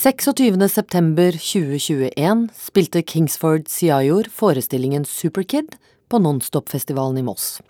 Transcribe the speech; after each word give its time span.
26.9.2021 0.00 2.48
spilte 2.56 3.02
Kingsford 3.02 3.68
Siajor 3.68 4.24
forestillingen 4.32 5.04
Superkid 5.04 5.76
på 6.08 6.18
Nonstop-festivalen 6.18 7.18
i 7.18 7.22
Moss. 7.22 7.62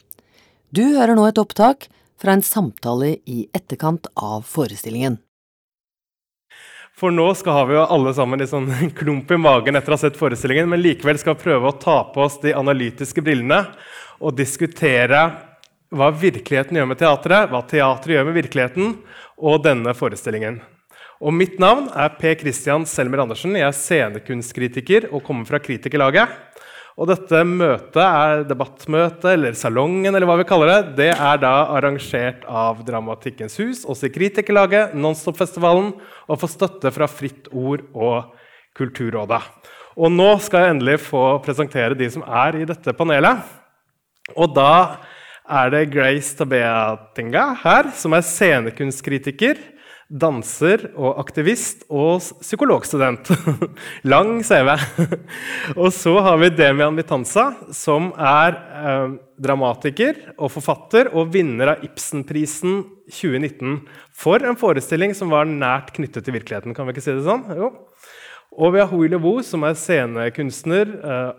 Du 0.71 0.95
hører 0.95 1.19
nå 1.19 1.27
et 1.27 1.39
opptak 1.43 1.89
fra 2.23 2.39
en 2.39 2.43
samtale 2.47 3.19
i 3.27 3.51
etterkant 3.51 4.07
av 4.15 4.47
forestillingen. 4.47 5.19
For 6.95 7.11
nå 7.11 7.35
skal 7.35 7.67
vi 7.67 7.75
jo 7.81 7.91
alle 7.99 8.15
sammen 8.15 8.39
litt 8.39 8.55
sånn 8.55 8.71
klump 9.03 9.27
i 9.35 9.43
magen 9.51 9.75
etter 9.75 9.91
å 9.91 9.99
ha 9.99 10.03
sett 10.07 10.23
forestillingen, 10.23 10.71
men 10.71 10.87
likevel 10.87 11.19
skal 11.19 11.35
prøve 11.35 11.67
å 11.67 11.79
ta 11.83 12.15
på 12.15 12.23
oss 12.29 12.39
de 12.47 12.55
analytiske 12.55 13.27
brillene 13.27 13.75
og 14.23 14.39
diskutere 14.39 15.35
hva 15.91 16.15
virkeligheten 16.15 16.79
gjør 16.79 16.95
med 16.95 17.03
teatret, 17.03 17.51
hva 17.51 17.67
teatret 17.67 18.15
gjør 18.15 18.31
med 18.31 18.39
virkeligheten, 18.39 19.03
og 19.43 19.67
denne 19.67 19.99
forestillingen. 19.99 20.63
Og 21.21 21.35
mitt 21.37 21.59
navn 21.61 21.91
er 21.93 22.15
P. 22.17 22.31
Christian 22.41 22.87
Selmer 22.89 23.21
Andersen. 23.21 23.53
Jeg 23.53 23.67
er 23.67 23.77
scenekunstkritiker 23.77 25.11
og 25.11 25.21
kommer 25.27 25.45
fra 25.45 25.59
Kritikerlaget. 25.61 26.31
Og 26.97 27.11
dette 27.11 27.43
møtet 27.45 28.01
er 28.01 28.45
debattmøte, 28.49 29.35
eller 29.35 29.57
salongen, 29.57 30.09
eller 30.09 30.25
hva 30.29 30.39
vi 30.41 30.47
kaller 30.49 30.71
det, 30.71 30.79
det 30.97 31.09
er 31.13 31.41
da 31.41 31.53
arrangert 31.77 32.47
av 32.49 32.81
Dramatikkens 32.89 33.59
hus, 33.61 33.83
også 33.85 34.09
i 34.09 34.15
Kritikerlaget, 34.15 34.95
Nonstop-festivalen, 34.97 35.91
og 36.25 36.41
får 36.41 36.53
støtte 36.55 36.93
fra 36.93 37.09
Fritt 37.09 37.51
Ord 37.53 37.85
og 37.93 38.33
Kulturrådet. 38.77 39.43
Og 40.01 40.13
nå 40.13 40.29
skal 40.41 40.65
jeg 40.65 40.77
endelig 40.77 41.03
få 41.05 41.25
presentere 41.45 41.99
de 42.01 42.09
som 42.13 42.25
er 42.25 42.63
i 42.63 42.69
dette 42.69 42.95
panelet. 42.97 43.45
Og 44.37 44.57
da 44.57 44.73
er 45.51 45.73
det 45.77 45.91
Grace 45.93 46.33
Tabeatinga 46.39 47.45
her, 47.61 47.93
som 47.97 48.17
er 48.17 48.25
scenekunstkritiker, 48.25 49.61
danser 50.11 50.89
og 50.99 51.21
aktivist 51.23 51.85
og 51.87 52.19
psykologstudent. 52.43 53.31
Lang 54.13 54.41
CV. 54.47 54.73
og 55.81 55.93
så 55.95 56.17
har 56.27 56.41
vi 56.43 56.51
Demian 56.55 56.99
Vitanza, 56.99 57.47
som 57.75 58.11
er 58.19 58.57
eh, 58.59 59.15
dramatiker 59.41 60.19
og 60.37 60.51
forfatter 60.57 61.13
og 61.15 61.31
vinner 61.35 61.77
av 61.77 61.85
Ibsenprisen 61.87 62.83
2019 63.11 63.79
for 64.11 64.43
en 64.43 64.59
forestilling 64.59 65.15
som 65.17 65.31
var 65.33 65.47
nært 65.49 65.95
knyttet 65.97 66.27
til 66.27 66.37
virkeligheten. 66.37 66.75
kan 66.75 66.87
vi 66.87 66.97
ikke 66.97 67.07
si 67.07 67.15
det 67.15 67.27
sånn? 67.27 67.47
Jo. 67.55 67.71
Og 68.59 68.75
vi 68.75 68.83
har 68.83 68.91
Hui 68.91 69.07
Levo, 69.09 69.39
som 69.47 69.63
er 69.63 69.79
scenekunstner. 69.79 70.91
Eh, 70.99 71.31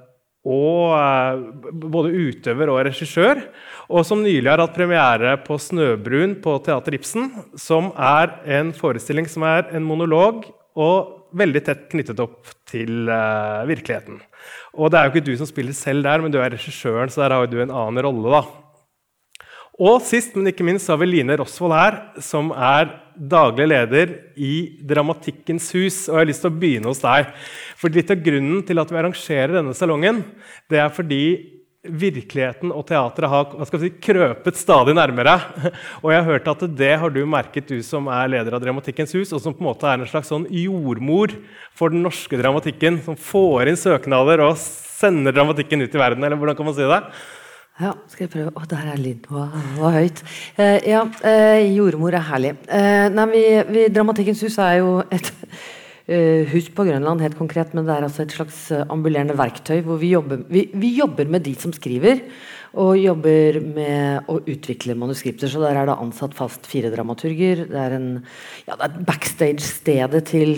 og 0.48 0.94
eh, 0.98 1.42
både 1.72 2.14
utøver 2.16 2.72
og 2.74 2.82
regissør, 2.88 3.44
og 3.92 4.06
som 4.08 4.24
nylig 4.24 4.50
har 4.50 4.64
hatt 4.64 4.74
premiere 4.76 5.36
på 5.46 5.58
'Snøbrun' 5.60 6.40
på 6.42 6.58
Teater 6.66 6.98
Ibsen, 6.98 7.30
som 7.56 7.92
er 7.98 8.40
en 8.46 8.72
forestilling 8.74 9.28
som 9.30 9.44
er 9.44 9.70
en 9.76 9.86
monolog 9.86 10.48
og 10.76 11.30
veldig 11.38 11.62
tett 11.64 11.86
knyttet 11.92 12.20
opp 12.20 12.50
til 12.68 13.08
uh, 13.08 13.68
virkeligheten. 13.68 14.20
Og 14.74 14.92
det 14.92 15.00
er 15.00 15.08
jo 15.08 15.14
ikke 15.14 15.28
du 15.30 15.36
som 15.38 15.48
spiller 15.48 15.76
selv 15.76 16.04
der, 16.04 16.24
men 16.24 16.32
du 16.32 16.40
er 16.40 16.52
regissøren, 16.52 17.12
så 17.12 17.24
der 17.24 17.36
har 17.36 17.46
jo 17.46 17.52
du 17.52 17.62
en 17.62 17.72
annen 17.72 18.04
rolle. 18.04 18.32
da. 18.32 18.42
Og 19.80 20.02
sist, 20.04 20.36
men 20.36 20.52
ikke 20.52 20.66
minst, 20.68 20.86
så 20.86 20.94
har 20.94 21.02
vi 21.02 21.08
Line 21.14 21.38
Rosvold 21.40 21.74
her, 21.74 21.96
som 22.22 22.52
er 22.52 22.92
daglig 23.16 23.70
leder 23.72 24.12
i 24.36 24.54
Dramatikkens 24.88 25.70
hus. 25.78 26.04
Og 26.10 26.18
jeg 26.18 26.20
har 26.20 26.30
lyst 26.30 26.44
til 26.44 26.52
å 26.52 26.60
begynne 26.60 26.92
hos 26.92 27.02
deg. 27.04 27.32
For 27.80 27.94
litt 27.94 28.12
av 28.12 28.22
grunnen 28.26 28.62
til 28.68 28.82
at 28.82 28.92
vi 28.92 29.00
arrangerer 29.00 29.58
denne 29.58 29.74
salongen, 29.78 30.22
det 30.70 30.84
er 30.84 30.94
fordi 30.94 31.24
virkeligheten 31.82 32.70
og 32.76 32.84
teatret 32.92 33.32
har 33.32 33.80
si, 33.82 33.90
krøpet 34.06 34.60
stadig 34.60 34.94
nærmere. 34.94 35.34
Og 36.04 36.12
jeg 36.14 36.20
har 36.20 36.30
hørt 36.30 36.52
at 36.52 36.66
det 36.78 36.92
har 37.02 37.14
du 37.14 37.24
merket, 37.26 37.72
du 37.72 37.82
som 37.86 38.12
er 38.14 38.30
leder 38.36 38.54
av 38.54 38.62
Dramatikkens 38.62 39.16
hus, 39.18 39.34
og 39.34 39.42
som 39.42 39.56
på 39.56 39.64
en 39.64 39.72
måte 39.72 39.90
er 39.90 39.98
en 39.98 40.12
slags 40.12 40.30
sånn 40.30 40.46
jordmor 40.54 41.34
for 41.78 41.94
den 41.94 42.04
norske 42.06 42.38
dramatikken, 42.38 43.02
som 43.08 43.18
får 43.18 43.72
inn 43.72 43.80
søknader 43.82 44.46
og 44.46 44.60
sender 44.62 45.34
dramatikken 45.34 45.82
ut 45.82 45.96
i 45.96 46.02
verden, 46.04 46.28
eller 46.28 46.38
hvordan 46.38 46.60
kan 46.60 46.70
man 46.70 46.78
si 46.78 46.86
det? 46.86 47.02
Ja, 47.80 47.94
skal 48.12 48.26
jeg 48.26 48.32
prøve 48.34 48.52
Å, 48.52 48.66
der 48.70 48.90
er 48.92 49.00
lyden. 49.00 49.24
Wow, 49.32 49.54
var 49.80 49.96
høyt. 49.96 50.20
Eh, 50.60 50.78
ja, 50.92 51.06
eh, 51.26 51.64
jordmor 51.72 52.18
er 52.18 52.28
herlig. 52.28 52.56
Eh, 52.68 53.08
nei, 53.14 53.28
vi, 53.32 53.44
vi, 53.72 53.86
Dramatikkens 53.94 54.44
hus 54.46 54.58
er 54.62 54.82
jo 54.82 54.98
et 55.08 55.32
uh, 55.32 56.44
hus 56.54 56.68
på 56.76 56.86
Grønland, 56.86 57.24
helt 57.24 57.40
konkret, 57.40 57.72
men 57.74 57.88
det 57.88 57.96
er 57.96 58.06
altså 58.06 58.26
et 58.26 58.36
slags 58.36 58.66
eh, 58.76 58.84
ambulerende 58.92 59.38
verktøy 59.40 59.80
hvor 59.88 60.02
vi 60.02 60.12
jobber, 60.12 60.44
vi, 60.52 60.68
vi 60.76 60.92
jobber 60.98 61.32
med 61.32 61.48
de 61.48 61.56
som 61.58 61.74
skriver 61.74 62.26
og 62.72 62.94
jobber 63.00 63.58
med 63.64 64.30
å 64.32 64.38
utvikle 64.48 64.96
manuskripter. 64.96 65.50
Så 65.52 65.60
der 65.64 65.80
er 65.80 65.90
det 65.90 65.98
ansatt 66.00 66.36
fast 66.38 66.68
fire 66.72 66.92
dramaturger. 66.94 67.66
Det 67.72 67.82
er, 67.82 67.98
en, 67.98 68.12
ja, 68.68 68.78
det 68.80 68.88
er 68.88 69.02
backstage-stedet 69.10 70.24
til 70.30 70.54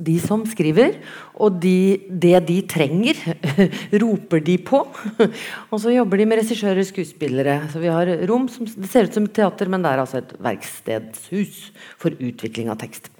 de 0.00 0.16
som 0.22 0.44
skriver. 0.48 0.98
Og 1.40 1.58
de, 1.62 2.00
det 2.08 2.36
de 2.48 2.58
trenger, 2.68 3.20
roper 4.02 4.44
de 4.46 4.56
på. 4.64 4.82
og 5.70 5.76
så 5.82 5.94
jobber 5.94 6.20
de 6.20 6.28
med 6.30 6.42
regissører 6.42 6.82
og 6.82 6.88
skuespillere. 6.88 7.58
Så 7.72 7.82
vi 7.82 7.92
har 7.92 8.14
rom 8.30 8.48
som 8.52 8.68
det 8.70 8.90
ser 8.92 9.08
ut 9.08 9.18
som 9.20 9.28
teater, 9.28 9.70
men 9.70 9.84
det 9.84 9.92
er 9.92 10.04
altså 10.04 10.22
et 10.22 10.34
verkstedshus 10.40 11.66
for 12.00 12.16
utvikling 12.16 12.72
av 12.72 12.80
tekst. 12.82 13.12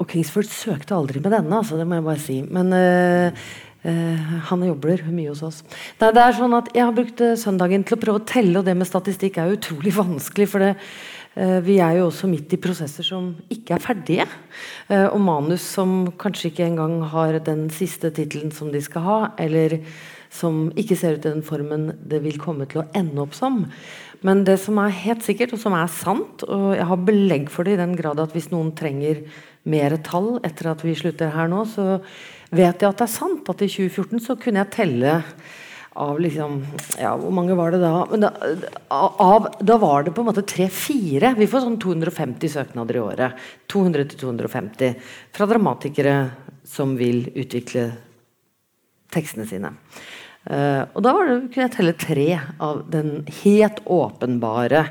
Og 0.00 0.08
Kingsford 0.08 0.48
søkte 0.48 0.96
aldri 0.96 1.20
med 1.20 1.34
denne, 1.34 1.58
altså, 1.58 1.76
det 1.76 1.84
må 1.88 1.98
jeg 1.98 2.06
bare 2.06 2.24
si. 2.28 2.38
Men 2.48 2.72
uh, 2.76 3.50
Uh, 3.80 4.40
han 4.50 4.60
jobber 4.60 5.06
mye 5.08 5.30
hos 5.30 5.40
oss. 5.40 5.62
Nei, 6.02 6.10
det 6.12 6.20
er 6.20 6.34
sånn 6.36 6.52
at 6.52 6.66
Jeg 6.76 6.84
har 6.84 6.92
brukt 6.92 7.22
uh, 7.24 7.30
søndagen 7.40 7.80
til 7.88 7.96
å 7.96 8.00
prøve 8.02 8.20
å 8.20 8.26
telle, 8.28 8.52
og 8.60 8.66
det 8.66 8.74
med 8.76 8.84
statistikk 8.84 9.38
er 9.40 9.54
utrolig 9.54 9.94
vanskelig. 9.96 10.46
For 10.52 10.60
det, 10.60 10.74
vi 11.36 11.76
er 11.78 11.94
jo 11.96 12.08
også 12.08 12.26
midt 12.26 12.52
i 12.56 12.58
prosesser 12.58 13.06
som 13.06 13.28
ikke 13.54 13.76
er 13.76 13.82
ferdige. 13.84 14.24
og 14.90 15.20
manus 15.22 15.62
som 15.62 16.10
kanskje 16.18 16.50
ikke 16.50 16.66
engang 16.66 17.04
har 17.12 17.38
den 17.46 17.68
siste 17.70 18.10
tittelen 18.10 18.50
som 18.50 18.72
de 18.72 18.80
skal 18.82 19.04
ha. 19.06 19.18
Eller 19.38 19.78
som 20.30 20.68
ikke 20.78 20.96
ser 20.98 21.18
ut 21.18 21.26
i 21.26 21.30
den 21.30 21.44
formen 21.46 21.90
det 22.06 22.22
vil 22.24 22.38
komme 22.38 22.66
til 22.70 22.82
å 22.82 22.88
ende 22.98 23.22
opp 23.22 23.34
som. 23.34 23.64
Men 24.26 24.44
det 24.44 24.58
som 24.60 24.78
er 24.82 24.92
helt 25.06 25.24
sikkert, 25.24 25.54
og 25.56 25.62
som 25.62 25.74
er 25.76 25.88
sant, 25.92 26.44
og 26.44 26.74
jeg 26.76 26.86
har 26.90 27.06
belegg 27.06 27.48
for 27.52 27.66
det 27.66 27.76
i 27.76 27.80
den 27.80 27.96
grad 27.98 28.20
at 28.20 28.34
hvis 28.36 28.50
noen 28.52 28.74
trenger 28.76 29.24
mer 29.70 29.96
tall 30.04 30.36
etter 30.46 30.70
at 30.74 30.84
vi 30.84 30.94
slutter 30.96 31.32
her 31.34 31.48
nå, 31.50 31.64
så 31.68 31.98
vet 32.52 32.82
jeg 32.82 32.90
at 32.90 33.00
det 33.00 33.06
er 33.06 33.12
sant 33.12 33.48
at 33.50 33.64
i 33.64 33.70
2014 33.70 34.22
så 34.26 34.36
kunne 34.40 34.62
jeg 34.62 34.74
telle 34.76 35.16
av 36.00 36.20
liksom 36.20 36.60
Ja, 36.98 37.12
hvor 37.20 37.32
mange 37.34 37.56
var 37.58 37.74
det 37.74 37.80
da? 37.82 38.04
da, 38.16 38.30
av, 38.90 39.48
da 39.60 39.76
var 39.80 40.04
det 40.06 40.14
på 40.16 40.24
en 40.24 40.30
måte 40.30 40.46
tre-fire. 40.48 41.34
Vi 41.38 41.48
får 41.50 41.66
sånn 41.66 41.80
250 41.82 42.54
søknader 42.54 42.96
i 42.96 43.02
året. 43.04 43.42
200-250 43.72 44.94
fra 45.36 45.48
dramatikere 45.50 46.14
som 46.64 46.96
vil 46.98 47.26
utvikle 47.34 47.90
tekstene 49.10 49.46
sine. 49.50 49.74
Uh, 50.40 50.88
og 50.96 51.02
da 51.04 51.12
det, 51.28 51.34
kunne 51.52 51.64
jeg 51.66 51.72
telle 51.74 51.92
tre 52.00 52.28
av 52.64 52.78
den 52.88 53.26
helt 53.42 53.82
åpenbare 53.84 54.86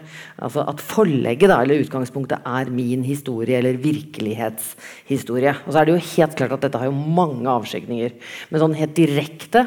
altså 0.46 0.62
At 0.70 0.84
forlegget, 0.86 1.50
da, 1.50 1.58
eller 1.64 1.82
utgangspunktet, 1.82 2.46
er 2.46 2.70
min 2.70 3.02
historie 3.04 3.58
eller 3.58 3.80
virkelighetshistorie. 3.82 5.56
Og 5.66 5.74
så 5.74 5.82
er 5.82 5.90
det 5.90 5.96
jo 5.96 6.06
helt 6.12 6.38
klart 6.38 6.54
at 6.54 6.68
dette 6.68 6.84
har 6.84 6.92
jo 6.92 6.94
mange 7.18 7.50
avskygninger. 7.50 8.14
Men 8.52 8.64
sånn 8.64 8.78
helt 8.78 8.96
direkte. 8.96 9.66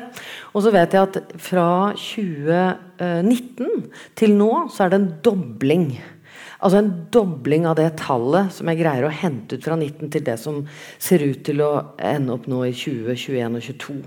Og 0.55 0.63
så 0.63 0.73
vet 0.73 0.95
jeg 0.95 1.11
at 1.11 1.37
fra 1.43 1.69
2019 1.99 3.85
til 4.23 4.39
nå 4.39 4.53
så 4.71 4.87
er 4.87 4.95
det 4.95 5.03
en 5.03 5.13
dobling. 5.27 5.87
Altså 6.63 6.79
en 6.79 6.95
dobling 7.11 7.67
av 7.67 7.77
det 7.81 7.91
tallet 7.99 8.55
som 8.55 8.71
jeg 8.71 8.85
greier 8.85 9.09
å 9.09 9.13
hente 9.13 9.59
ut 9.59 9.67
fra 9.67 9.75
19 9.75 10.15
til 10.15 10.27
det 10.31 10.39
som 10.39 10.63
ser 11.03 11.27
ut 11.27 11.43
til 11.45 11.63
å 11.67 11.73
ende 11.99 12.39
opp 12.39 12.47
nå 12.47 12.63
i 12.69 12.75
2021 12.77 13.59
og 13.59 13.65
2022. 13.67 14.03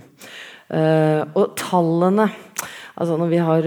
Uh, 0.66 1.22
og 1.38 1.54
tallene 1.60 2.26
altså 2.96 3.18
Når 3.20 3.28
vi 3.30 3.40
har 3.44 3.66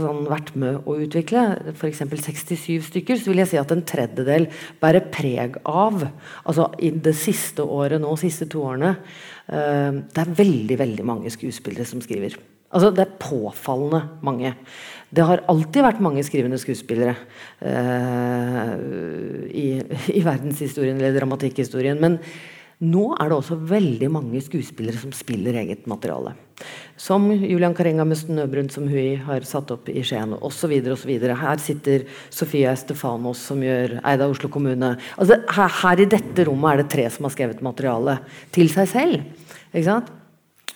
sånn, 0.00 0.20
vært 0.30 0.54
med 0.56 0.86
å 0.88 0.94
utvikle 1.02 1.42
f.eks. 1.74 2.00
67 2.08 2.86
stykker, 2.86 3.18
så 3.18 3.28
vil 3.28 3.42
jeg 3.42 3.50
si 3.50 3.58
at 3.60 3.72
en 3.74 3.82
tredjedel 3.84 4.46
bærer 4.80 5.10
preg 5.12 5.58
av 5.68 6.06
altså 6.06 6.70
I 6.80 6.94
det 7.04 7.12
siste 7.18 7.66
året 7.66 8.00
nå, 8.00 8.14
siste 8.16 8.48
to 8.48 8.62
årene 8.64 8.94
uh, 8.96 9.92
Det 9.98 10.22
er 10.24 10.36
veldig, 10.40 10.78
veldig 10.80 11.08
mange 11.10 11.32
skuespillere 11.34 11.84
som 11.90 12.00
skriver. 12.04 12.38
Altså 12.72 12.92
Det 12.94 13.04
er 13.04 13.18
påfallende 13.20 14.02
mange. 14.24 14.54
Det 15.08 15.24
har 15.24 15.44
alltid 15.48 15.84
vært 15.84 16.04
mange 16.04 16.24
skrivende 16.24 16.60
skuespillere 16.60 17.16
uh, 17.64 18.72
i, 19.48 19.68
i 20.16 20.24
verdenshistorien 20.24 20.96
eller 20.96 21.16
dramatikkhistorien. 21.16 22.00
Men 22.00 22.20
nå 22.78 23.04
er 23.18 23.30
det 23.30 23.34
også 23.34 23.56
veldig 23.68 24.08
mange 24.14 24.40
skuespillere 24.44 25.00
som 25.00 25.14
spiller 25.16 25.56
eget 25.58 25.88
materiale. 25.90 26.36
Som 26.98 27.26
Julian 27.30 27.74
Karenga 27.74 28.04
med 28.04 28.16
'Snøbrun', 28.16 28.70
som 28.70 28.88
Hui 28.88 29.16
har 29.16 29.40
satt 29.40 29.70
opp 29.70 29.88
i 29.88 30.02
Skien, 30.02 30.34
osv. 30.34 30.70
Her 30.82 31.58
sitter 31.58 32.04
Sofia 32.30 32.72
Estefanos, 32.72 33.38
som 33.38 33.58
gjør 33.62 34.00
Eid 34.04 34.20
av 34.20 34.30
Oslo 34.30 34.48
kommune. 34.48 34.96
Altså, 35.18 35.42
her, 35.50 35.68
her, 35.68 36.00
i 36.00 36.04
dette 36.04 36.46
rommet 36.46 36.72
er 36.72 36.82
det 36.82 36.90
tre 36.90 37.10
som 37.10 37.24
har 37.24 37.34
skrevet 37.34 37.62
materiale 37.62 38.18
til 38.52 38.68
seg 38.68 38.88
selv. 38.88 39.22
Ikke 39.74 39.84
sant? 39.84 40.10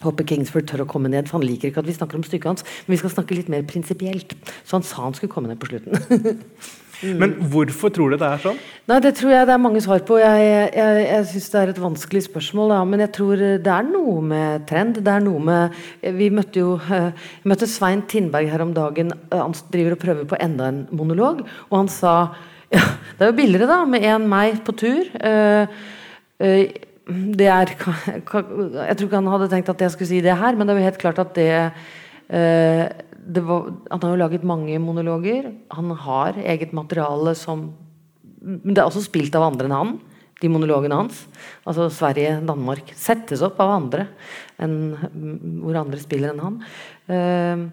Håper 0.02 0.26
Kingsford 0.26 0.66
tør 0.66 0.82
å 0.82 0.90
komme 0.90 1.08
ned, 1.08 1.28
for 1.28 1.38
han 1.38 1.46
liker 1.46 1.70
ikke 1.70 1.82
at 1.82 1.86
vi 1.86 1.94
snakker 1.94 2.18
om 2.18 2.26
stykket 2.26 2.50
hans. 2.50 2.64
Men 2.86 2.96
vi 2.96 3.02
skal 3.02 3.14
snakke 3.14 3.38
litt 3.38 3.48
mer 3.48 3.62
prinsipielt. 3.62 4.34
Så 4.64 4.78
han 4.78 4.82
sa 4.82 5.04
han 5.04 5.14
skulle 5.14 5.30
komme 5.30 5.48
ned 5.48 5.62
på 5.62 5.70
slutten. 5.70 6.42
Mm. 7.02 7.16
Men 7.18 7.32
hvorfor 7.50 7.90
tror 7.90 8.12
du 8.12 8.16
det 8.20 8.28
er 8.28 8.42
sånn? 8.42 8.58
Nei, 8.90 8.98
Det 9.02 9.14
tror 9.18 9.32
jeg 9.34 9.46
det 9.48 9.54
er 9.54 9.62
mange 9.62 9.82
svar 9.82 10.04
på. 10.06 10.18
Jeg, 10.22 10.68
jeg, 10.70 11.00
jeg 11.08 11.26
syns 11.32 11.48
det 11.52 11.60
er 11.60 11.72
et 11.72 11.80
vanskelig 11.82 12.22
spørsmål. 12.28 12.74
Da. 12.74 12.78
Men 12.92 13.02
jeg 13.04 13.12
tror 13.16 13.42
det 13.42 13.72
er 13.74 13.88
noe 13.88 14.20
med 14.32 14.66
trend. 14.70 15.00
Det 15.02 15.12
er 15.12 15.24
noe 15.24 15.42
med 15.42 15.82
Vi 16.20 16.30
møtte 16.34 16.62
jo 16.62 16.76
møtte 17.50 17.70
Svein 17.70 18.04
Tindberg 18.10 18.52
her 18.52 18.64
om 18.64 18.74
dagen. 18.76 19.12
Han 19.34 19.56
driver 19.74 19.96
og 19.96 20.02
prøver 20.04 20.30
på 20.30 20.40
enda 20.42 20.70
en 20.70 20.84
monolog. 20.94 21.42
Og 21.70 21.76
han 21.80 21.90
sa 21.92 22.14
ja, 22.76 22.86
det 23.18 23.26
er 23.26 23.32
jo 23.32 23.36
billigere 23.36 23.68
da, 23.68 23.82
med 23.84 24.06
en 24.08 24.24
meg 24.30 24.62
på 24.64 24.72
tur. 24.80 25.08
Uh, 25.20 25.68
uh, 26.40 26.62
det 27.36 27.48
er 27.50 27.72
Jeg 28.16 28.22
tror 28.96 29.08
ikke 29.08 29.18
han 29.18 29.32
hadde 29.34 29.50
tenkt 29.52 29.72
at 29.74 29.82
jeg 29.84 29.92
skulle 29.92 30.08
si 30.08 30.22
det 30.24 30.38
her, 30.38 30.56
men 30.56 30.64
det 30.64 30.72
er 30.72 30.80
jo 30.80 30.86
helt 30.86 31.02
klart 31.02 31.20
at 31.20 31.34
det 31.36 31.50
var, 33.22 33.72
Han 33.90 34.02
har 34.02 34.10
jo 34.10 34.20
laget 34.20 34.44
mange 34.44 34.78
monologer. 34.78 35.52
Han 35.70 35.90
har 35.90 36.38
eget 36.38 36.72
materiale 36.72 37.34
som 37.34 37.72
Men 38.42 38.74
det 38.74 38.78
er 38.82 38.88
også 38.88 39.04
spilt 39.04 39.34
av 39.38 39.44
andre 39.46 39.68
enn 39.68 39.76
han, 39.76 39.90
de 40.42 40.48
monologene 40.50 40.96
hans. 40.98 41.28
Altså 41.64 41.86
Sverige, 41.94 42.40
Danmark. 42.42 42.90
Settes 42.98 43.42
opp 43.46 43.60
av 43.62 43.70
andre 43.70 44.08
enn 44.58 44.96
hvor 45.62 45.78
andre 45.78 46.00
spiller 46.02 46.32
enn 46.32 46.42
han. 46.42 46.56
Uh, 47.06 47.70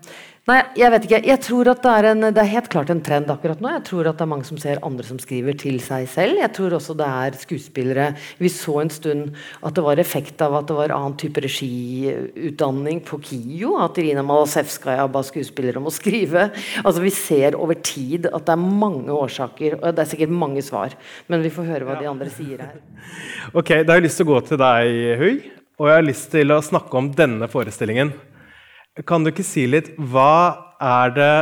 Nei, 0.50 0.64
jeg 0.80 0.90
vet 0.90 1.04
ikke. 1.06 1.18
Jeg 1.30 1.42
tror 1.46 1.70
at 1.70 1.82
det 1.84 1.92
er, 1.94 2.06
en, 2.10 2.26
det 2.34 2.42
er 2.42 2.48
helt 2.56 2.70
klart 2.74 2.90
en 2.90 3.02
trend 3.06 3.28
akkurat 3.30 3.60
nå. 3.62 3.70
Jeg 3.76 3.84
tror 3.86 4.08
at 4.10 4.18
det 4.18 4.24
er 4.26 4.30
mange 4.32 4.48
som 4.48 4.58
ser 4.58 4.80
andre 4.86 5.04
som 5.06 5.20
skriver 5.22 5.58
til 5.62 5.76
seg 5.84 6.08
selv. 6.10 6.40
Jeg 6.42 6.50
tror 6.58 6.74
også 6.80 6.96
det 6.98 7.06
er 7.06 7.38
skuespillere 7.38 8.08
Vi 8.40 8.50
så 8.50 8.80
en 8.82 8.90
stund 8.94 9.36
at 9.62 9.76
det 9.78 9.84
var 9.86 10.02
effekt 10.02 10.42
av 10.42 10.56
at 10.58 10.70
det 10.72 10.78
var 10.80 10.94
annen 10.96 11.18
type 11.22 11.44
regiutdanning 11.46 13.04
på 13.06 13.20
KIO. 13.28 13.76
At 13.84 14.00
Irina 14.02 14.24
Malasevskaja 14.26 15.06
ba 15.12 15.22
skuespillere 15.28 15.82
om 15.82 15.92
å 15.92 15.94
skrive. 15.94 16.48
Altså 16.82 17.06
Vi 17.06 17.14
ser 17.14 17.60
over 17.60 17.78
tid 17.86 18.26
at 18.32 18.50
det 18.50 18.56
er 18.56 18.80
mange 18.86 19.14
årsaker, 19.14 19.78
og 19.84 19.94
det 19.94 20.06
er 20.06 20.12
sikkert 20.16 20.34
mange 20.34 20.66
svar. 20.66 20.98
Men 21.30 21.46
vi 21.46 21.54
får 21.54 21.70
høre 21.70 21.86
hva 21.86 22.00
ja. 22.00 22.08
de 22.08 22.12
andre 22.16 22.34
sier 22.34 22.66
her. 22.66 22.82
Ok, 23.60 23.70
Da 23.86 23.94
har 23.94 24.00
jeg 24.00 24.08
lyst 24.10 24.20
til 24.22 24.28
å 24.28 24.34
gå 24.34 24.42
til 24.50 24.60
deg, 24.62 24.98
Hui. 25.22 25.34
Og 25.80 25.88
jeg 25.88 25.96
har 25.96 26.04
lyst 26.04 26.28
til 26.34 26.52
å 26.52 26.60
snakke 26.64 26.98
om 27.00 27.14
denne 27.16 27.48
forestillingen. 27.52 28.12
Kan 29.08 29.24
du 29.24 29.32
ikke 29.32 29.46
si 29.48 29.66
litt 29.70 29.94
Hva 29.98 30.76
er 30.80 31.14
det 31.16 31.34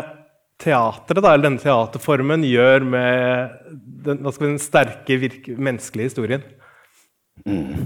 teatret, 0.61 1.21
da, 1.21 1.33
eller 1.33 1.51
denne 1.51 1.61
teaterformen, 1.61 2.45
gjør 2.49 2.85
med 2.89 3.57
den, 4.05 4.23
den 4.25 4.57
sterke, 4.61 5.19
menneskelige 5.53 6.09
historien? 6.09 6.45
Mm. 7.45 7.85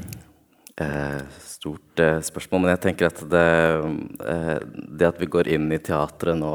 Eh, 0.79 1.19
stort 1.43 1.99
eh, 1.99 2.21
spørsmål, 2.23 2.63
men 2.63 2.71
jeg 2.73 2.83
tenker 2.85 3.09
at 3.09 3.19
det, 3.29 3.49
eh, 4.23 4.55
det, 4.87 5.09
at 5.09 5.19
vi 5.19 5.27
går 5.35 5.51
inn 5.51 5.67
i 5.75 5.81
teatret 5.83 6.39
nå 6.39 6.53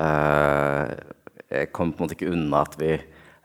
eh, 0.00 0.94
Jeg 1.52 1.68
kommer 1.76 1.92
på 1.92 2.00
en 2.00 2.06
måte 2.06 2.16
ikke 2.16 2.32
unna 2.32 2.64
at 2.64 2.78
vi 2.80 2.96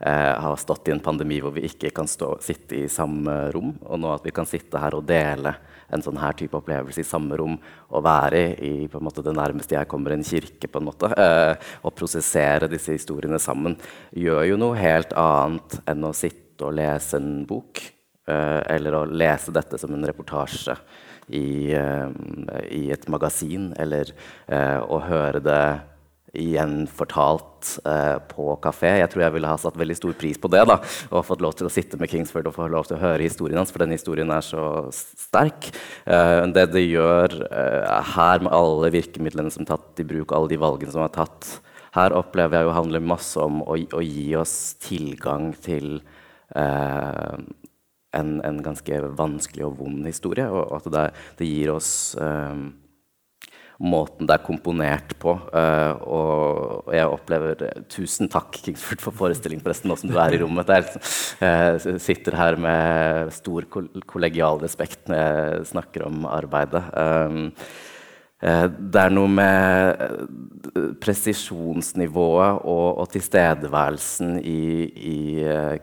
eh, 0.05 0.33
har 0.43 0.59
stått 0.59 0.89
i 0.89 0.93
en 0.93 1.03
pandemi 1.03 1.39
hvor 1.43 1.55
vi 1.55 1.65
ikke 1.69 1.93
kan 1.95 2.09
stå, 2.09 2.35
sitte 2.43 2.77
i 2.83 2.89
samme 2.91 3.51
rom, 3.55 3.73
og 3.87 4.01
nå 4.03 4.11
at 4.13 4.27
vi 4.27 4.33
kan 4.35 4.47
sitte 4.49 4.81
her 4.81 4.97
og 4.97 5.07
dele 5.09 5.55
en 5.93 6.03
sånn 6.03 6.19
her 6.21 6.35
type 6.37 6.57
opplevelse 6.57 7.03
i 7.03 7.07
samme 7.07 7.37
rom 7.37 7.55
og 7.55 8.05
være 8.05 8.43
i 8.65 8.73
en 8.85 9.05
måte, 9.05 9.23
det 9.25 9.35
nærmeste 9.37 9.77
jeg 9.77 9.89
kommer 9.91 10.15
en 10.15 10.25
kirke, 10.25 10.67
på 10.67 10.81
en 10.81 10.89
måte, 10.89 11.11
eh, 11.13 11.55
og 11.83 11.95
prosessere 11.97 12.71
disse 12.71 12.95
historiene 12.97 13.39
sammen, 13.41 13.77
gjør 14.11 14.47
jo 14.51 14.61
noe 14.61 14.79
helt 14.79 15.13
annet 15.17 15.79
enn 15.89 16.07
å 16.07 16.15
sitte 16.17 16.67
og 16.67 16.77
lese 16.77 17.17
en 17.19 17.43
bok. 17.49 17.81
Eh, 18.23 18.61
eller 18.71 18.95
å 18.95 19.07
lese 19.09 19.51
dette 19.51 19.75
som 19.75 19.91
en 19.91 20.05
reportasje 20.07 20.77
i, 21.27 21.73
eh, 21.75 22.07
i 22.71 22.85
et 22.91 23.07
magasin, 23.11 23.73
eller 23.75 24.13
eh, 24.47 24.79
å 24.79 25.01
høre 25.03 25.41
det 25.43 25.63
igjen 26.33 26.87
fortalt 26.89 27.75
eh, 27.85 28.17
på 28.29 28.55
kafé. 28.63 28.95
Jeg 28.97 29.11
tror 29.13 29.25
jeg 29.25 29.35
ville 29.35 29.49
ha 29.51 29.59
satt 29.61 29.77
veldig 29.77 29.97
stor 29.99 30.15
pris 30.17 30.39
på 30.41 30.49
det. 30.49 30.63
da, 30.69 30.79
Og 31.11 31.25
fått 31.27 31.43
lov 31.45 31.53
til 31.57 31.69
å 31.69 31.73
sitte 31.73 31.99
med 32.01 32.09
Kingsford 32.09 32.49
og 32.49 32.55
få 32.57 32.67
lov 32.73 32.89
til 32.89 32.97
å 32.97 33.03
høre 33.03 33.21
historien 33.25 33.61
hans, 33.61 33.73
for 33.73 33.83
den 33.83 33.93
historien 33.93 34.33
er 34.33 34.45
så 34.45 34.87
sterk. 34.93 35.69
Eh, 36.09 36.41
det 36.55 36.71
det 36.73 36.85
gjør 36.87 37.37
eh, 37.45 38.13
her, 38.15 38.41
med 38.41 38.53
alle 38.55 38.89
virkemidlene 38.95 39.53
som 39.53 39.65
er 39.65 39.73
tatt 39.75 40.01
i 40.01 40.07
bruk, 40.09 40.33
alle 40.33 40.49
de 40.49 40.61
valgene 40.61 40.95
som 40.95 41.05
er 41.05 41.13
tatt 41.13 41.57
her, 41.93 42.15
opplever 42.17 42.57
jeg 42.57 42.67
jo 42.67 42.77
handler 42.79 43.05
masse 43.05 43.37
om 43.41 43.61
å, 43.61 43.77
å 43.77 44.01
gi 44.01 44.31
oss 44.39 44.73
tilgang 44.81 45.51
til 45.61 45.99
eh, 46.57 47.35
en, 48.13 48.31
en, 48.41 48.61
ganske 48.65 49.01
vanskelig 49.17 49.67
og 49.67 49.77
vond 49.83 50.07
historie, 50.09 50.49
og 50.49 50.79
at 50.79 50.89
det, 50.93 51.09
det 51.37 51.49
gir 51.49 51.75
oss 51.75 51.91
eh, 52.17 52.63
måten 53.81 54.27
det 54.27 54.35
er 54.35 54.45
komponert 54.45 55.15
på. 55.21 55.35
Uh, 55.53 55.93
og, 56.05 56.91
jeg 56.93 57.09
opplever 57.09 57.63
Tusen 57.91 58.29
takk, 58.31 58.59
Kingsford, 58.65 59.01
for 59.03 59.17
forestillingen, 59.23 59.63
forresten, 59.65 59.91
nå 59.91 59.97
som 59.99 60.11
du 60.11 60.19
er 60.21 60.35
i 60.35 60.41
rommet. 60.43 60.69
Der. 60.69 60.85
Uh, 61.41 61.97
sitter 62.03 62.37
her 62.37 62.59
med 62.59 63.33
stor 63.35 63.65
kollegial 64.09 64.61
respekt 64.63 65.09
når 65.09 65.19
jeg 65.19 65.65
snakker 65.73 66.07
om 66.07 66.27
arbeidet. 66.29 66.83
Um, 66.93 67.49
det 68.43 68.99
er 68.99 69.13
noe 69.13 69.29
med 69.31 70.01
presisjonsnivået 70.99 72.65
og, 72.67 72.87
og 72.99 73.05
tilstedeværelsen 73.13 74.33
i, 74.43 74.63
i 74.83 75.19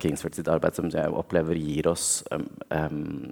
Kingsford 0.02 0.36
sitt 0.36 0.50
arbeid 0.52 0.76
som 0.76 0.90
jeg 0.92 1.14
opplever 1.22 1.56
gir 1.56 1.88
oss 1.88 2.18
um, 2.36 2.44
um, 2.68 3.30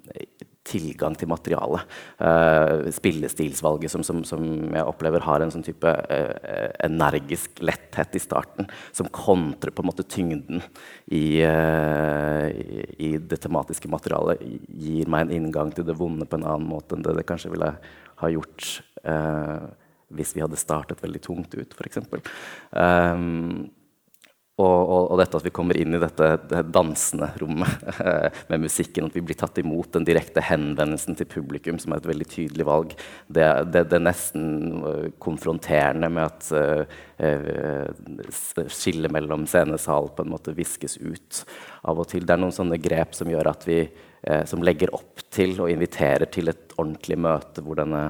tilgang 0.68 1.16
til 1.18 1.30
materialet. 1.30 1.84
Uh, 2.20 2.88
spillestilsvalget 2.94 3.92
som, 3.92 4.04
som, 4.06 4.22
som, 4.26 4.44
jeg 4.74 4.84
opplever 4.84 5.24
har 5.24 5.44
en 5.44 5.52
sånn 5.54 5.66
type 5.66 5.88
uh, 5.88 6.68
energisk 6.84 7.62
letthet 7.64 8.18
i 8.18 8.22
starten, 8.22 8.68
som 8.92 9.10
kontrer 9.14 9.74
på 9.74 9.84
en 9.84 9.90
måte 9.90 10.06
tyngden 10.08 10.62
i, 11.06 11.40
uh, 11.42 12.46
i, 12.98 13.14
det 13.18 13.40
tematiske 13.44 13.90
materialet, 13.90 14.44
gir 14.68 15.10
meg 15.10 15.26
en 15.26 15.36
inngang 15.40 15.72
til 15.74 15.88
det 15.88 15.96
vonde 15.98 16.28
på 16.28 16.40
en 16.40 16.46
annen 16.46 16.68
måte 16.68 16.96
enn 16.96 17.04
det 17.06 17.16
det 17.18 17.26
kanskje 17.28 17.52
ville 17.54 17.74
ha 18.18 18.32
gjort 18.32 18.78
hvis 20.08 20.34
vi 20.34 20.42
hadde 20.42 20.58
startet 20.58 21.02
veldig 21.04 21.20
tungt 21.24 21.54
ut, 21.54 21.74
f.eks. 21.76 22.00
Um, 22.72 23.68
og, 24.58 24.90
og, 24.90 25.04
og, 25.12 25.18
dette 25.20 25.38
at 25.38 25.44
vi 25.46 25.52
kommer 25.54 25.76
inn 25.78 25.94
i 25.94 26.00
dette 26.02 26.28
det 26.50 26.64
dansende 26.74 27.28
rommet 27.38 27.84
med 28.50 28.64
musikken, 28.64 29.06
at 29.06 29.14
vi 29.14 29.22
blir 29.22 29.38
tatt 29.38 29.60
imot 29.62 29.92
den 29.94 30.06
direkte 30.08 30.42
henvendelsen 30.42 31.14
til 31.18 31.28
publikum, 31.30 31.78
som 31.78 31.94
er 31.94 32.02
et 32.02 32.08
veldig 32.10 32.26
tydelig 32.32 32.66
valg. 32.66 32.96
Det, 33.28 33.46
det, 33.70 33.84
det 33.92 33.98
er 34.00 34.02
nesten 34.02 34.48
øh, 34.82 35.06
konfronterende 35.22 36.10
med 36.10 36.26
at 36.26 36.50
uh, 36.58 36.82
skillet 38.66 39.14
mellom 39.14 39.46
scenesal 39.46 40.10
på 40.16 40.26
en 40.26 40.34
måte 40.34 40.56
viskes 40.58 40.98
ut 40.98 41.44
av 41.86 42.02
og 42.02 42.10
til. 42.10 42.26
Det 42.26 42.34
er 42.34 42.42
noen 42.42 42.54
sånne 42.54 42.80
grep 42.82 43.14
som 43.14 43.30
gjør 43.30 43.52
at 43.52 43.62
vi 43.68 43.84
uh, 43.86 44.42
som 44.42 44.66
legger 44.66 44.90
opp 44.98 45.22
til 45.30 45.54
og 45.60 45.70
inviterer 45.70 46.26
til 46.34 46.50
et 46.50 46.74
ordentlig 46.74 47.20
møte 47.28 47.62
hvor 47.62 47.78
denne 47.78 48.08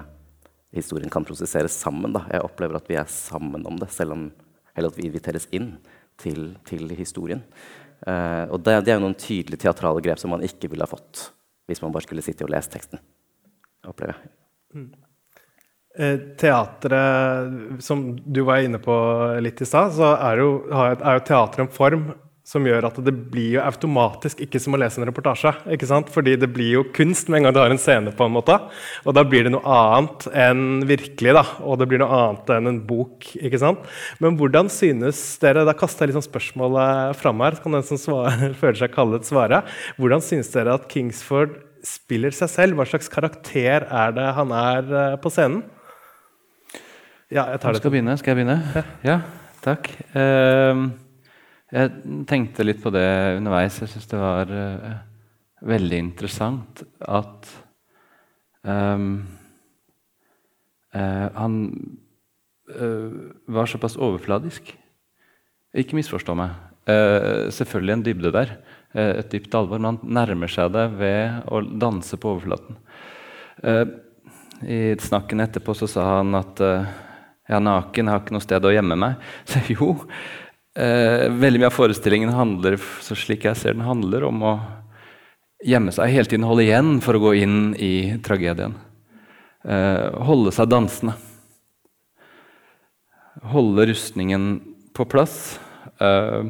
historien 0.72 1.12
kan 1.12 1.28
prosesseres 1.28 1.76
sammen. 1.76 2.16
Da. 2.16 2.24
Jeg 2.32 2.48
opplever 2.48 2.80
at 2.80 2.88
vi 2.88 2.96
er 2.96 3.08
sammen 3.12 3.68
om 3.68 3.76
det, 3.80 3.92
selv 3.92 4.16
om, 4.16 4.28
eller 4.72 4.88
at 4.88 4.96
vi 4.96 5.10
inviteres 5.12 5.44
inn 5.52 5.74
til, 6.20 6.52
til 6.68 6.90
historien. 6.98 7.42
Uh, 8.06 8.46
og 8.54 8.62
det, 8.62 8.76
det, 8.86 8.94
er 8.94 9.02
noen 9.02 9.16
tydelige 9.18 9.64
teatrale 9.64 10.02
grep 10.04 10.20
som 10.22 10.30
man 10.30 10.44
ikke 10.46 10.70
ville 10.70 10.86
ha 10.86 10.90
fått 10.90 11.32
hvis 11.68 11.82
man 11.82 11.92
bare 11.92 12.06
skulle 12.06 12.22
sitte 12.24 12.46
og 12.46 12.52
lese 12.54 12.70
teksten. 12.72 13.00
opplever 13.84 14.14
jeg. 14.14 14.30
Mm. 14.78 14.88
Eh, 15.98 16.18
teatret, 16.38 17.82
som 17.84 18.06
du 18.16 18.40
var 18.46 18.62
inne 18.64 18.78
på 18.80 18.94
litt 19.42 19.60
i 19.60 19.66
stad, 19.68 19.92
så 19.96 20.14
er 20.14 20.40
jo, 20.40 20.48
er 20.70 21.18
jo 21.18 21.24
teatret 21.26 21.64
en 21.64 21.72
form 21.74 22.06
som 22.48 22.64
gjør 22.64 22.86
at 22.88 22.96
det 23.04 23.12
blir 23.28 23.58
jo 23.58 23.60
automatisk 23.60 24.40
ikke 24.40 24.60
som 24.62 24.72
å 24.72 24.78
lese 24.80 25.00
en 25.02 25.06
reportasje. 25.10 25.50
ikke 25.74 25.88
sant? 25.88 26.08
Fordi 26.12 26.32
det 26.40 26.48
blir 26.48 26.78
jo 26.78 26.84
kunst 26.96 27.28
med 27.28 27.42
en 27.42 27.48
gang 27.48 27.56
du 27.56 27.60
har 27.60 27.74
en 27.74 27.80
scene. 27.80 28.14
på 28.16 28.24
en 28.24 28.32
måte. 28.32 28.56
Og 29.04 29.12
da 29.16 29.24
blir 29.24 29.44
det 29.44 29.52
noe 29.52 29.60
annet 29.68 30.28
enn 30.32 30.62
virkelig. 30.88 31.34
da, 31.36 31.44
Og 31.60 31.78
det 31.78 31.88
blir 31.90 32.00
noe 32.00 32.08
annet 32.08 32.48
enn 32.56 32.70
en 32.70 32.80
bok. 32.80 33.26
ikke 33.36 33.60
sant? 33.60 33.84
Men 34.18 34.38
hvordan 34.38 34.70
synes 34.72 35.20
dere 35.42 35.66
Da 35.68 35.74
kaster 35.76 36.06
jeg 36.06 36.14
liksom 36.14 36.24
spørsmålet 36.24 37.16
fram 37.16 37.40
her. 37.44 37.56
Kan 37.60 37.72
den 37.76 37.82
som 37.84 38.00
svarer, 38.00 38.54
føler 38.60 38.80
seg 38.80 38.94
kallet, 38.94 39.28
svare. 39.28 39.62
Hvordan 39.98 40.24
synes 40.24 40.48
dere 40.54 40.78
at 40.78 40.88
Kingsford 40.88 41.58
spiller 41.84 42.32
seg 42.32 42.48
selv? 42.48 42.78
Hva 42.78 42.86
slags 42.88 43.12
karakter 43.12 43.84
er 43.84 44.14
det 44.16 44.30
han 44.38 44.54
er 44.56 44.88
eh, 44.88 45.18
på 45.20 45.28
scenen? 45.28 45.66
Ja, 47.28 47.50
jeg 47.52 47.60
tar 47.60 47.76
det. 47.76 47.82
Skal, 47.82 47.92
begynne? 47.92 48.16
Skal 48.16 48.32
jeg 48.32 48.40
begynne? 48.40 48.86
Ja, 49.04 49.18
takk. 49.60 49.90
Uh, 50.16 50.88
jeg 51.68 52.22
tenkte 52.28 52.64
litt 52.64 52.80
på 52.80 52.92
det 52.94 53.04
underveis. 53.36 53.76
Jeg 53.82 53.92
syns 53.92 54.08
det 54.08 54.20
var 54.20 54.48
uh, 54.48 54.92
veldig 55.68 55.98
interessant 56.00 56.80
at 57.04 57.50
um, 58.64 59.26
uh, 60.96 61.26
han 61.36 61.58
uh, 62.72 63.10
var 63.52 63.68
såpass 63.68 63.98
overfladisk. 64.00 64.72
Ikke 65.76 65.98
misforstå 65.98 66.34
meg. 66.38 66.56
selvfølgelig 67.52 67.92
en 67.92 68.02
dybde 68.02 68.30
der, 68.32 68.52
et 68.96 69.28
dypt 69.28 69.52
alvor. 69.54 69.76
Men 69.76 69.90
han 69.90 70.14
nærmer 70.16 70.48
seg 70.48 70.70
det 70.72 70.86
ved 70.96 71.42
å 71.52 71.60
danse 71.60 72.16
på 72.16 72.30
overflaten. 72.32 72.78
I 74.64 74.96
snakken 74.96 75.44
etterpå 75.44 75.74
så 75.76 75.90
sa 75.92 76.06
han 76.14 76.32
at 76.40 76.62
jeg 76.64 77.58
er 77.58 77.60
naken, 77.60 78.08
jeg 78.08 78.14
har 78.14 78.24
ikke 78.24 78.36
noe 78.38 78.46
sted 78.46 78.64
å 78.64 78.72
gjemme 78.72 78.96
meg. 79.04 79.20
Så 79.52 79.60
jo, 79.72 79.98
eh, 80.78 81.28
veldig 81.34 81.62
mye 81.62 81.70
av 81.70 81.76
forestillingen 81.76 82.34
handler 82.34 82.78
så 83.04 83.16
slik 83.18 83.46
jeg 83.48 83.58
ser 83.58 83.76
den 83.76 83.86
handler 83.86 84.26
om 84.28 84.44
å 84.46 84.52
gjemme 85.66 85.92
seg, 85.94 86.12
hele 86.14 86.30
tiden 86.30 86.46
holde 86.46 86.66
igjen 86.66 86.98
for 87.04 87.18
å 87.18 87.22
gå 87.22 87.34
inn 87.42 87.58
i 87.74 88.18
tragedien. 88.24 88.76
Eh, 89.66 90.06
holde 90.28 90.54
seg 90.54 90.70
dansende. 90.70 91.16
Holde 93.52 93.88
rustningen 93.90 94.48
på 94.94 95.06
plass. 95.10 95.58
Eh, 95.98 96.46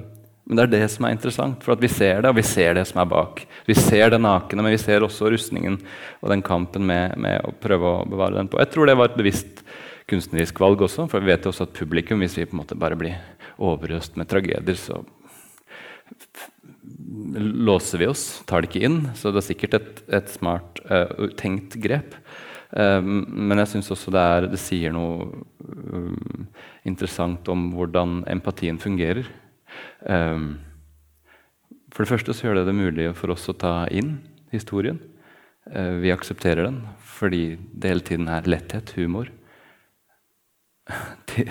men 0.48 0.56
det 0.56 0.64
er 0.64 0.72
det 0.72 0.86
som 0.88 1.04
er 1.04 1.12
interessant, 1.12 1.60
for 1.64 1.76
vi 1.76 1.90
ser 1.92 2.22
det, 2.22 2.30
og 2.30 2.38
vi 2.38 2.44
ser 2.46 2.78
det 2.78 2.86
som 2.88 3.02
er 3.02 3.10
bak. 3.10 3.42
Vi 3.68 3.74
ser 3.76 4.14
det 4.14 4.20
nakne, 4.22 4.62
men 4.64 4.72
vi 4.72 4.80
ser 4.80 5.04
også 5.04 5.28
rustningen 5.34 5.76
og 6.22 6.30
den 6.32 6.44
kampen 6.44 6.86
med, 6.88 7.18
med 7.20 7.44
å 7.44 7.52
prøve 7.60 7.90
å 7.90 8.06
bevare 8.08 8.38
den 8.38 8.48
på. 8.48 8.60
Jeg 8.62 8.72
tror 8.72 8.88
det 8.88 8.96
var 8.96 9.10
et 9.10 9.18
bevisst 9.18 9.60
kunstnerisk 10.08 10.60
valg 10.62 10.82
også, 10.86 11.06
for 11.10 11.22
vi 11.22 11.32
vet 11.32 11.46
også 11.48 11.66
at 11.68 11.76
publikum, 11.76 12.22
hvis 12.24 12.38
vi 12.38 12.46
på 12.48 12.56
en 12.56 12.62
måte 12.62 12.78
bare 12.78 12.98
blir 12.98 13.18
overøst 13.58 14.16
med 14.16 14.28
tragedier, 14.30 14.78
så 14.78 15.02
låser 17.38 17.98
vi 17.98 18.08
oss, 18.08 18.42
tar 18.48 18.62
det 18.62 18.70
ikke 18.70 18.84
inn. 18.88 19.00
Så 19.18 19.32
det 19.32 19.42
er 19.42 19.48
sikkert 19.48 19.76
et, 19.78 20.04
et 20.20 20.30
smart, 20.32 20.80
uh, 20.88 21.28
tenkt 21.38 21.76
grep. 21.82 22.16
Um, 22.70 23.24
men 23.48 23.62
jeg 23.62 23.72
syns 23.72 23.90
også 23.94 24.12
det, 24.12 24.22
er, 24.22 24.46
det, 24.52 24.60
sier 24.60 24.92
noe 24.92 25.28
um, 25.88 26.48
interessant 26.88 27.48
om 27.52 27.70
hvordan 27.76 28.22
empatien 28.28 28.80
fungerer. 28.80 29.28
Um, 30.04 30.58
for 31.92 32.04
det 32.04 32.12
første 32.12 32.36
så 32.36 32.48
gjør 32.48 32.60
det 32.60 32.68
det 32.68 32.76
mulig 32.76 33.08
for 33.16 33.32
oss 33.32 33.48
å 33.48 33.56
ta 33.56 33.72
inn 33.88 34.18
historien. 34.52 35.00
Uh, 35.68 35.96
vi 36.02 36.12
aksepterer 36.12 36.68
den 36.68 36.82
fordi 37.18 37.56
det 37.74 37.90
hele 37.90 38.04
tiden 38.06 38.28
er 38.30 38.46
letthet, 38.46 38.92
humor. 38.94 39.32
Til, 41.30 41.50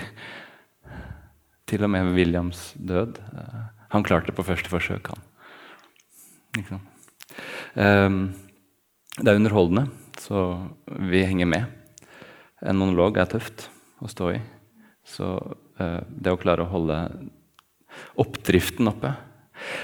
til, 1.68 1.84
og 1.84 1.92
med 1.92 2.12
Williams 2.16 2.72
død. 2.76 3.20
Uh, 3.32 3.64
han 3.94 4.04
klarte 4.04 4.30
det 4.30 4.36
på 4.36 4.46
første 4.46 4.70
forsøk, 4.72 5.12
han. 5.12 5.24
Um, 7.78 8.20
det 9.18 9.30
er 9.30 9.38
underholdende, 9.38 9.88
så 10.18 10.44
vi 10.86 11.24
henger 11.26 11.48
med. 11.50 11.64
En 12.66 12.78
monolog 12.80 13.18
er 13.20 13.30
tøft 13.30 13.68
å 14.02 14.10
stå 14.10 14.32
i. 14.34 14.42
Så 15.06 15.30
uh, 15.38 16.02
det 16.08 16.34
å 16.34 16.40
klare 16.40 16.66
å 16.66 16.72
holde 16.72 16.98
oppdriften 18.18 18.90
oppe. 18.90 19.14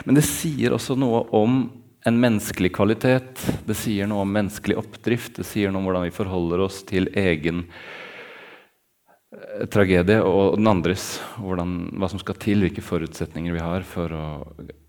Men 0.06 0.18
det 0.18 0.26
sier 0.26 0.74
også 0.74 0.96
noe 0.98 1.24
om 1.34 1.64
en 2.04 2.20
menneskelig 2.20 2.70
kvalitet. 2.76 3.40
Det 3.64 3.76
sier 3.78 4.08
noe 4.10 4.24
om 4.26 4.32
menneskelig 4.34 4.76
oppdrift. 4.82 5.38
Det 5.38 5.46
sier 5.48 5.72
noe 5.72 5.80
om 5.80 5.88
hvordan 5.88 6.04
vi 6.06 6.14
forholder 6.14 6.62
oss 6.66 6.82
til 6.86 7.08
egen 7.16 7.64
eh, 7.64 8.03
tragedie 9.72 10.20
og 10.22 10.58
den 10.58 10.70
andres. 10.70 11.18
Hvordan, 11.38 11.76
hva 11.98 12.10
som 12.10 12.20
skal 12.22 12.38
til, 12.42 12.64
hvilke 12.64 12.84
forutsetninger 12.84 13.54
vi 13.54 13.62
har 13.62 13.86
for 13.88 14.14
å 14.14 14.26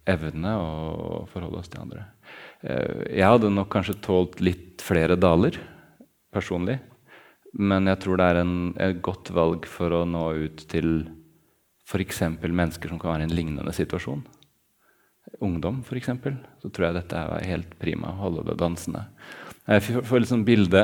evne 0.06 0.52
å 0.60 1.24
forholde 1.32 1.62
oss 1.62 1.72
til 1.72 1.82
andre. 1.82 2.06
Eh, 2.62 3.18
jeg 3.18 3.30
hadde 3.30 3.54
nok 3.54 3.72
kanskje 3.74 3.98
tålt 4.06 4.42
litt 4.44 4.84
flere 4.86 5.18
daler 5.18 5.58
personlig. 6.34 6.80
Men 7.56 7.88
jeg 7.88 8.02
tror 8.04 8.20
det 8.20 8.30
er 8.30 8.42
en, 8.42 8.56
et 8.84 9.02
godt 9.04 9.32
valg 9.36 9.68
for 9.70 9.94
å 9.96 10.04
nå 10.08 10.26
ut 10.44 10.66
til 10.72 11.08
f.eks. 11.86 12.24
mennesker 12.42 12.92
som 12.92 13.00
kan 13.00 13.14
være 13.14 13.26
i 13.26 13.30
en 13.30 13.36
lignende 13.38 13.74
situasjon, 13.76 14.24
ungdom 15.46 15.84
f.eks., 15.86 16.10
så 16.62 16.72
tror 16.74 16.88
jeg 16.88 16.98
dette 16.98 17.22
er 17.22 17.50
helt 17.52 17.76
prima. 17.80 18.12
Holde 18.20 18.44
det 18.50 18.58
dansende. 18.60 19.06
Jeg 19.66 20.04
får 20.06 20.22
litt 20.22 20.32
sånn 20.34 20.48
bilde 20.48 20.84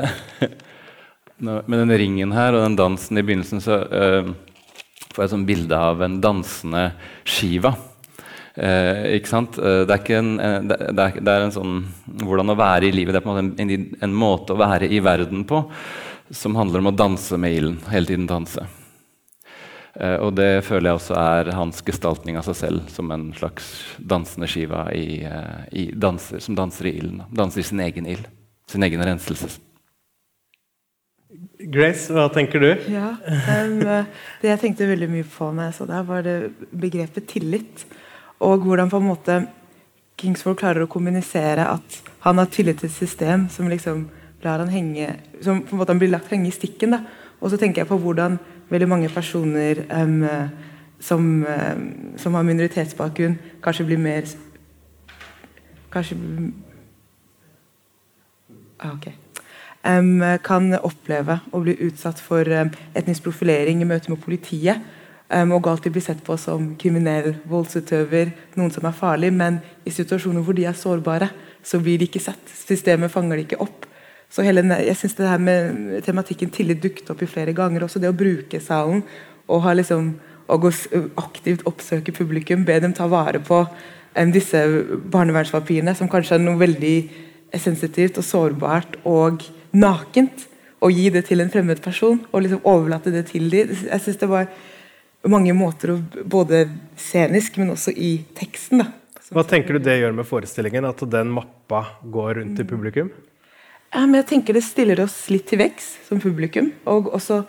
Med 1.42 1.72
den 1.72 1.92
ringen 1.98 2.32
her 2.34 2.54
og 2.54 2.66
den 2.66 2.76
dansen 2.78 3.18
i 3.18 3.24
begynnelsen, 3.24 3.62
så 3.62 3.80
uh, 3.82 4.28
får 5.12 5.22
jeg 5.22 5.28
et 5.28 5.34
sånt 5.34 5.48
bilde 5.48 5.78
av 5.78 6.02
en 6.04 6.20
dansende 6.22 6.84
Shiva. 7.24 7.72
Uh, 8.52 9.16
ikke 9.16 9.30
sant? 9.30 9.56
Uh, 9.58 9.82
det, 9.88 9.96
er 9.96 10.20
en, 10.20 10.36
det, 10.68 10.76
er, 10.76 11.16
det, 11.18 11.32
er 11.32 11.46
en, 11.46 11.54
sånn 11.54 11.80
Hvordan 12.22 12.52
å 12.52 12.58
være 12.58 12.90
i 12.90 12.94
livet. 12.94 13.14
Det 13.14 13.22
er 13.22 13.24
på 13.24 13.34
en, 13.34 13.50
måte 13.50 13.64
en, 13.64 13.88
en 14.06 14.14
måte 14.14 14.54
å 14.54 14.60
være 14.60 14.90
i 14.92 15.00
verden 15.04 15.46
på 15.48 15.64
som 16.32 16.54
handler 16.56 16.80
om 16.80 16.92
å 16.92 16.96
danse 16.96 17.36
med 17.40 17.56
ilden. 17.58 17.80
Hele 17.92 18.08
tiden 18.08 18.28
danse. 18.30 18.62
Og 20.24 20.30
det 20.32 20.62
føler 20.64 20.88
jeg 20.88 20.96
også 20.96 21.16
er 21.20 21.50
hans 21.52 21.82
gestaltning 21.84 22.38
av 22.40 22.46
seg 22.46 22.56
selv 22.56 22.86
som 22.88 23.10
en 23.12 23.26
slags 23.36 23.66
dansende 24.00 24.48
skiva 24.48 24.86
i, 24.96 25.20
i 25.76 25.84
danser, 25.92 26.40
som 26.40 26.56
danser 26.56 26.88
i 26.88 26.94
ilden. 27.02 27.26
Danser 27.28 27.60
i 27.60 27.66
sin 27.68 27.84
egen 27.84 28.08
ild. 28.08 28.30
Sin 28.72 28.86
egen 28.88 29.04
renselse. 29.04 29.52
Grace, 31.72 32.12
hva 32.12 32.26
tenker 32.32 32.60
du? 32.60 32.70
Ja, 32.92 33.14
um, 33.16 33.80
Det 34.42 34.50
jeg 34.50 34.60
tenkte 34.60 34.88
veldig 34.90 35.08
mye 35.08 35.26
på 35.28 35.48
når 35.54 35.70
jeg 35.70 35.76
så 35.78 35.86
det, 35.88 36.00
var 36.08 36.24
det 36.26 36.36
begrepet 36.70 37.28
tillit. 37.30 37.84
Og 38.42 38.66
hvordan 38.66 38.90
på 38.90 39.00
en 39.00 39.06
måte 39.06 39.38
Kingsford 40.20 40.58
klarer 40.60 40.84
å 40.84 40.90
kommunisere 40.90 41.64
at 41.66 42.02
han 42.26 42.38
har 42.38 42.50
tillit 42.52 42.82
til 42.82 42.90
et 42.90 42.94
system 42.94 43.46
som 43.50 43.70
liksom 43.70 44.04
lar 44.42 44.60
han 44.60 44.70
henge 44.70 45.08
Som 45.42 45.62
på 45.62 45.74
en 45.74 45.80
måte 45.80 45.94
han 45.94 46.02
blir 46.02 46.12
lagt 46.12 46.30
henge 46.30 46.50
i 46.50 46.54
stikken. 46.54 46.90
da. 46.90 47.00
Og 47.40 47.50
så 47.50 47.56
tenker 47.56 47.82
jeg 47.82 47.88
på 47.88 47.98
hvordan 47.98 48.38
veldig 48.70 48.88
mange 48.88 49.08
personer 49.08 49.84
um, 49.90 50.22
som, 51.00 51.44
um, 51.44 51.88
som, 52.16 52.34
har 52.34 52.42
minoritetsbakgrunn, 52.42 53.38
kanskje 53.62 53.86
blir 53.86 53.98
mer 53.98 54.22
Kanskje 55.92 56.16
ah, 58.80 58.94
Ok. 58.94 59.21
Kan 59.82 60.74
oppleve 60.78 61.40
å 61.50 61.60
bli 61.64 61.76
utsatt 61.88 62.20
for 62.22 62.46
etnisk 62.46 63.24
profilering 63.24 63.82
i 63.82 63.88
møte 63.88 64.12
med 64.12 64.22
politiet. 64.22 64.78
og 65.32 65.66
alltid 65.66 65.92
bli 65.92 66.00
sett 66.00 66.24
på 66.24 66.36
som 66.36 66.76
kriminell, 66.76 67.34
voldsutøver, 67.48 68.32
noen 68.54 68.70
som 68.70 68.84
er 68.86 68.92
farlig. 68.92 69.32
Men 69.32 69.60
i 69.84 69.90
situasjoner 69.90 70.42
hvor 70.42 70.54
de 70.54 70.66
er 70.66 70.72
sårbare, 70.72 71.30
så 71.62 71.80
blir 71.80 71.98
de 71.98 72.06
ikke 72.06 72.20
sett. 72.20 72.42
Systemet 72.46 73.10
fanger 73.10 73.36
de 73.36 73.46
ikke 73.46 73.62
opp. 73.62 73.86
Så 74.32 74.42
hele, 74.42 74.62
jeg 74.80 74.96
synes 74.96 75.14
det 75.14 75.28
her 75.28 75.38
med 75.38 76.04
tematikken 76.06 76.50
tillit 76.50 76.80
dukket 76.82 77.10
opp 77.12 77.22
i 77.22 77.28
flere 77.28 77.52
ganger. 77.52 77.84
Også 77.84 78.00
det 78.00 78.08
å 78.08 78.16
bruke 78.16 78.60
salen 78.64 79.02
og 79.50 79.64
ha 79.66 79.74
liksom, 79.76 80.14
og 80.48 80.68
aktivt 81.20 81.66
oppsøke 81.68 82.14
publikum, 82.16 82.64
be 82.64 82.78
dem 82.80 82.94
ta 82.96 83.08
vare 83.12 83.42
på 83.44 83.60
um, 83.66 84.32
disse 84.32 84.62
barnevernspapirene, 85.12 85.92
som 85.98 86.08
kanskje 86.08 86.38
er 86.38 86.44
noe 86.46 86.60
veldig 86.60 86.96
sensitivt 87.60 88.16
og 88.20 88.24
sårbart 88.24 88.96
og 89.04 89.44
nakent. 89.72 90.48
Og 90.82 90.90
gi 90.90 91.10
det 91.14 91.26
til 91.28 91.42
en 91.44 91.50
fremmed 91.50 91.78
person 91.82 92.18
og 92.32 92.42
liksom 92.42 92.64
overlate 92.66 93.12
det 93.14 93.28
til 93.28 93.46
dem. 93.52 93.70
Jeg 93.70 94.02
synes 94.02 94.18
det 94.18 94.28
var 94.30 94.48
mange 95.30 95.54
måter, 95.54 95.94
å, 95.94 96.22
både 96.26 96.64
scenisk, 96.98 97.60
men 97.60 97.70
også 97.76 97.94
i 97.94 98.16
teksten. 98.34 98.82
da. 98.82 98.88
Hva 99.32 99.44
tenker 99.48 99.78
du 99.78 99.84
det 99.84 100.00
gjør 100.00 100.16
med 100.16 100.26
forestillingen, 100.28 100.84
at 100.84 101.04
den 101.08 101.30
mappa 101.32 101.84
går 102.02 102.40
rundt 102.40 102.58
i 102.60 102.66
publikum? 102.68 103.12
Um, 103.92 104.14
jeg 104.16 104.26
tenker 104.28 104.56
Det 104.56 104.64
stiller 104.64 105.02
oss 105.04 105.16
litt 105.30 105.46
til 105.48 105.60
vekst 105.62 106.08
som 106.08 106.20
publikum. 106.20 106.72
Og 106.88 107.12
også 107.12 107.42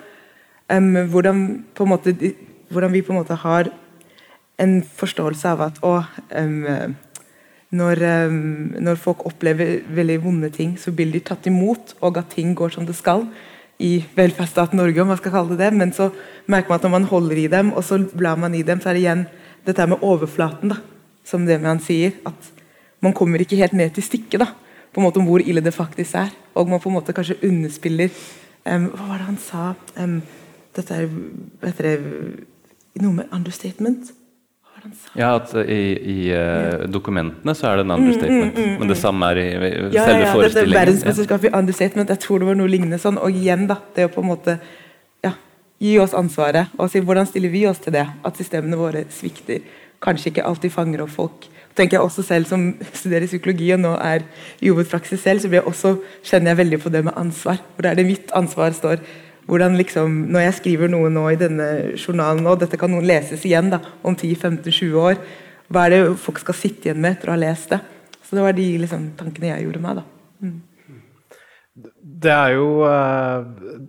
um, 0.69 0.91
hvordan, 1.11 1.63
måte, 1.87 2.13
hvordan, 2.69 2.93
vi 2.93 3.01
på 3.01 3.13
en 3.13 3.21
måte 3.21 3.39
har 3.41 3.71
en 4.61 4.75
forståelse 4.83 5.55
av 5.55 5.65
at 5.67 5.81
å, 5.83 5.95
um, 6.37 6.95
når, 7.73 8.03
når, 8.85 8.99
folk 9.01 9.23
opplever 9.25 9.79
veldig 9.89 10.19
vonde 10.21 10.49
ting, 10.53 10.75
så 10.77 10.93
blir 10.93 11.09
de 11.09 11.23
tatt 11.25 11.47
imot, 11.49 11.95
og 12.05 12.19
at 12.21 12.29
ting 12.35 12.53
går 12.55 12.75
som 12.75 12.85
det 12.85 12.95
skal 12.97 13.25
i 13.81 13.95
velferdsstaten 14.15 14.77
Norge, 14.77 15.01
om 15.01 15.09
man 15.09 15.17
skal 15.17 15.33
kalle 15.33 15.55
det 15.55 15.63
det. 15.63 15.71
Men 15.77 15.93
så 15.95 16.11
merker 16.45 16.69
man 16.69 16.79
at 16.79 16.85
når 16.85 16.93
man 16.93 17.09
holder 17.09 17.41
i 17.41 17.47
dem, 17.49 17.71
og 17.73 17.83
så 17.83 17.97
blar 18.13 18.37
man 18.39 18.55
i 18.55 18.61
dem, 18.65 18.81
så 18.81 18.91
er 18.91 18.97
det 18.97 19.03
igjen 19.05 19.25
dette 19.65 19.87
med 19.89 20.05
overflaten, 20.05 20.75
da, 20.75 20.77
som 21.25 21.47
det 21.47 21.59
med 21.61 21.71
han 21.71 21.83
sier. 21.83 22.13
At 22.29 22.51
man 23.03 23.15
kommer 23.17 23.41
ikke 23.41 23.59
helt 23.59 23.73
ned 23.73 23.95
til 23.95 24.05
stikket 24.05 24.45
da 24.45 24.53
på 24.93 25.01
en 25.01 25.07
måte 25.07 25.17
om 25.17 25.25
hvor 25.27 25.41
ille 25.41 25.63
det 25.65 25.73
faktisk 25.73 26.15
er. 26.21 26.31
Og 26.53 26.69
man 26.69 26.79
på 26.79 26.91
en 26.91 26.97
måte 26.99 27.15
kanskje 27.17 27.39
underspiller 27.47 28.11
um, 28.65 28.91
Hva 28.93 29.07
var 29.09 29.17
det 29.17 29.29
han 29.31 29.39
sa? 29.41 29.73
Um, 29.97 30.19
dette 30.75 30.93
er 30.93 31.07
heter 31.63 31.87
det, 31.87 31.95
noe 33.01 33.17
med 33.17 33.33
understatement? 33.33 34.13
Ja, 35.15 35.35
at 35.37 35.53
i, 35.63 35.81
i 36.13 36.17
uh, 36.35 36.83
dokumentene 36.91 37.55
så 37.55 37.69
er 37.69 37.79
det 37.79 37.85
en 37.85 37.95
understatement. 37.95 38.57
Mm, 38.57 38.63
mm, 38.63 38.69
mm, 38.71 38.79
men 38.81 38.91
det 38.91 38.97
samme 38.99 39.29
er 39.31 39.41
i, 39.41 39.47
i 39.49 39.71
ja, 39.95 40.05
selve 40.07 40.19
ja, 40.19 40.25
ja, 40.25 40.33
forestillingen. 40.35 40.79
Verdensmesterskap 40.79 41.47
i 41.47 41.53
understatement. 41.53 42.13
Jeg 42.15 42.23
tror 42.25 42.43
det 42.43 42.49
var 42.49 42.59
noe 42.59 42.71
lignende 42.71 42.99
sånn. 43.01 43.21
Og 43.21 43.39
igjen, 43.39 43.65
da. 43.71 43.79
Det 43.95 44.09
å 44.09 44.11
på 44.13 44.23
en 44.23 44.29
måte 44.33 44.57
ja, 45.25 45.33
gi 45.83 45.95
oss 46.03 46.15
ansvaret 46.17 46.75
og 46.77 46.91
si 46.91 47.03
hvordan 47.03 47.29
stiller 47.29 47.53
vi 47.53 47.65
oss 47.69 47.81
til 47.83 47.95
det? 47.95 48.05
At 48.27 48.39
systemene 48.39 48.79
våre 48.79 49.05
svikter. 49.13 49.63
Kanskje 50.03 50.33
ikke 50.33 50.47
alltid 50.49 50.75
fanger 50.75 51.05
opp 51.05 51.15
folk 51.15 51.49
tenker 51.77 51.97
jeg 51.97 52.05
også 52.05 52.23
selv 52.25 52.49
som 52.49 52.65
studerer 52.93 53.29
psykologi 53.29 53.71
og 53.73 53.81
nå 53.83 53.93
er 53.97 54.25
i 54.61 54.71
hovedpraksis 54.71 55.23
selv, 55.25 55.41
så 55.41 55.51
jeg 55.51 55.65
også, 55.69 55.95
kjenner 56.25 56.53
jeg 56.53 56.61
veldig 56.61 56.79
på 56.83 56.91
det 56.93 57.03
med 57.07 57.17
ansvar. 57.17 57.61
Hvor 57.75 57.89
er 57.89 57.97
det 57.97 58.05
mitt 58.07 58.33
ansvar 58.37 58.75
står. 58.77 59.01
Hvordan 59.47 59.77
liksom, 59.79 60.19
Når 60.31 60.45
jeg 60.45 60.57
skriver 60.59 60.91
noe 60.91 61.09
nå 61.11 61.25
i 61.33 61.39
denne 61.39 61.69
journalen, 61.97 62.45
og 62.47 62.61
dette 62.61 62.79
kan 62.79 62.91
noen 62.91 63.07
leses 63.07 63.43
igjen 63.47 63.71
da, 63.73 63.81
om 64.03 64.15
10-15-20 64.15 64.99
år, 64.99 65.17
hva 65.73 65.87
er 65.87 65.95
det 65.95 66.03
folk 66.21 66.39
skal 66.43 66.57
sitte 66.57 66.89
igjen 66.89 67.01
med 67.03 67.17
etter 67.17 67.31
å 67.31 67.35
ha 67.35 67.41
lest 67.41 67.73
det? 67.73 67.81
Så 68.23 68.37
Det 68.37 68.45
var 68.45 68.55
de 68.55 68.67
liksom, 68.83 69.11
tankene 69.19 69.51
jeg 69.51 69.65
gjorde 69.67 69.83
meg. 69.83 69.99
da. 70.01 70.05
Mm. 70.43 70.61
det 72.23 72.31
er 72.31 72.53
jo 72.57 72.83
eh, 72.83 73.45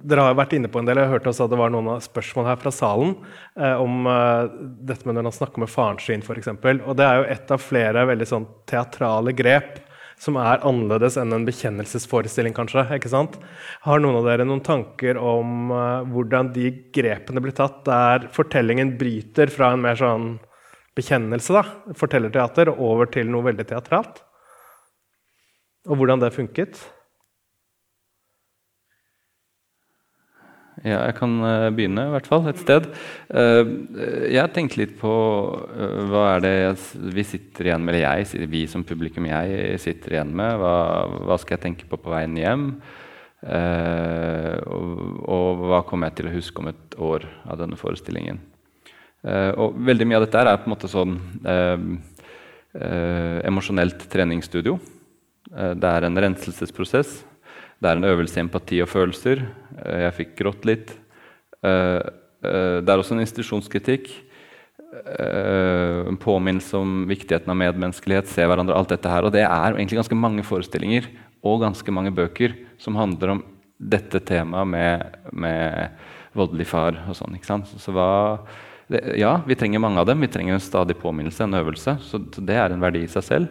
Dere 0.06 0.26
har 0.28 0.36
vært 0.38 0.52
inne 0.54 0.70
på 0.70 0.78
en 0.78 0.86
del. 0.86 1.00
Jeg 1.02 1.10
hørte 1.10 1.30
også 1.30 1.46
at 1.46 1.52
det 1.52 1.58
var 1.60 1.72
noen 1.74 2.00
spørsmål 2.02 2.46
her 2.46 2.60
fra 2.62 2.72
salen 2.74 3.14
eh, 3.58 3.76
om 3.80 4.06
eh, 4.10 4.52
dette 4.90 5.06
med 5.06 5.18
når 5.18 5.28
han 5.28 5.38
snakker 5.38 5.64
med 5.64 5.72
faren 5.72 6.00
sin, 6.02 6.22
f.eks. 6.22 6.50
Og 6.54 6.94
det 6.98 7.06
er 7.06 7.20
jo 7.20 7.26
et 7.36 7.54
av 7.54 7.62
flere 7.62 8.06
veldig 8.10 8.30
sånn 8.30 8.46
teatrale 8.70 9.34
grep 9.36 9.83
som 10.24 10.38
er 10.40 10.62
annerledes 10.64 11.18
enn 11.20 11.34
en 11.36 11.44
bekjennelsesforestilling, 11.46 12.54
kanskje. 12.56 12.86
ikke 12.96 13.12
sant? 13.12 13.36
Har 13.84 14.00
noen 14.00 14.18
av 14.20 14.28
dere 14.28 14.46
noen 14.48 14.64
tanker 14.64 15.20
om 15.20 15.70
uh, 15.74 16.02
hvordan 16.08 16.52
de 16.54 16.70
grepene 16.94 17.42
blir 17.44 17.54
tatt, 17.56 17.82
der 17.86 18.28
fortellingen 18.34 18.96
bryter 19.00 19.52
fra 19.52 19.74
en 19.74 19.84
mer 19.84 20.00
sånn 20.00 20.34
bekjennelse, 20.96 21.54
da, 21.54 21.94
fortellerteater, 21.98 22.72
over 22.72 23.10
til 23.12 23.28
noe 23.30 23.50
veldig 23.50 23.68
teatralt? 23.68 24.22
Og 25.84 26.00
hvordan 26.00 26.22
det 26.22 26.32
funket? 26.32 26.80
Ja, 30.84 30.98
jeg 31.08 31.14
kan 31.16 31.38
uh, 31.40 31.70
begynne, 31.72 32.02
i 32.10 32.12
hvert 32.12 32.26
fall, 32.28 32.44
et 32.50 32.58
sted. 32.60 32.90
Uh, 33.32 33.64
jeg 34.28 34.52
tenkte 34.52 34.82
litt 34.82 34.98
på 35.00 35.08
uh, 35.08 36.02
hva 36.10 36.24
er 36.34 36.44
det 36.44 36.56
vi 37.16 37.24
sitter 37.24 37.70
igjen 37.70 37.86
med, 37.86 37.94
eller 37.94 38.20
jeg, 38.20 38.50
vi 38.52 38.66
som 38.68 38.84
publikum 38.84 39.24
jeg 39.30 39.78
sitter 39.80 40.18
igjen 40.18 40.34
med. 40.36 40.58
Hva, 40.60 40.74
hva 41.24 41.38
skal 41.40 41.56
jeg 41.56 41.62
tenke 41.62 41.88
på 41.88 41.96
på 41.96 42.12
veien 42.12 42.36
hjem? 42.36 42.68
Og, 43.44 45.00
og, 45.28 45.64
hva 45.68 45.82
kommer 45.84 46.08
jeg 46.08 46.16
til 46.16 46.28
å 46.30 46.32
huske 46.32 46.62
om 46.62 46.70
et 46.70 46.94
år 46.96 47.26
av 47.44 47.58
denne 47.60 47.76
forestillingen? 47.76 48.40
og 49.60 49.76
veldig 49.84 50.04
mye 50.08 50.16
av 50.18 50.24
dette 50.24 50.40
er 50.40 50.58
på 50.60 50.66
en 50.68 50.72
måte 50.72 50.88
sånn 50.88 51.12
emosjonelt 53.48 54.04
treningsstudio. 54.12 54.78
det 55.52 55.90
er 55.90 56.08
en 56.08 56.20
renselsesprosess. 56.24 57.12
Det 57.80 57.90
er 57.90 57.98
en 57.98 58.08
øvelse 58.08 58.38
i 58.38 58.44
empati 58.44 58.80
og 58.84 58.90
følelser. 58.90 59.42
Eh, 59.84 60.04
jeg 60.06 60.16
fikk 60.18 60.36
grått 60.40 60.68
litt. 60.68 60.94
Eh, 61.64 62.00
eh, 62.44 62.78
det 62.80 62.90
er 62.90 63.00
også 63.00 63.16
en 63.16 63.24
institusjonskritikk. 63.24 64.12
En 64.94 66.14
påminnelse 66.22 66.78
om 66.78 66.90
viktigheten 67.10 67.50
av 67.50 67.56
medmenneskelighet, 67.58 68.28
se 68.30 68.44
hverandre, 68.46 68.76
alt 68.78 68.92
dette 68.92 69.10
her. 69.10 69.26
Og 69.26 69.32
det 69.34 69.42
er 69.42 69.74
egentlig 69.74 69.98
ganske 69.98 70.18
mange 70.18 70.44
forestillinger 70.46 71.08
og 71.42 71.64
ganske 71.64 71.90
mange 71.90 72.12
bøker 72.14 72.54
som 72.78 72.94
handler 72.94 73.32
om 73.34 73.40
dette 73.74 74.20
temaet 74.22 74.70
med, 74.70 75.16
med 75.34 75.98
voldelig 76.38 76.68
far 76.70 77.00
og 77.08 77.18
sånn. 77.18 77.34
ikke 77.34 77.50
sant? 77.50 77.74
Så 77.82 77.90
hva, 77.90 78.38
det, 78.86 79.02
ja, 79.18 79.34
vi 79.48 79.58
trenger 79.58 79.82
mange 79.82 79.98
av 79.98 80.06
dem. 80.06 80.22
Vi 80.22 80.30
trenger 80.30 80.54
en 80.54 80.62
stadig 80.62 80.96
påminnelse, 81.00 81.42
en 81.42 81.58
øvelse. 81.58 81.96
Så, 82.06 82.22
det 82.38 82.54
er 82.54 82.70
en 82.70 82.82
verdi 82.84 83.02
i 83.02 83.10
seg 83.10 83.26
selv. 83.26 83.50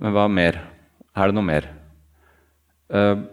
Men 0.00 0.16
hva 0.16 0.24
mer? 0.30 0.62
Er 1.16 1.28
det 1.28 1.36
noe 1.36 1.46
mer? 1.46 1.68
Uh, 2.92 3.26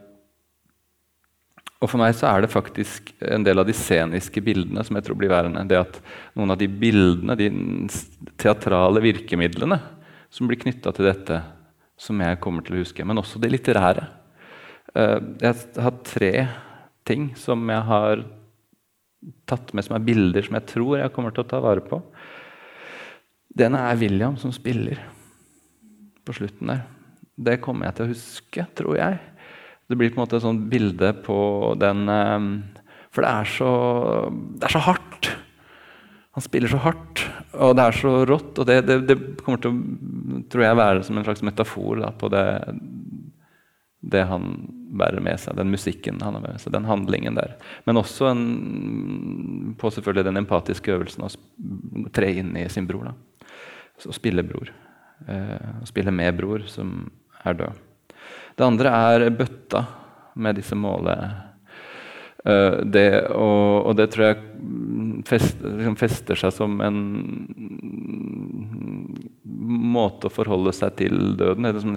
og 1.83 1.89
For 1.91 2.00
meg 2.00 2.13
så 2.15 2.29
er 2.29 2.43
det 2.45 2.53
faktisk 2.53 3.12
en 3.27 3.43
del 3.43 3.60
av 3.60 3.67
de 3.67 3.75
sceniske 3.75 4.39
bildene 4.43 4.86
som 4.88 4.95
jeg 4.95 5.03
tror 5.03 5.17
blir 5.19 5.33
værende. 5.33 5.65
Det 5.67 5.81
at 5.81 5.98
noen 6.39 6.53
av 6.55 6.60
de 6.62 6.69
bildene, 6.72 7.36
de 7.36 7.50
teatrale 8.39 9.03
virkemidlene 9.03 9.81
som 10.31 10.48
blir 10.48 10.62
knytta 10.62 10.93
til 10.95 11.10
dette, 11.10 11.41
som 12.00 12.22
jeg 12.24 12.39
kommer 12.43 12.63
til 12.63 12.77
å 12.77 12.86
huske. 12.86 13.03
Men 13.03 13.19
også 13.19 13.41
det 13.41 13.51
litterære. 13.51 14.05
Eh, 14.95 15.19
jeg 15.43 15.83
har 15.83 16.00
tre 16.07 16.31
ting 17.03 17.33
som 17.36 17.67
jeg 17.67 17.86
har 17.89 18.24
tatt 19.50 19.75
med 19.75 19.83
som 19.83 19.98
er 19.98 20.07
bilder 20.07 20.43
som 20.43 20.55
jeg 20.57 20.69
tror 20.72 20.98
jeg 21.00 21.13
kommer 21.15 21.36
til 21.36 21.43
å 21.43 21.51
ta 21.51 21.60
vare 21.63 21.83
på. 21.83 22.00
Det 23.53 23.67
ene 23.67 23.83
er 23.89 24.00
William 24.00 24.39
som 24.39 24.55
spiller 24.55 25.03
på 26.24 26.39
slutten 26.39 26.72
der. 26.72 26.88
Det 27.36 27.60
kommer 27.62 27.89
jeg 27.89 27.98
til 27.98 28.05
å 28.05 28.13
huske, 28.13 28.65
tror 28.77 28.98
jeg. 28.98 29.19
Det 29.90 29.98
blir 30.00 30.13
på 30.13 30.20
en 30.20 30.24
måte 30.24 30.40
et 30.40 30.46
sånt 30.46 30.68
bilde 30.72 31.12
på 31.25 31.38
den 31.80 32.08
ehm, 32.10 32.52
For 33.13 33.25
det 33.25 33.32
er 33.32 33.50
så, 33.50 33.72
det 34.58 34.68
er 34.68 34.74
så 34.74 34.84
hardt. 34.88 35.32
Han 36.34 36.42
spiller 36.42 36.72
så 36.72 36.80
hardt, 36.82 37.22
og 37.62 37.75
det 37.78 37.84
er 37.86 37.98
så 38.00 38.13
rått. 38.25 38.58
Og 38.58 38.66
det, 38.66 38.80
det, 38.88 38.96
det 39.06 39.18
kommer 39.44 39.62
til 39.62 39.75
å 39.75 40.40
tror 40.50 40.66
jeg, 40.66 40.80
være 40.80 41.04
som 41.06 41.20
en 41.20 41.28
slags 41.28 41.44
metafor 41.46 42.02
da, 42.02 42.10
på 42.18 42.30
det, 42.34 42.46
det 44.13 44.24
han 44.30 44.56
bærer 44.98 45.22
med 45.25 45.42
seg, 45.42 45.58
den 45.58 45.72
musikken 45.74 46.22
han 46.22 46.38
har 46.38 46.44
med 46.44 46.62
seg, 46.62 46.74
den 46.74 46.90
handlingen 46.90 47.38
der. 47.38 47.54
Men 47.86 48.02
også 48.02 48.32
en, 48.32 48.44
på 49.78 49.93
selvfølgelig 49.93 50.26
den 50.30 50.41
empatiske 50.41 50.93
øvelsen 50.96 51.28
å 51.28 51.32
tre 52.13 52.34
inn 52.41 52.54
i 52.58 52.65
sin 52.69 52.89
bror. 52.89 53.12
Da. 53.12 53.54
Så 54.02 54.13
spille 54.17 54.46
bror. 54.46 54.74
Eh, 55.30 55.72
spille 55.89 56.13
med 56.13 56.34
bror 56.38 56.65
som 56.69 57.12
er 57.46 57.62
død. 57.62 57.82
Det 58.54 58.66
andre 58.66 58.94
er 59.13 59.30
bøtta 59.34 59.84
med 60.36 60.58
disse 60.60 60.78
målene. 60.78 61.50
Uh, 62.44 62.84
det, 62.84 63.08
og, 63.32 63.88
og, 63.88 63.94
det 63.96 64.10
tror 64.12 64.26
jeg 64.26 64.39
fest, 65.30 65.62
liksom 65.63 65.96
fester 65.96 66.39
seg 66.39 66.52
som 66.52 66.82
en 66.84 66.98
måte 69.94 70.28
å 70.28 70.34
forholde 70.34 70.74
seg 70.76 70.98
til 71.00 71.38
døden 71.39 71.70
eller 71.70 71.80
som 71.80 71.96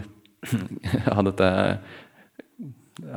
ja, 1.08 1.16
dette 1.26 1.48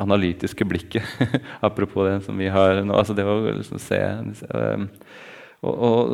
analytiske 0.01 0.65
blikket, 0.65 1.05
apropos 1.67 2.07
det 2.07 2.17
som 2.25 2.39
vi 2.41 2.49
har 2.51 2.81
nå. 2.81 2.97
altså 2.97 3.13
Det 3.13 3.27
å 3.29 3.37
liksom 3.45 3.79
se 3.83 4.01
uh, 4.49 4.89
og, 5.59 5.73
og, 5.75 6.11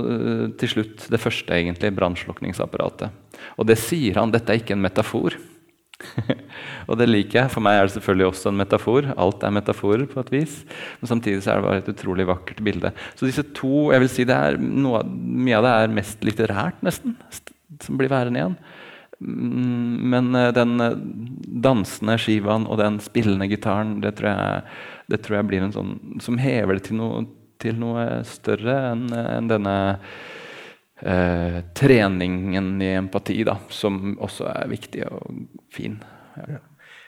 til 0.60 0.72
slutt 0.72 1.08
det 1.14 1.22
første, 1.22 1.54
egentlig, 1.54 1.94
brannslukningsapparatet. 1.96 3.40
Og 3.62 3.68
det 3.70 3.78
sier 3.78 4.18
han, 4.18 4.34
dette 4.34 4.52
er 4.52 4.62
ikke 4.62 4.74
en 4.74 4.84
metafor. 4.84 5.38
og 6.90 6.98
det 7.00 7.08
liker 7.08 7.40
jeg. 7.42 7.52
For 7.54 7.64
meg 7.64 7.80
er 7.80 7.88
det 7.88 7.96
selvfølgelig 7.96 8.28
også 8.30 8.52
en 8.52 8.60
metafor. 8.60 9.10
Alt 9.16 9.46
er 9.46 9.54
metaforer 9.56 10.06
på 10.12 10.22
et 10.24 10.32
vis. 10.34 10.58
Men 11.02 11.12
samtidig 11.14 11.44
så 11.44 11.54
er 11.54 11.62
det 11.62 11.68
bare 11.68 11.84
et 11.84 11.92
utrolig 11.94 12.28
vakkert 12.30 12.64
bilde. 12.66 12.92
Så 13.16 13.30
disse 13.30 13.46
to, 13.56 13.90
jeg 13.94 14.04
vil 14.04 14.12
si 14.12 14.28
det 14.28 14.36
er 14.36 14.60
noe, 14.60 15.04
Mye 15.06 15.60
av 15.60 15.68
det 15.68 15.76
er 15.76 15.96
mest 15.96 16.26
litterært, 16.26 16.82
nesten, 16.86 17.16
som 17.84 18.00
blir 18.00 18.12
værende 18.12 18.42
igjen. 18.42 18.58
Mm, 19.20 20.12
men 20.12 20.36
eh, 20.36 20.52
den 20.56 20.76
eh, 20.84 20.98
dansende 21.64 22.18
shivaen 22.20 22.68
og 22.68 22.80
den 22.82 23.00
spillende 23.04 23.48
gitaren, 23.52 24.00
det 24.04 24.18
tror 24.20 24.34
jeg, 24.34 24.78
det 25.14 25.22
tror 25.24 25.40
jeg 25.40 25.50
blir 25.52 25.66
en 25.66 25.76
sånn 25.76 25.94
som 26.24 26.40
hever 26.42 26.80
det 26.80 26.90
til 26.90 27.00
noe, 27.00 27.24
til 27.64 27.78
noe 27.80 28.24
større 28.28 28.76
enn 28.92 29.06
en 29.16 29.48
denne 29.48 29.76
eh, 31.06 31.60
treningen 31.78 32.76
i 32.82 32.94
empati, 33.00 33.40
da, 33.48 33.60
som 33.70 34.16
også 34.18 34.50
er 34.52 34.72
viktig 34.72 35.06
og 35.10 35.44
fin. 35.74 36.00
Ja. 36.36 36.62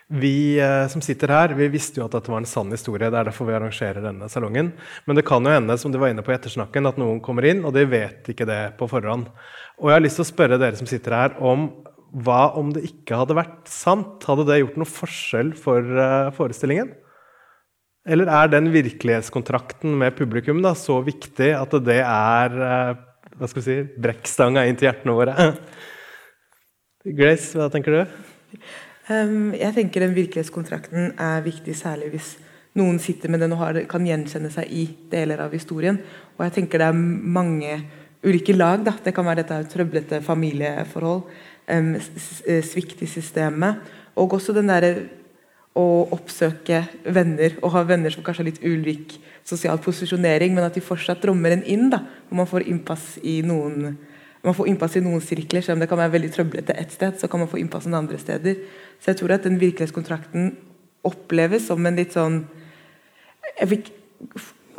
Vi 0.07 0.55
eh, 0.63 0.85
som 0.87 1.01
sitter 1.03 1.33
her, 1.35 1.53
vi 1.57 1.67
visste 1.67 1.99
jo 1.99 2.05
at 2.05 2.13
dette 2.15 2.31
var 2.31 2.39
en 2.39 2.47
sann 2.47 2.71
historie. 2.71 3.09
Det 3.11 3.17
er 3.19 3.27
derfor 3.27 3.49
vi 3.49 3.57
arrangerer 3.57 4.05
denne 4.05 4.29
salongen. 4.31 4.71
Men 5.03 5.19
det 5.19 5.25
kan 5.27 5.43
jo 5.43 5.51
hende 5.51 5.75
som 5.81 5.91
du 5.91 5.99
var 5.99 6.13
inne 6.13 6.23
på 6.23 6.31
i 6.31 6.37
ettersnakken, 6.37 6.87
at 6.87 6.99
noen 7.01 7.19
kommer 7.23 7.47
inn, 7.49 7.65
og 7.67 7.75
de 7.75 7.83
vet 7.91 8.29
ikke 8.31 8.47
det 8.47 8.61
på 8.79 8.87
forhånd. 8.91 9.27
Og 9.81 9.91
jeg 9.91 9.97
har 9.97 10.05
lyst 10.05 10.21
til 10.21 10.27
å 10.27 10.29
spørre 10.31 10.61
dere 10.61 10.79
som 10.79 10.87
sitter 10.87 11.17
her, 11.17 11.35
om 11.43 11.67
hva 12.23 12.53
om 12.55 12.71
det 12.71 12.85
ikke 12.87 13.19
hadde 13.19 13.35
vært 13.35 13.67
sant? 13.67 14.23
Hadde 14.23 14.47
det 14.47 14.61
gjort 14.61 14.79
noe 14.79 14.89
forskjell 14.89 15.51
for 15.59 15.83
uh, 15.83 16.31
forestillingen? 16.37 16.93
Eller 18.07 18.31
er 18.31 18.47
den 18.47 18.71
virkelighetskontrakten 18.71 19.91
med 19.99 20.15
publikum 20.15 20.61
da, 20.63 20.71
så 20.71 21.01
viktig 21.03 21.51
at 21.51 21.75
det 21.83 21.99
er 21.99 22.55
uh, 22.55 23.03
hva 23.37 23.49
skal 23.49 23.61
vi 23.61 23.65
si, 23.67 23.77
brekkstanga 24.01 24.65
inn 24.67 24.77
til 24.79 24.89
hjertene 24.89 25.15
våre. 25.17 25.35
Grace, 27.17 27.53
hva 27.57 27.69
tenker 27.71 27.93
du? 27.93 28.17
Um, 29.07 29.53
jeg 29.55 29.71
tenker 29.75 30.03
den 30.03 30.15
virkelighetskontrakten 30.17 31.13
er 31.21 31.43
viktig, 31.45 31.75
særlig 31.77 32.09
hvis 32.15 32.33
noen 32.77 32.97
sitter 33.01 33.31
med 33.31 33.41
den 33.41 33.53
og 33.55 33.61
har, 33.61 33.79
kan 33.89 34.05
gjenkjenne 34.05 34.51
seg 34.53 34.73
i 34.73 34.83
deler 35.11 35.45
av 35.45 35.53
historien. 35.55 35.99
Og 36.37 36.43
jeg 36.47 36.57
tenker 36.57 36.81
det 36.81 36.89
er 36.89 36.97
mange 37.37 37.77
ulike 38.25 38.55
lag. 38.57 38.81
Da. 38.85 38.97
Det 39.03 39.13
kan 39.15 39.27
være 39.27 39.43
dette 39.43 39.61
trøblete 39.71 40.19
familieforhold, 40.25 41.23
um, 41.77 41.93
svikt 42.65 43.05
i 43.05 43.09
systemet, 43.11 43.85
og 44.17 44.35
også 44.39 44.55
den 44.57 44.73
derre 44.73 44.93
å 45.77 45.85
oppsøke 46.15 46.81
venner 47.05 47.57
og 47.61 47.71
ha 47.75 47.83
venner 47.87 48.13
som 48.13 48.25
kanskje 48.25 48.43
har 48.43 48.49
litt 48.49 48.63
ulik 48.65 49.17
sosial 49.47 49.79
posisjonering, 49.83 50.55
men 50.55 50.65
at 50.65 50.75
de 50.75 50.83
fortsatt 50.83 51.23
rommer 51.29 51.55
en 51.55 51.63
inn. 51.63 51.89
da, 51.93 52.01
og 52.29 52.39
Man 52.41 52.49
får 52.49 52.67
innpass 52.67 53.17
i 53.23 53.41
noen 53.45 53.97
man 54.45 54.55
får 54.55 54.69
innpass 54.69 54.95
i 54.95 55.01
noen 55.03 55.19
sirkler, 55.19 55.63
selv 55.65 55.75
om 55.75 55.81
det 55.81 55.89
kan 55.91 55.99
være 55.99 56.13
veldig 56.13 56.29
trøblete 56.31 56.75
ett 56.77 56.93
sted. 56.93 57.17
så 57.19 57.27
kan 57.27 57.41
man 57.41 57.49
få 57.51 57.57
innpass 57.59 57.85
en 57.85 57.97
andre 57.97 58.17
steder. 58.17 58.55
Så 58.99 59.11
jeg 59.11 59.17
tror 59.19 59.33
at 59.33 59.43
den 59.43 59.59
virkelighetskontrakten 59.59 60.55
oppleves 61.03 61.67
som 61.67 61.85
en 61.85 61.97
litt 61.97 62.13
sånn 62.15 62.45
jeg 63.57 63.69
vil, 63.71 63.89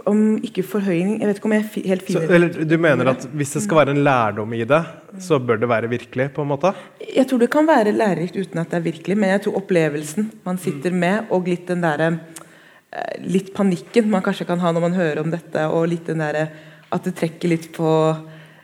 om 0.09 0.23
ikke 0.45 0.65
forhøyning 0.67 1.21
Jeg 1.21 1.29
vet 1.29 1.41
ikke 1.41 1.49
om 1.51 1.55
jeg 1.57 1.85
helt 1.91 2.05
finner 2.07 2.27
så, 2.27 2.35
eller, 2.39 2.65
Du 2.69 2.77
mener 2.81 3.11
at 3.13 3.27
hvis 3.39 3.55
det 3.57 3.63
skal 3.65 3.83
være 3.83 3.95
en 3.97 4.03
lærdom 4.07 4.55
i 4.57 4.65
det, 4.69 4.81
så 5.25 5.39
bør 5.41 5.61
det 5.61 5.69
være 5.71 5.91
virkelig? 5.91 6.31
på 6.35 6.45
en 6.45 6.51
måte? 6.53 6.73
Jeg 7.05 7.29
tror 7.29 7.43
det 7.43 7.51
kan 7.53 7.69
være 7.69 7.95
lærerikt 7.97 8.37
uten 8.37 8.63
at 8.63 8.71
det 8.71 8.81
er 8.81 8.87
virkelig, 8.89 9.19
men 9.19 9.35
jeg 9.35 9.45
tror 9.45 9.61
opplevelsen 9.63 10.31
man 10.47 10.59
sitter 10.63 10.95
med, 10.95 11.29
og 11.35 11.49
litt 11.49 11.69
den 11.69 11.85
der, 11.85 12.05
eh, 12.09 13.15
litt 13.25 13.53
panikken 13.57 14.11
man 14.11 14.25
kanskje 14.25 14.49
kan 14.49 14.61
ha 14.61 14.73
når 14.73 14.87
man 14.89 14.99
hører 14.99 15.23
om 15.23 15.31
dette, 15.33 15.69
og 15.69 15.89
litt 15.93 16.09
den 16.09 16.25
derre 16.25 16.49
at 16.93 17.05
det 17.05 17.17
trekker 17.19 17.53
litt 17.53 17.71
på 17.77 17.93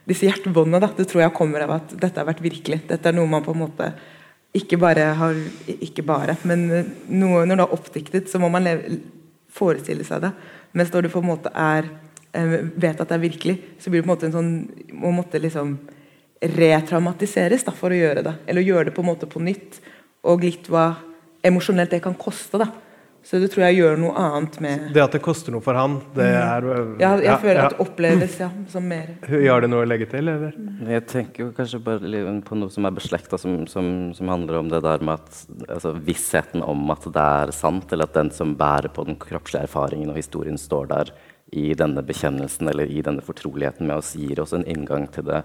disse 0.09 0.29
hjertebåndene, 0.29 0.93
det 0.97 1.09
tror 1.09 1.25
jeg 1.25 1.37
kommer 1.37 1.65
av 1.65 1.79
at 1.79 1.95
dette 1.97 2.21
har 2.21 2.29
vært 2.29 2.45
virkelig. 2.45 2.83
Dette 2.89 3.09
er 3.09 3.17
noe 3.17 3.29
man 3.29 3.45
på 3.45 3.55
en 3.55 3.65
måte 3.65 3.93
ikke 4.55 4.79
bare 4.79 5.09
har 5.19 5.39
Ikke 5.83 6.05
bare, 6.07 6.37
men 6.47 6.69
noe, 7.11 7.43
når 7.43 7.57
det 7.57 7.65
er 7.65 7.75
oppdiktet, 7.75 8.29
så 8.31 8.39
må 8.39 8.51
man 8.53 8.63
leve, 8.63 9.01
forestille 9.55 10.07
seg 10.07 10.23
det. 10.23 10.31
Mens 10.75 10.93
når 10.93 11.07
du 11.07 11.13
på 11.13 11.23
en 11.23 11.31
måte 11.31 11.53
er 11.55 11.89
eh, 12.35 12.55
vet 12.75 13.01
at 13.01 13.09
det 13.09 13.17
er 13.17 13.25
virkelig, 13.25 13.57
så 13.79 13.91
blir 13.91 14.03
det 14.03 14.07
på 14.07 14.11
en 14.11 14.15
måte 14.15 14.29
en 14.31 14.37
sånn 14.37 14.55
Må 15.01 15.13
måtte 15.15 15.41
liksom 15.43 15.77
retraumatiseres 16.45 17.63
da, 17.65 17.73
for 17.73 17.95
å 17.95 17.99
gjøre 17.99 18.25
det. 18.27 18.35
Eller 18.51 18.67
gjøre 18.67 18.91
det 18.91 18.97
på 18.97 19.05
en 19.05 19.13
måte 19.13 19.29
på 19.31 19.41
nytt. 19.41 19.79
Og 20.29 20.43
litt 20.45 20.67
hva 20.69 20.91
emosjonelt 21.45 21.95
det 21.95 22.03
kan 22.05 22.17
koste. 22.19 22.61
da 22.61 22.69
så 23.25 23.39
det 23.41 23.49
tror 23.55 23.65
jeg 23.65 23.79
gjør 23.79 23.97
noe 24.03 24.13
annet 24.21 24.57
med 24.61 24.83
Det 24.93 25.01
at 25.01 25.15
det 25.17 25.23
koster 25.25 25.55
noe 25.55 25.65
for 25.65 25.77
han, 25.79 25.95
det 26.15 26.27
Mm. 26.29 26.41
er 26.45 26.67
Ja, 27.01 27.11
jeg 27.17 27.25
ja, 27.25 27.37
føler 27.41 27.61
ja. 27.61 27.67
at 27.67 27.75
det 27.75 27.81
oppleves 27.87 28.39
ja, 28.41 28.51
som 28.69 28.85
mer 28.89 29.15
Har 29.25 29.65
det 29.65 29.71
noe 29.73 29.85
å 29.87 29.89
legge 29.89 30.07
til, 30.11 30.29
eller? 30.29 30.53
Jeg 30.93 31.07
tenker 31.09 31.45
jo 31.47 31.53
kanskje 31.57 31.81
bare 31.85 32.41
på 32.45 32.59
noe 32.61 32.71
som 32.71 32.85
er 32.85 32.95
beslekta, 32.97 33.39
som, 33.41 33.67
som, 33.67 34.13
som 34.15 34.29
handler 34.29 34.59
om 34.61 34.69
det 34.69 34.83
der 34.85 35.01
med 35.01 35.15
at 35.15 35.45
altså, 35.69 35.95
vissheten 36.05 36.63
om 36.63 36.85
at 36.93 37.07
det 37.15 37.29
er 37.45 37.55
sant, 37.57 37.93
eller 37.93 38.05
at 38.11 38.15
den 38.19 38.31
som 38.31 38.55
bærer 38.61 38.93
på 38.93 39.07
den 39.09 39.17
kroppslige 39.17 39.65
erfaringen 39.71 40.11
og 40.13 40.17
historien, 40.21 40.59
står 40.61 40.91
der 40.93 41.15
i 41.55 41.73
denne 41.79 42.03
bekjennelsen 42.03 42.69
eller 42.69 42.91
i 42.91 43.01
denne 43.05 43.23
fortroligheten 43.25 43.87
med 43.87 44.01
oss, 44.03 44.15
gir 44.19 44.41
oss 44.43 44.53
en 44.57 44.67
inngang 44.67 45.07
til 45.15 45.25
det 45.29 45.43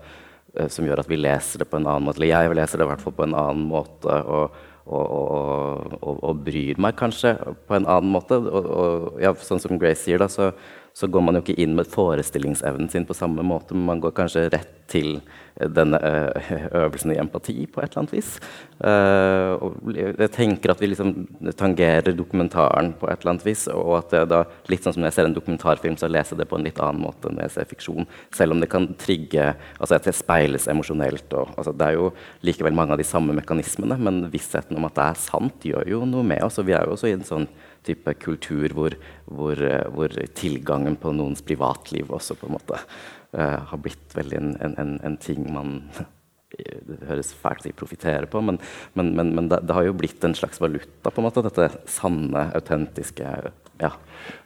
eh, 0.57 0.67
som 0.67 0.87
gjør 0.87 1.03
at 1.03 1.09
vi 1.11 1.19
leser 1.19 1.63
det 1.63 1.69
på 1.69 1.77
en 1.79 1.87
annen 1.87 2.07
måte. 2.07 2.19
Eller 2.19 2.33
jeg 2.33 2.55
leser 2.59 2.81
det 2.81 2.87
i 2.87 2.91
hvert 2.91 3.03
fall 3.03 3.15
på 3.19 3.27
en 3.27 3.35
annen 3.37 3.67
måte. 3.69 4.19
og 4.25 4.51
og, 4.89 5.95
og, 6.01 6.19
og, 6.23 6.41
bryr 6.45 6.79
meg 6.81 6.97
kanskje 6.99 7.35
på 7.69 7.77
en 7.77 7.85
annen 7.85 8.11
måte. 8.13 8.39
Og 8.39 9.19
ja, 9.21 9.33
sånn 9.45 9.61
som 9.61 9.77
Grace 9.81 10.03
sier, 10.05 10.21
da, 10.21 10.29
så, 10.31 10.51
så 10.93 11.07
går 11.07 11.23
man 11.23 11.37
jo 11.37 11.43
ikke 11.43 11.59
inn 11.61 11.75
med 11.77 11.89
forestillingsevnen 11.89 12.89
sin 12.91 13.07
på 13.07 13.17
samme 13.17 13.45
måte, 13.45 13.75
men 13.75 13.87
man 13.93 14.03
går 14.03 14.15
kanskje 14.17 14.49
rett 14.51 14.75
til 14.89 15.19
denne 15.59 15.99
øvelsen 16.79 17.13
i 17.13 17.19
empati 17.19 17.65
på 17.67 17.81
et 17.81 17.91
eller 17.91 18.01
annet 18.03 18.13
vis. 18.15 18.31
Eh, 18.79 19.51
og 19.59 19.91
jeg 19.93 20.31
tenker 20.35 20.73
at 20.73 20.81
vi 20.81 20.89
liksom 20.91 21.13
tangerer 21.59 22.15
dokumentaren 22.15 22.93
på 22.99 23.09
et 23.09 23.19
eller 23.19 23.35
annet 23.35 23.47
vis, 23.47 23.67
og 23.73 23.97
at 23.99 24.15
det 24.15 24.23
da, 24.31 24.43
litt 24.71 24.85
sånn 24.85 24.95
som 24.95 25.03
når 25.03 25.11
jeg 25.11 25.17
ser 25.19 25.29
en 25.29 25.37
dokumentarfilm, 25.37 25.99
så 25.99 26.09
leser 26.11 26.35
jeg 26.35 26.43
det 26.43 26.49
på 26.51 26.59
en 26.59 26.67
litt 26.67 26.79
annen 26.83 27.03
måte 27.03 27.29
enn 27.29 27.39
når 27.39 27.49
jeg 27.49 27.55
ser 27.57 27.71
fiksjon, 27.73 28.09
selv 28.35 28.55
om 28.55 28.63
det 28.63 28.71
kan 28.71 28.87
trigge 28.99 29.51
altså 29.77 29.99
at 29.99 30.07
det 30.07 30.15
speiles 30.17 30.69
emosjonelt. 30.71 31.27
Og, 31.35 31.53
altså 31.57 31.75
det 31.75 31.89
er 31.89 31.99
jo 31.99 32.11
likevel 32.47 32.75
mange 32.75 32.95
av 32.95 33.01
de 33.01 33.07
samme 33.07 33.35
mekanismene, 33.37 33.99
men 33.99 34.23
vissheten 34.33 34.79
om 34.79 34.87
at 34.89 34.97
det 34.97 35.09
er 35.09 35.25
sant, 35.27 35.69
gjør 35.73 35.91
jo 35.91 36.05
noe 36.07 36.25
med 36.25 36.43
oss. 36.45 36.59
Og 36.61 36.69
vi 36.69 36.77
er 36.77 36.87
jo 36.87 36.95
også 36.95 37.11
i 37.11 37.17
en 37.17 37.27
sånn 37.27 37.49
type 37.89 38.13
kultur 38.21 38.75
hvor, 38.77 38.95
hvor, 39.25 39.57
eh, 39.57 39.87
hvor 39.93 40.13
tilgangen 40.37 40.97
på 40.99 41.13
noens 41.15 41.43
privatliv 41.45 42.13
også 42.15 42.37
på 42.39 42.47
en 42.47 42.55
måte 42.55 42.77
uh, 42.77 43.59
har 43.71 43.81
blitt 43.83 44.15
veldig 44.15 44.39
en, 44.39 44.55
en, 44.77 44.95
en, 45.03 45.17
ting 45.21 45.43
man 45.53 45.81
det 46.49 46.99
høres 47.05 47.29
fælt 47.37 47.67
å 47.69 47.75
profitere 47.77 48.27
på, 48.29 48.41
men, 48.41 48.57
men, 48.97 49.11
men, 49.15 49.33
men 49.37 49.49
det, 49.51 49.61
det, 49.69 49.75
har 49.75 49.85
jo 49.85 49.97
blitt 49.97 50.23
en 50.25 50.33
slags 50.35 50.59
valuta, 50.61 51.11
på 51.11 51.21
en 51.21 51.27
måte, 51.27 51.43
dette 51.45 51.69
sanne, 51.89 52.49
autentiske 52.57 53.35
ja. 53.79 53.91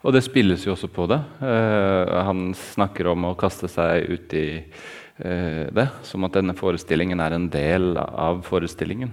Og 0.04 0.14
det 0.14 0.22
spilles 0.26 0.66
jo 0.68 0.76
også 0.76 0.90
på 0.94 1.08
det. 1.10 1.18
Uh, 1.42 2.06
han 2.28 2.52
snakker 2.58 3.10
om 3.14 3.32
å 3.32 3.38
kaste 3.40 3.72
seg 3.72 4.12
ut 4.12 4.36
i 4.38 4.46
det, 5.18 5.86
som 6.02 6.26
at 6.26 6.34
denne 6.34 6.56
forestillingen 6.58 7.20
er 7.22 7.36
en 7.36 7.46
del 7.54 7.94
av 8.02 8.40
forestillingen. 8.48 9.12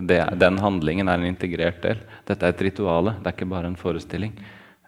Det, 0.00 0.18
den 0.40 0.56
handlingen 0.62 1.10
er 1.10 1.20
en 1.20 1.28
integrert 1.28 1.82
del. 1.84 2.00
Dette 2.24 2.48
er 2.48 2.54
et 2.54 2.64
rituale, 2.70 3.18
det 3.20 3.28
er 3.28 3.36
ikke 3.36 3.50
bare 3.52 3.68
en 3.68 3.76
forestilling 3.78 4.32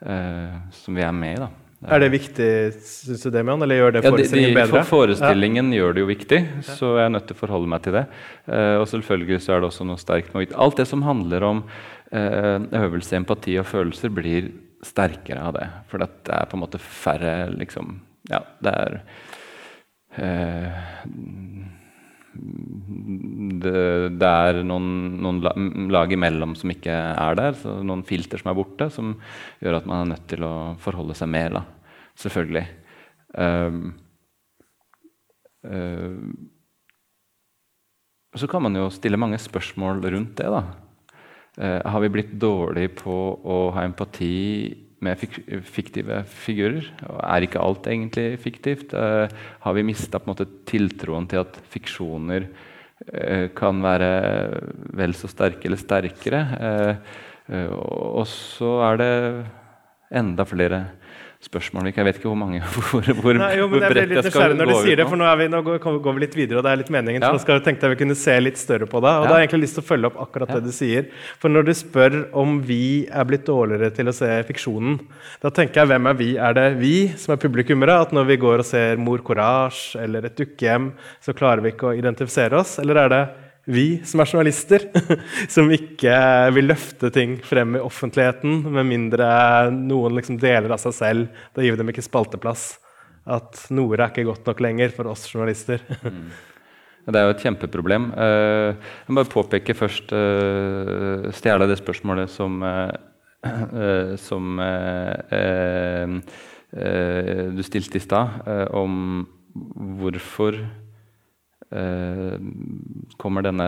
uh, 0.01 0.57
som 0.73 0.97
vi 0.97 1.05
er 1.05 1.13
med 1.13 1.35
i. 1.35 1.41
da. 1.43 1.51
Er 1.85 2.01
det 2.01 2.07
viktig, 2.09 2.47
syns 2.81 3.21
du, 3.21 3.29
Demian? 3.33 3.61
Eller 3.61 3.77
gjør 3.77 3.91
det 3.93 4.01
Ja, 4.01 4.09
de, 4.09 4.15
forestillingen 4.15 4.49
de, 4.49 4.57
bedre? 4.57 4.79
for 4.81 4.89
forestillingen 4.97 5.69
gjør 5.75 5.93
det 5.93 6.01
jo 6.01 6.07
viktig, 6.09 6.39
så 6.65 6.95
jeg 6.97 7.05
er 7.05 7.11
nødt 7.13 7.27
til 7.29 7.37
å 7.37 7.41
forholde 7.43 7.69
meg 7.69 7.83
til 7.85 7.93
det. 7.99 8.07
Eh, 8.49 8.77
og 8.81 8.87
selvfølgelig 8.89 9.43
så 9.45 9.53
er 9.53 9.61
det 9.61 9.69
også 9.69 9.85
noe 9.85 10.01
sterkt 10.01 10.33
med 10.33 10.55
Alt 10.57 10.81
det 10.81 10.87
som 10.89 11.05
handler 11.05 11.45
om 11.45 11.61
eh, 12.09 12.57
øvelse, 12.81 13.19
empati 13.19 13.59
og 13.61 13.69
følelser, 13.69 14.09
blir 14.09 14.49
sterkere 14.85 15.45
av 15.45 15.53
det. 15.59 15.69
For 15.91 16.01
det 16.01 16.09
er 16.33 16.49
på 16.49 16.57
en 16.57 16.65
måte 16.65 16.81
færre 16.81 17.39
liksom 17.53 17.99
Ja, 18.31 18.41
det 18.65 18.73
er 18.73 18.97
eh, 18.97 19.26
det, 23.61 23.73
det, 24.19 24.29
er 24.29 24.59
noen, 24.65 24.89
noen 25.23 25.89
lag 25.93 26.11
imellom 26.13 26.55
som 26.57 26.71
ikke 26.73 26.93
er 26.93 27.37
der. 27.39 27.57
Noen 27.85 28.03
filter 28.07 28.41
som 28.41 28.51
er 28.51 28.57
borte, 28.57 28.89
som 28.93 29.15
gjør 29.63 29.79
at 29.79 29.87
man 29.89 30.03
er 30.03 30.11
nødt 30.15 30.27
til 30.31 30.45
å 30.47 30.53
forholde 30.81 31.17
seg 31.17 31.31
mer. 31.33 31.57
Da. 31.57 31.63
Selvfølgelig. 32.17 32.65
Um, 33.37 33.81
uh, 35.67 36.17
så 38.37 38.49
kan 38.49 38.63
man 38.65 38.77
jo 38.77 38.89
stille 38.93 39.19
mange 39.19 39.39
spørsmål 39.41 40.03
rundt 40.05 40.37
det. 40.41 40.49
da. 40.53 40.63
Uh, 41.57 41.81
har 41.89 42.03
vi 42.03 42.13
blitt 42.13 42.35
dårlige 42.37 42.95
på 43.01 43.15
å 43.41 43.61
ha 43.75 43.85
empati 43.87 44.86
med 45.03 45.19
fik 45.21 45.37
fiktive 45.67 46.21
figurer? 46.45 46.87
Er 47.21 47.45
ikke 47.45 47.61
alt 47.61 47.87
egentlig 47.89 48.39
fiktivt? 48.41 48.95
Uh, 48.97 49.27
har 49.63 49.77
vi 49.77 49.85
mista 49.85 50.19
tiltroen 50.65 51.27
til 51.29 51.43
at 51.43 51.59
fiksjoner 51.69 52.47
uh, 52.47 53.47
kan 53.57 53.81
være 53.83 54.11
vel 54.97 55.13
så 55.13 55.29
sterke 55.29 55.69
eller 55.69 55.81
sterkere? 55.81 56.41
Uh, 57.47 57.71
og 58.17 58.25
så 58.27 58.73
er 58.89 58.97
det 59.03 59.13
enda 60.17 60.45
flere 60.47 60.81
spørsmål. 61.43 61.89
Jeg 61.93 62.05
vet 62.07 62.17
ikke 62.17 62.29
hvor 62.31 62.39
mange 62.39 62.61
hvor, 62.89 63.05
hvor, 63.21 63.37
Nei, 63.37 63.51
jo, 63.59 63.67
men 63.69 63.77
hvor 63.83 63.93
bredt 63.93 64.09
blir 64.09 64.19
jeg 64.19 64.31
skal 64.33 64.55
når 64.57 64.69
du 64.69 64.73
gå 64.73 64.79
sier 64.87 64.97
ut 64.97 65.01
det, 65.01 65.07
for 65.11 65.19
nå, 65.21 65.27
er 65.29 65.39
vi, 65.41 65.47
nå 65.53 65.61
går, 65.67 66.15
vi 66.17 66.23
litt 66.23 66.37
videre, 66.37 66.59
og 66.59 66.65
det 66.65 66.71
er 66.71 66.81
litt 66.81 66.91
meningen. 66.93 67.25
Ja. 67.25 67.31
Så 67.35 67.43
skal, 67.45 67.61
tenkte 67.65 67.87
jeg 67.87 67.93
vi 67.95 67.99
kunne 68.01 68.17
se 68.17 68.35
litt 68.41 68.59
større 68.61 68.89
på 68.89 69.01
det. 69.05 69.13
Og 69.13 69.27
Ja. 69.27 69.29
da 69.29 69.35
har 69.35 69.43
jeg 69.43 69.49
egentlig 69.49 69.67
lyst 69.67 69.77
til 69.79 69.85
å 69.85 69.89
følge 69.91 70.11
opp 70.11 70.19
akkurat 70.25 70.49
Ja. 70.49 70.59
det 70.59 70.71
du 70.71 70.75
sier. 70.75 71.09
For 71.41 71.53
når 71.53 71.69
du 71.69 71.73
spør 71.77 72.17
om 72.33 72.61
vi 72.65 73.07
er 73.07 73.29
blitt 73.29 73.45
dårligere 73.45 73.93
til 73.93 74.09
å 74.09 74.15
se 74.17 74.31
fiksjonen, 74.49 74.99
da 75.43 75.49
tenker 75.53 75.83
jeg 75.83 75.91
hvem 75.93 76.09
er 76.09 76.17
vi? 76.17 76.29
Er 76.37 76.53
det 76.57 76.67
vi 76.81 76.95
som 77.15 77.33
er 77.35 77.41
publikummere? 77.41 78.01
At 78.01 78.11
når 78.11 78.25
vi 78.33 78.37
går 78.41 78.63
og 78.65 78.65
ser 78.65 78.97
Mor 78.97 79.19
Courage 79.19 79.95
eller 80.01 80.25
Et 80.25 80.35
dukkehjem, 80.35 80.91
så 81.21 81.33
klarer 81.37 81.61
vi 81.61 81.71
ikke 81.71 81.93
å 81.93 81.97
identifisere 81.97 82.57
oss? 82.57 82.79
Eller 82.79 83.05
er 83.05 83.09
det 83.09 83.23
vi 83.67 83.99
som 84.07 84.21
er 84.23 84.29
journalister, 84.31 84.85
som 85.53 85.69
ikke 85.73 86.15
vil 86.55 86.69
løfte 86.71 87.11
ting 87.13 87.37
frem 87.43 87.75
i 87.75 87.83
offentligheten, 87.83 88.61
med 88.71 88.87
mindre 88.87 89.27
noen 89.75 90.15
liksom 90.17 90.39
deler 90.41 90.71
av 90.73 90.81
seg 90.81 90.95
selv. 90.95 91.41
Da 91.55 91.65
gir 91.65 91.75
vi 91.75 91.81
dem 91.81 91.91
ikke 91.91 92.05
spalteplass. 92.05 92.69
At 93.27 93.65
noe 93.75 93.97
er 93.97 94.05
ikke 94.07 94.27
godt 94.29 94.47
nok 94.47 94.63
lenger 94.63 94.93
for 94.95 95.11
oss 95.11 95.27
journalister. 95.27 95.83
Ja, 95.91 96.13
Det 97.11 97.15
er 97.15 97.23
jo 97.23 97.35
et 97.35 97.43
kjempeproblem. 97.43 98.09
Eh, 98.19 98.73
jeg 98.75 99.11
må 99.11 99.21
bare 99.21 99.31
påpeke 99.31 99.75
først 99.79 100.09
uh, 100.11 101.29
Stjele 101.31 101.69
det 101.69 101.77
spørsmålet 101.79 102.27
som, 102.33 102.57
eh, 102.67 102.89
eh, 103.83 104.11
som 104.19 104.59
eh, 104.59 105.37
eh, 105.37 106.17
eh, 106.75 107.45
du 107.55 107.63
stilte 107.63 107.95
i 107.95 108.03
stad, 108.03 108.41
eh, 108.43 108.65
om 108.75 109.23
hvorfor 110.01 110.59
eh, 110.59 110.86
kommer 113.19 113.43
denne 113.43 113.65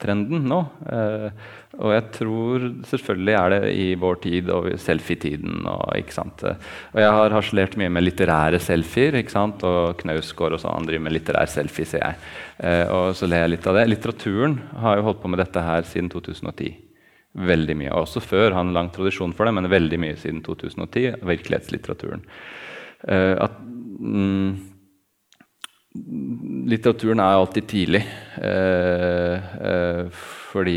trenden 0.00 0.44
nå? 0.50 0.58
Eh, 0.92 1.30
og 1.80 1.94
jeg 1.94 2.04
tror 2.18 2.66
selvfølgelig 2.90 3.36
er 3.38 3.54
det 3.54 3.60
i 3.72 3.86
vår 3.96 4.18
tid 4.26 4.50
og 4.52 4.68
selfietiden. 4.82 5.62
Og, 5.70 5.86
ikke 5.96 6.26
og 6.92 7.00
jeg 7.00 7.14
har 7.16 7.36
harselert 7.36 7.78
mye 7.80 7.88
med 7.88 8.04
litterære 8.04 8.60
selfier. 8.60 9.16
ikke 9.16 9.32
sant? 9.32 9.64
Og 9.64 9.96
Knausgård 10.02 10.58
og 10.58 10.60
sånn, 10.60 10.76
han 10.82 10.90
driver 10.90 11.06
med 11.06 11.16
litterær 11.16 11.48
selfie, 11.48 11.88
ser 11.88 12.04
jeg. 12.04 12.20
Eh, 12.60 12.84
og 12.92 13.16
så 13.16 13.30
ler 13.30 13.46
jeg 13.46 13.54
litt 13.54 13.72
av 13.72 13.80
det. 13.80 13.88
Litteraturen 13.88 14.60
har 14.84 15.00
jo 15.00 15.08
holdt 15.08 15.24
på 15.24 15.32
med 15.32 15.40
dette 15.40 15.64
her 15.64 15.88
siden 15.88 16.12
2010. 16.12 16.74
Veldig 17.40 17.78
mye. 17.78 17.94
Også 17.96 18.20
før 18.20 18.52
har 18.52 18.66
en 18.66 18.76
lang 18.76 18.92
tradisjon 18.92 19.32
for 19.32 19.48
det, 19.48 19.56
men 19.56 19.70
veldig 19.72 20.02
mye 20.02 20.20
siden 20.20 20.44
2010. 20.44 21.22
Virkelighetslitteraturen. 21.24 22.26
Eh, 23.08 23.36
at 23.40 23.56
mm, 23.64 24.69
Litteraturen 25.90 27.18
er 27.18 27.34
alltid 27.34 27.66
tidlig. 27.66 28.00
Eh, 28.38 29.46
eh, 29.70 30.20
fordi 30.50 30.76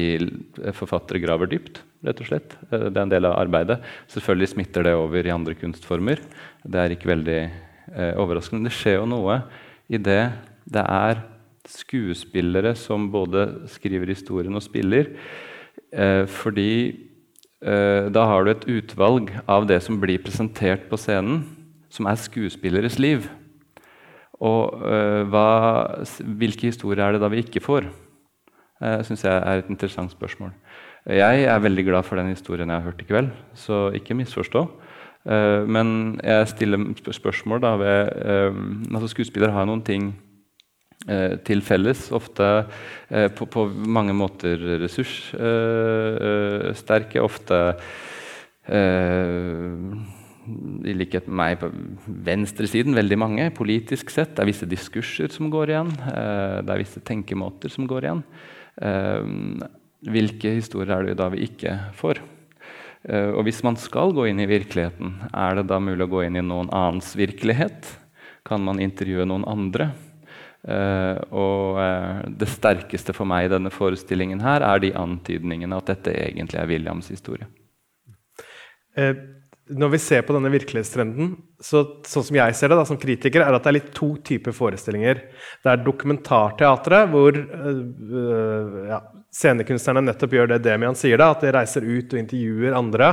forfattere 0.74 1.22
graver 1.22 1.52
dypt, 1.52 1.84
rett 2.06 2.24
og 2.24 2.30
slett. 2.32 2.56
Eh, 2.72 2.88
det 2.90 2.98
er 2.98 3.04
en 3.04 3.12
del 3.12 3.28
av 3.30 3.38
arbeidet. 3.44 3.78
Selvfølgelig 4.10 4.54
smitter 4.56 4.88
det 4.88 4.96
over 4.98 5.22
i 5.22 5.34
andre 5.34 5.54
kunstformer. 5.54 6.24
Det 6.66 6.82
er 6.82 6.96
ikke 6.96 7.14
veldig 7.14 7.44
overraskende. 8.18 8.72
Det 8.72 8.74
skjer 8.74 8.96
jo 9.02 9.06
noe 9.12 9.42
i 9.92 10.00
det 10.02 10.32
det 10.64 10.82
er 10.82 11.20
skuespillere 11.70 12.72
som 12.80 13.10
både 13.12 13.68
skriver 13.70 14.10
historien 14.10 14.56
og 14.56 14.64
spiller. 14.64 15.12
Fordi 16.32 16.72
da 17.60 18.24
har 18.30 18.44
du 18.44 18.52
et 18.54 18.66
utvalg 18.72 19.34
av 19.52 19.68
det 19.68 19.82
som 19.84 20.00
blir 20.00 20.24
presentert 20.24 20.88
på 20.90 20.98
scenen, 20.98 21.44
som 21.92 22.08
er 22.08 22.24
skuespilleres 22.24 22.96
liv. 23.04 23.28
Og 24.44 24.82
øh, 24.84 25.24
hva, 25.32 25.48
hvilke 26.40 26.68
historier 26.68 27.06
er 27.06 27.16
det 27.16 27.22
da 27.24 27.30
vi 27.32 27.44
ikke 27.44 27.64
får? 27.64 27.88
Det 28.84 28.98
uh, 29.00 29.04
syns 29.08 29.24
jeg 29.24 29.38
er 29.38 29.62
et 29.62 29.70
interessant 29.72 30.12
spørsmål. 30.12 30.52
Jeg 31.08 31.46
er 31.48 31.62
veldig 31.64 31.86
glad 31.88 32.04
for 32.04 32.20
den 32.20 32.34
historien 32.34 32.70
jeg 32.70 32.82
har 32.82 32.90
hørt 32.90 33.00
i 33.00 33.08
kveld, 33.08 33.30
så 33.56 33.86
ikke 33.96 34.18
misforstå. 34.20 34.66
Uh, 35.24 35.64
men 35.68 36.20
jeg 36.24 36.48
stiller 36.52 36.84
spørsmål 37.16 37.64
da 37.64 37.76
ved 37.80 38.12
altså 38.92 39.08
Skuespillere 39.08 39.56
har 39.56 39.70
noen 39.70 39.86
ting 39.88 40.12
eh, 41.08 41.38
til 41.46 41.62
felles. 41.64 42.12
Ofte 42.16 42.66
eh, 43.10 43.32
på, 43.32 43.46
på, 43.46 43.70
mange 43.70 44.14
måter 44.14 44.80
ressurssterke. 44.84 47.22
ofte 47.22 47.76
i 50.84 50.94
likhet 50.98 51.28
med 51.30 51.38
meg 51.40 51.60
på 51.62 51.70
venstresiden, 52.26 52.96
veldig 52.98 53.18
mange 53.20 53.48
politisk 53.56 54.12
sett. 54.12 54.36
Det 54.36 54.44
er 54.44 54.50
visse 54.50 54.68
diskurser 54.70 55.32
som 55.34 55.52
går 55.54 55.74
igjen. 55.74 55.92
det 55.96 56.74
er 56.74 56.82
visse 56.82 57.02
tenkemåter 57.06 57.72
som 57.72 57.88
går 57.88 58.08
igjen. 58.08 58.24
hvilke 60.04 60.56
historier 60.60 60.98
er 60.98 61.10
det 61.10 61.18
da 61.22 61.30
vi 61.34 61.46
ikke 61.48 61.78
får? 61.96 62.22
og 63.04 63.42
hvis 63.44 63.58
man 63.68 63.76
skal 63.76 64.14
gå 64.16 64.30
inn 64.30 64.40
i 64.40 64.48
virkeligheten, 64.48 65.10
er 65.36 65.58
det 65.58 65.66
da 65.68 65.76
mulig 65.84 66.06
å 66.06 66.12
gå 66.14 66.22
inn 66.24 66.38
i 66.40 66.46
noen 66.46 66.70
annens 66.72 67.10
virkelighet? 67.20 67.90
Kan 68.48 68.64
man 68.64 68.80
intervjue 68.80 69.26
noen 69.28 69.44
andre? 69.44 69.90
Og 71.36 72.32
det 72.40 72.48
sterkeste 72.48 73.16
for 73.16 73.28
meg 73.28 73.50
i 73.50 73.52
denne 73.52 73.72
forestillingen 73.74 74.40
her 74.44 74.64
er 74.64 74.80
de 74.80 74.94
antydningene 74.96 75.76
at 75.76 75.92
dette 75.92 76.16
egentlig 76.16 76.62
er 76.62 76.72
Williams 76.72 77.12
historie. 77.12 77.50
Uh, 78.96 79.43
når 79.80 79.92
vi 79.94 80.00
ser 80.02 80.22
på 80.26 80.36
denne 80.36 80.52
virkelighetstrenden, 80.54 81.34
så, 81.64 81.84
sånn 82.08 82.26
som 82.28 82.38
jeg 82.38 82.56
ser 82.58 82.72
det 82.72 82.78
da, 82.80 82.86
som 82.88 83.00
kritiker, 83.00 83.44
er 83.44 83.56
at 83.56 83.66
det 83.66 83.72
er 83.72 83.78
litt 83.80 83.92
to 83.96 84.14
typer 84.26 84.56
forestillinger. 84.56 85.22
Det 85.64 85.72
er 85.72 85.84
dokumentarteatret, 85.84 87.12
hvor 87.14 87.38
ja, 88.90 89.00
scenekunstnerne 89.34 90.04
nettopp 90.06 90.36
gjør 90.38 90.52
det 90.52 90.60
Demian 90.66 90.98
sier, 90.98 91.18
da, 91.22 91.32
at 91.34 91.42
de 91.44 91.54
reiser 91.56 91.88
ut 91.88 92.14
og 92.14 92.22
intervjuer 92.22 92.78
andre. 92.78 93.10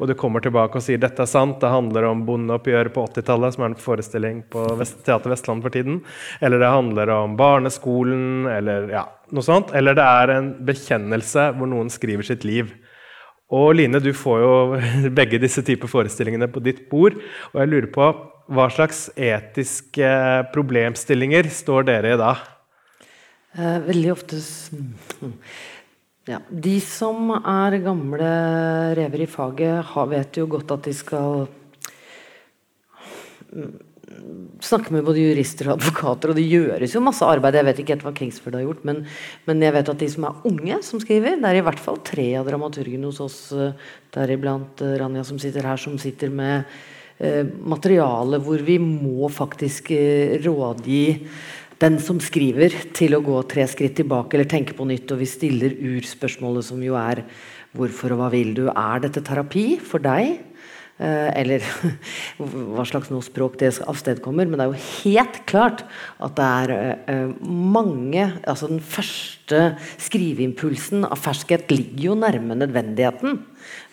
Og 0.00 0.10
du 0.10 0.16
kommer 0.18 0.42
tilbake 0.44 0.80
og 0.80 0.84
sier 0.84 1.00
dette 1.02 1.22
er 1.22 1.30
sant, 1.30 1.60
det 1.62 1.70
handler 1.70 2.08
om 2.08 2.24
bondeoppgjøret 2.26 2.94
på 2.96 3.06
80-tallet, 3.12 3.56
som 3.56 3.66
er 3.66 3.72
en 3.72 3.80
forestilling 3.84 4.42
på 4.50 4.66
Vest 4.80 5.04
Teater 5.06 5.34
Vestland 5.34 5.66
for 5.66 5.74
tiden. 5.74 6.00
Eller 6.42 6.62
det 6.62 6.74
handler 6.74 7.14
om 7.20 7.38
barneskolen, 7.38 8.48
eller 8.50 8.90
ja, 8.96 9.06
noe 9.30 9.46
sånt. 9.46 9.74
Eller 9.76 9.98
det 9.98 10.06
er 10.06 10.34
en 10.38 10.54
bekjennelse 10.66 11.50
hvor 11.58 11.70
noen 11.70 11.92
skriver 11.92 12.26
sitt 12.26 12.48
liv. 12.48 12.72
Og 13.50 13.72
Line, 13.74 13.98
du 14.02 14.12
får 14.14 14.42
jo 14.44 14.52
begge 15.18 15.40
disse 15.42 15.62
typer 15.66 15.90
forestillingene 15.90 16.50
på 16.50 16.62
ditt 16.62 16.84
bord. 16.90 17.18
Og 17.52 17.60
jeg 17.62 17.72
lurer 17.72 17.90
på 17.90 18.12
hva 18.50 18.66
slags 18.74 19.08
etiske 19.14 20.08
problemstillinger 20.54 21.50
står 21.54 21.86
dere 21.90 22.14
i 22.14 22.18
da? 22.18 22.32
Eh, 23.58 23.78
veldig 23.86 24.10
ofte 24.14 24.38
ja, 26.30 26.38
De 26.50 26.76
som 26.84 27.32
er 27.38 27.80
gamle 27.82 28.30
rever 28.98 29.24
i 29.24 29.30
faget, 29.30 29.94
vet 30.10 30.38
jo 30.38 30.46
godt 30.50 30.74
at 30.76 30.86
de 30.86 30.94
skal 30.94 31.48
snakke 34.64 34.92
med 34.94 35.04
både 35.06 35.22
jurister 35.22 35.70
og 35.70 35.78
advokater, 35.78 36.32
og 36.32 36.38
det 36.38 36.46
gjøres 36.48 36.94
jo 36.94 37.02
masse 37.04 37.26
arbeid. 37.26 37.58
Jeg 37.58 37.68
vet 37.68 37.82
ikke 37.82 37.98
hva 38.04 38.12
Kingsford 38.16 38.58
har 38.58 38.64
gjort, 38.66 38.84
men, 38.88 39.02
men, 39.48 39.64
jeg 39.64 39.74
vet 39.76 39.92
at 39.92 40.02
de 40.02 40.08
som 40.12 40.26
er 40.28 40.48
unge, 40.50 40.80
som 40.86 41.02
skriver 41.02 41.38
Det 41.40 41.50
er 41.50 41.60
i 41.60 41.64
hvert 41.66 41.82
fall 41.82 42.00
tre 42.06 42.26
av 42.40 42.48
dramaturgene 42.48 43.08
hos 43.08 43.20
oss, 43.24 43.38
eh, 43.56 43.76
deriblant 44.14 44.84
eh, 44.84 44.96
Ranja 45.00 45.24
som 45.26 45.40
sitter 45.42 45.66
her, 45.70 45.80
som 45.80 45.96
sitter 46.00 46.32
med 46.32 46.68
eh, 47.18 47.44
materiale 47.44 48.42
hvor 48.44 48.62
vi 48.66 48.76
må 48.82 49.30
faktisk 49.32 49.92
eh, 49.96 50.36
rådgi 50.44 51.04
den 51.80 51.96
som 52.02 52.18
skriver, 52.20 52.74
til 52.92 53.16
å 53.16 53.22
gå 53.24 53.38
tre 53.48 53.64
skritt 53.70 53.96
tilbake 54.02 54.36
eller 54.36 54.48
tenke 54.50 54.74
på 54.76 54.84
nytt. 54.84 55.14
Og 55.14 55.22
vi 55.22 55.28
stiller 55.28 55.78
urspørsmålet, 55.94 56.66
som 56.66 56.82
jo 56.84 56.98
er 57.00 57.24
hvorfor 57.76 58.12
og 58.12 58.20
hva 58.20 58.28
vil 58.34 58.52
du? 58.58 58.66
Er 58.68 59.00
dette 59.00 59.22
terapi 59.24 59.78
for 59.80 60.02
deg? 60.04 60.49
Eh, 61.00 61.30
eller 61.40 61.64
hva 62.74 62.84
slags 62.84 63.08
noe 63.08 63.24
språk 63.24 63.56
det 63.62 63.72
avstedkommer. 63.88 64.48
Men 64.48 64.60
det 64.60 64.66
er 64.66 64.72
jo 64.74 64.88
helt 65.06 65.38
klart 65.48 65.84
at 66.20 66.34
det 66.36 66.48
er 66.48 66.72
eh, 67.08 67.30
mange 67.40 68.26
altså 68.44 68.68
Den 68.68 68.82
første 68.84 69.62
skriveimpulsen 70.00 71.06
av 71.08 71.16
ferskhet 71.18 71.72
ligger 71.72 72.10
jo 72.10 72.18
nærme 72.20 72.58
nødvendigheten. 72.58 73.40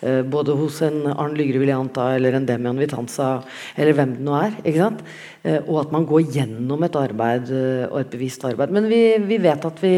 Eh, 0.04 0.20
både 0.20 0.56
hos 0.58 0.82
en 0.84 1.08
Arn 1.14 1.38
Lygre 1.38 1.62
vil 1.62 1.72
jeg 1.72 1.80
anta, 1.80 2.10
eller 2.18 2.36
en 2.36 2.46
Demian 2.48 2.78
Vitanza, 2.80 3.38
eller 3.74 3.96
hvem 3.96 4.14
det 4.18 4.28
nå 4.28 4.36
er. 4.42 4.60
ikke 4.60 4.84
sant? 4.84 5.02
Og 5.64 5.74
at 5.80 5.92
man 5.94 6.04
går 6.04 6.28
gjennom 6.34 6.82
et 6.84 6.96
arbeid 6.98 7.48
og 7.88 7.98
et 8.02 8.12
bevisst 8.12 8.44
arbeid. 8.44 8.74
Men 8.74 8.88
vi, 8.90 9.00
vi 9.24 9.38
vet 9.40 9.64
at 9.64 9.80
vi 9.80 9.94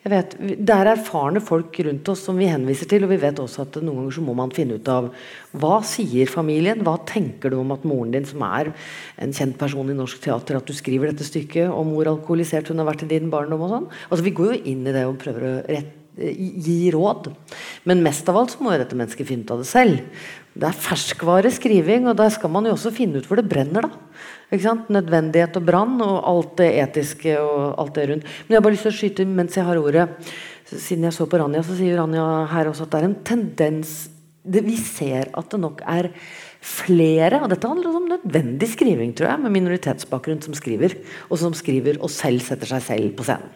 jeg 0.00 0.12
vet, 0.14 0.34
Det 0.40 0.72
er 0.72 0.88
erfarne 0.94 1.42
folk 1.44 1.76
rundt 1.84 2.08
oss 2.08 2.22
som 2.24 2.38
vi 2.40 2.48
henviser 2.48 2.88
til, 2.88 3.04
og 3.04 3.10
vi 3.12 3.18
vet 3.20 3.36
også 3.42 3.66
at 3.66 3.76
noen 3.82 3.98
ganger 4.00 4.16
så 4.16 4.24
må 4.24 4.32
man 4.34 4.52
finne 4.56 4.78
ut 4.80 4.88
av 4.88 5.10
hva 5.52 5.82
sier 5.84 6.30
familien? 6.30 6.80
Hva 6.86 6.96
tenker 7.04 7.52
du 7.52 7.58
om 7.60 7.74
at 7.74 7.84
moren 7.84 8.14
din, 8.14 8.24
som 8.24 8.40
er 8.48 8.72
en 9.20 9.34
kjent 9.36 9.58
person 9.60 9.92
i 9.92 9.96
norsk 9.98 10.22
teater, 10.24 10.56
at 10.56 10.64
du 10.64 10.72
skriver 10.72 11.12
dette 11.12 11.28
stykket 11.28 11.68
om 11.68 11.92
hvor 11.92 12.08
alkoholisert 12.08 12.72
hun 12.72 12.80
har 12.80 12.88
vært 12.88 13.04
i 13.04 13.12
din 13.12 13.28
barndom? 13.28 13.60
og 13.60 13.74
sånn? 13.74 13.88
Altså 14.08 14.24
Vi 14.24 14.36
går 14.40 14.54
jo 14.54 14.60
inn 14.72 14.86
i 14.88 14.96
det 14.96 15.04
og 15.04 15.20
prøver 15.20 15.48
å 15.50 15.54
rett, 15.68 15.96
gi 16.20 16.90
råd. 16.92 17.30
Men 17.88 18.02
mest 18.04 18.28
av 18.28 18.36
alt 18.40 18.56
så 18.56 18.64
må 18.64 18.72
jo 18.72 18.80
dette 18.80 18.96
mennesket 18.96 19.28
finne 19.28 19.44
ut 19.44 19.52
av 19.52 19.60
det 19.60 19.68
selv. 19.68 20.00
Det 20.56 20.66
er 20.66 20.80
ferskvare 20.88 21.52
skriving, 21.54 22.08
og 22.08 22.16
der 22.18 22.32
skal 22.34 22.50
man 22.52 22.66
jo 22.66 22.72
også 22.74 22.92
finne 22.92 23.20
ut 23.20 23.28
hvor 23.28 23.38
det 23.40 23.48
brenner. 23.48 23.84
da 23.84 23.92
Nødvendighet 24.50 25.56
og 25.60 25.66
brann 25.66 26.00
og 26.02 26.16
alt 26.26 26.56
det 26.58 26.70
etiske 26.82 27.36
og 27.38 27.78
alt 27.78 27.94
det 27.94 28.08
rundt. 28.10 28.24
Men 28.24 28.54
jeg 28.54 28.58
har 28.58 28.64
bare 28.64 28.74
lyst 28.74 28.86
til 28.88 28.92
å 28.92 28.98
skyte 28.98 29.26
mens 29.26 29.56
jeg 29.56 29.66
har 29.66 29.78
ordet. 29.78 30.08
Siden 30.66 31.06
jeg 31.06 31.14
så 31.14 31.26
på 31.30 31.38
Ranja, 31.38 31.62
så 31.66 31.76
sier 31.78 31.98
Ranja 31.98 32.24
her 32.50 32.70
også 32.70 32.86
at 32.86 32.92
det 32.94 33.00
er 33.00 33.08
en 33.10 33.20
tendens 33.26 33.94
det, 34.40 34.62
Vi 34.64 34.76
ser 34.80 35.28
at 35.36 35.50
det 35.52 35.60
nok 35.60 35.82
er 35.84 36.08
flere, 36.64 37.42
og 37.42 37.50
dette 37.52 37.68
handler 37.68 37.96
om 37.96 38.08
nødvendig 38.08 38.70
skriving, 38.72 39.12
tror 39.16 39.34
jeg, 39.34 39.42
med 39.44 39.52
minoritetsbakgrunn 39.52 40.40
som 40.44 40.56
skriver, 40.56 40.96
og 41.28 41.40
som 41.40 41.56
skriver 41.56 42.00
og 42.00 42.12
selv 42.12 42.44
setter 42.44 42.72
seg 42.72 42.84
selv 42.84 43.14
på 43.18 43.26
scenen. 43.28 43.52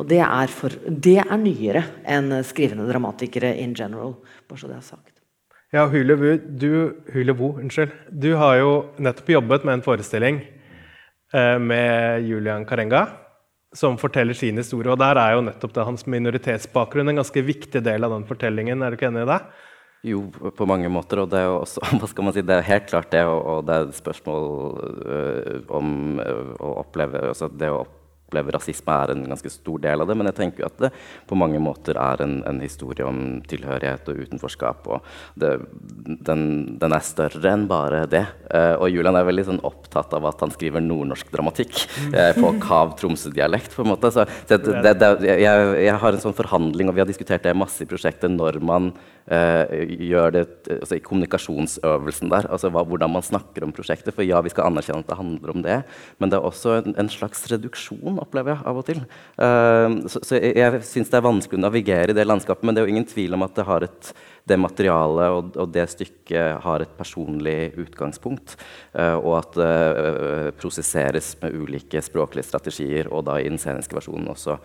Og 0.00 0.08
det 0.10 0.22
er, 0.24 0.50
for, 0.50 0.74
det 0.88 1.20
er 1.22 1.36
nyere 1.38 1.84
enn 2.10 2.40
skrivende 2.46 2.88
dramatikere 2.88 3.54
in 3.62 3.76
general. 3.78 4.16
bare 4.48 4.58
så 4.58 4.70
det 4.70 4.80
er 4.80 4.88
sagt. 4.88 5.13
Ja, 5.74 5.88
Hulevu, 5.90 6.36
du, 6.48 7.02
Hulevo, 7.12 7.48
unnskyld. 7.58 7.90
Du 8.10 8.28
har 8.38 8.60
jo 8.60 8.74
nettopp 9.02 9.32
jobbet 9.32 9.64
med 9.66 9.74
en 9.74 9.80
forestilling 9.82 10.36
eh, 11.34 11.56
med 11.58 12.22
Julian 12.28 12.62
Karenga, 12.64 13.00
som 13.74 13.96
forteller 13.98 14.38
sin 14.38 14.60
historie. 14.62 14.92
Og 14.92 15.00
der 15.02 15.18
er 15.18 15.32
jo 15.34 15.42
nettopp 15.42 15.74
det, 15.74 15.86
hans 15.88 16.06
minoritetsbakgrunn 16.06 17.10
en 17.10 17.18
ganske 17.18 17.42
viktig 17.42 17.82
del 17.82 18.06
av 18.06 18.14
den 18.14 18.28
fortellingen. 18.28 18.86
Er 18.86 18.94
du 18.94 19.00
ikke 19.00 19.10
enig 19.10 19.24
i 19.24 19.30
det? 19.32 19.40
Jo, 20.12 20.22
på 20.30 20.70
mange 20.70 20.92
måter. 20.94 21.24
Og 21.24 21.34
det 21.34 21.42
er 21.42 21.48
jo 21.48 21.58
også, 21.64 21.82
hva 21.98 22.12
skal 22.12 22.28
man 22.28 22.38
si, 22.38 22.46
det 22.46 22.60
er 22.60 22.70
helt 22.70 22.86
klart 22.92 23.10
det. 23.10 23.24
Og, 23.26 23.42
og 23.42 23.66
det 23.66 23.74
er 23.74 23.90
et 23.90 23.98
spørsmål 23.98 24.48
øh, 25.10 25.60
om 25.74 26.22
øh, 26.22 26.54
å 26.54 26.76
oppleve 26.84 27.26
altså 27.34 27.50
det 27.50 27.74
å 27.74 27.82
oppleve 27.82 28.03
opplever 28.34 28.56
rasisme, 28.56 28.94
er 28.94 29.12
en 29.12 29.24
ganske 29.30 29.50
stor 29.50 29.78
del 29.82 30.02
av 30.02 30.08
det. 30.08 30.16
Men 30.18 30.28
jeg 30.30 30.38
tenker 30.40 30.66
at 30.66 30.78
det 30.82 30.90
på 31.28 31.38
mange 31.38 31.60
måter 31.62 31.98
er 32.00 32.22
en, 32.24 32.40
en 32.46 32.60
historie 32.62 33.06
om 33.06 33.40
tilhørighet 33.46 34.08
og 34.10 34.22
utenforskap. 34.24 34.88
og 34.88 35.04
det, 35.38 35.58
den, 36.04 36.76
den, 36.80 36.92
er 36.94 37.04
større 37.04 37.52
enn 37.52 37.66
bare 37.70 38.04
det. 38.10 38.24
Uh, 38.50 38.74
og 38.80 38.90
Julian 38.90 39.16
er 39.16 39.26
veldig 39.28 39.46
sånn, 39.48 39.62
opptatt 39.64 40.14
av 40.16 40.26
at 40.30 40.42
han 40.42 40.52
skriver 40.54 40.82
nordnorsk 40.82 41.30
dramatikk 41.32 41.74
uh, 42.14 42.32
på 42.42 42.54
kav 42.62 42.96
Tromsø-dialekt. 42.98 43.74
på 43.76 43.84
en 43.84 43.92
måte. 43.94 44.10
Så, 44.14 44.26
det, 44.50 44.60
det, 44.64 45.10
jeg, 45.28 45.42
jeg, 45.44 45.98
har 46.02 46.14
en 46.14 46.24
sånn 46.24 46.36
forhandling, 46.36 46.90
og 46.90 46.98
vi 46.98 47.04
har 47.04 47.10
diskutert 47.10 47.44
det 47.46 47.54
masse 47.56 47.84
i 47.84 47.90
prosjektet, 47.90 48.32
når 48.34 48.60
man 48.64 48.92
uh, 49.30 49.64
gjør 49.84 50.34
det 50.34 50.44
altså, 50.80 50.98
i 50.98 51.04
kommunikasjonsøvelsen 51.04 52.32
der. 52.32 52.50
altså 52.50 52.72
hva, 52.74 52.84
Hvordan 52.88 53.14
man 53.14 53.24
snakker 53.26 53.66
om 53.66 53.74
prosjektet. 53.74 54.14
For 54.16 54.26
ja, 54.26 54.42
vi 54.44 54.52
skal 54.52 54.70
anerkjenne 54.70 55.04
at 55.04 55.10
det 55.10 55.20
handler 55.20 55.54
om 55.54 55.64
det, 55.64 55.80
men 56.18 56.32
det 56.32 56.38
er 56.38 56.48
også 56.48 56.78
en, 56.80 56.96
en 57.00 57.10
slags 57.12 57.46
reduksjon 57.52 58.20
opplever 58.24 58.54
jeg 58.54 58.66
av 58.70 58.80
og 58.80 58.86
til. 58.88 59.00
Uh, 59.38 60.04
så, 60.10 60.20
så, 60.20 60.38
jeg, 60.38 60.56
jeg 60.58 60.82
syns 60.88 61.12
det 61.12 61.18
er 61.20 61.26
vanskelig 61.28 61.60
å 61.60 61.64
navigere 61.64 62.14
i 62.14 62.18
det 62.18 62.26
landskapet, 62.26 62.66
men 62.66 62.74
det 62.74 62.82
er 62.82 62.88
jo 62.88 62.94
ingen 62.96 63.08
tvil 63.08 63.36
om 63.36 63.46
at 63.46 63.60
det, 63.60 63.66
et, 63.88 64.10
det 64.52 64.60
materialet 64.60 65.36
og, 65.36 65.54
og, 65.54 65.72
det 65.74 65.86
stykket 65.92 66.64
har 66.64 66.84
et 66.84 66.96
personlig 66.98 67.58
utgangspunkt. 67.84 68.56
Uh, 68.96 69.16
og 69.20 69.38
at 69.42 69.60
det 69.60 69.72
uh, 69.94 70.50
prosesseres 70.58 71.34
med 71.42 71.56
ulike 71.60 72.02
språklige 72.04 72.48
strategier, 72.50 73.12
og 73.12 73.26
da 73.28 73.38
i 73.40 73.48
den 73.50 73.60
sceniske 73.60 73.96
versjonen 73.96 74.32
også 74.34 74.58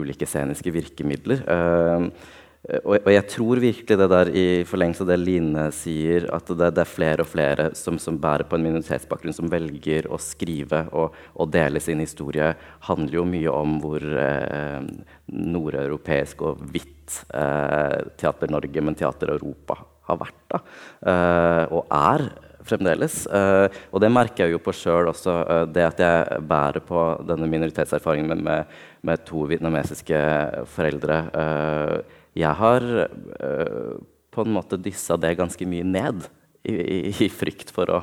ulike 0.00 0.24
sceniske 0.24 0.72
virkemidler. 0.72 1.42
Uh, 1.44 2.06
Eh, 2.08 2.41
og, 2.62 2.92
og, 2.94 3.08
jeg 3.10 3.24
tror 3.26 3.58
virkelig 3.58 3.96
det 3.98 4.06
der 4.12 4.28
i 4.38 4.44
forlengelse 4.68 5.02
av 5.02 5.08
det 5.10 5.16
Line 5.18 5.64
sier, 5.74 6.28
at 6.30 6.46
det, 6.46 6.68
det 6.76 6.84
er 6.84 6.90
flere 6.90 7.24
og 7.24 7.30
flere 7.30 7.64
som, 7.78 7.98
som, 7.98 8.20
bærer 8.22 8.46
på 8.46 8.54
en 8.54 8.62
minoritetsbakgrunn, 8.68 9.34
som 9.34 9.50
velger 9.50 10.06
å 10.06 10.20
skrive 10.22 10.84
og, 10.94 11.16
og 11.34 11.50
dele 11.50 11.82
sin 11.82 12.02
historie, 12.04 12.52
handler 12.86 13.18
jo 13.18 13.26
mye 13.26 13.56
om 13.56 13.74
hvor 13.82 14.06
eh, 14.06 14.78
nordeuropeisk 15.34 16.46
og 16.46 16.62
hvitt 16.70 17.18
eh, 17.34 17.98
Teater 18.22 18.54
Norge, 18.54 18.86
men 18.86 18.98
Teater 18.98 19.34
Europa 19.34 19.80
har 20.06 20.22
vært. 20.22 20.40
Da, 20.54 20.62
eh, 21.10 21.64
og 21.74 21.90
er 21.98 22.28
fremdeles. 22.62 23.24
Uh, 23.26 23.66
og 23.90 24.02
det 24.02 24.10
merker 24.14 24.46
jeg 24.46 24.54
jo 24.54 24.62
på 24.62 24.74
sjøl 24.76 25.10
også, 25.10 25.32
uh, 25.48 25.62
det 25.66 25.82
at 25.82 26.02
jeg 26.02 26.42
bærer 26.46 26.84
på 26.86 27.04
denne 27.26 27.48
minoritetserfaringen 27.50 28.30
med, 28.30 28.44
med, 28.46 28.76
med 29.02 29.24
to 29.26 29.46
vietnamesiske 29.50 30.20
foreldre. 30.70 31.16
Uh, 31.34 32.20
jeg 32.38 32.58
har 32.58 32.86
uh, 33.02 33.94
på 34.32 34.44
en 34.46 34.54
måte 34.54 34.80
dissa 34.80 35.18
det 35.20 35.36
ganske 35.36 35.66
mye 35.68 35.84
ned 35.84 36.26
i, 36.64 36.72
i, 36.72 36.98
i, 37.12 37.28
frykt 37.28 37.72
for 37.74 37.90
å 37.92 38.02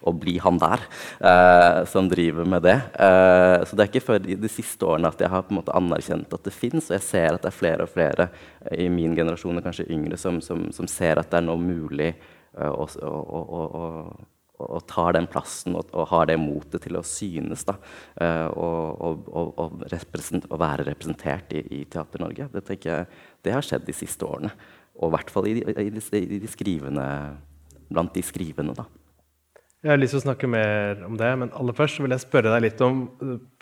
å 0.00 0.12
bli 0.16 0.36
han 0.42 0.58
der 0.60 0.82
eh, 1.20 1.84
som 1.88 2.08
driver 2.08 2.46
med 2.48 2.64
det. 2.64 2.76
Eh, 2.94 3.64
så 3.68 3.76
det 3.76 3.84
er 3.84 3.90
ikke 3.90 4.04
før 4.06 4.22
de, 4.24 4.50
siste 4.52 4.86
årene 4.88 5.10
at 5.12 5.20
jeg 5.20 5.32
har 5.32 5.44
på 5.44 5.54
en 5.54 5.60
måte 5.60 5.74
anerkjent 5.76 6.32
at 6.34 6.46
det 6.46 6.54
fins, 6.54 6.88
og 6.88 6.96
jeg 6.96 7.06
ser 7.06 7.36
at 7.36 7.44
det 7.44 7.50
er 7.50 7.58
flere 7.58 7.86
og 7.86 7.92
flere 7.92 8.28
i 8.72 8.88
min 8.92 9.16
generasjon 9.16 9.60
og 9.60 9.66
kanskje 9.66 9.88
yngre 9.92 10.18
som, 10.20 10.40
som, 10.44 10.66
som 10.74 10.88
ser 10.90 11.20
at 11.20 11.30
det 11.32 11.40
er 11.40 11.48
nå 11.48 11.58
mulig 11.60 12.14
uh, 12.56 12.70
å, 12.72 12.88
å, 13.04 13.42
å, 13.42 13.84
og 14.62 14.84
tar 14.86 15.16
den 15.16 15.26
plassen 15.30 15.74
og, 15.74 15.88
og, 15.92 16.06
har 16.12 16.28
det 16.30 16.38
motet 16.38 16.84
til 16.86 16.98
å 16.98 17.04
synes. 17.06 17.64
Da, 17.66 17.74
uh, 18.20 18.48
og, 18.54 19.26
og, 19.28 19.54
og, 19.58 20.58
være 20.60 20.86
representert 20.90 21.54
i, 21.56 21.64
i 21.80 21.84
Teater-Norge. 21.90 22.50
Det, 22.54 22.78
det 23.44 23.54
har 23.54 23.66
skjedd 23.66 23.86
de 23.88 23.96
siste 23.96 24.26
årene. 24.26 24.52
Og 24.94 25.10
i 25.10 25.14
hvert 25.16 25.32
fall 25.34 25.48
i, 25.50 25.56
i, 25.58 25.88
i 25.90 26.38
de 26.38 26.50
skrivende, 26.50 27.06
blant 27.90 28.14
de 28.14 28.22
skrivende. 28.22 28.76
da. 28.78 28.86
Jeg 29.84 29.92
har 29.92 29.98
lyst 30.00 30.14
til 30.14 30.22
å 30.22 30.24
snakke 30.30 30.48
mer 30.48 31.02
om 31.04 31.16
det, 31.20 31.28
men 31.36 31.50
aller 31.52 31.76
først 31.76 31.98
vil 32.00 32.14
jeg 32.14 32.22
spørre 32.22 32.54
deg 32.54 32.62
litt 32.64 32.78
om 32.86 33.02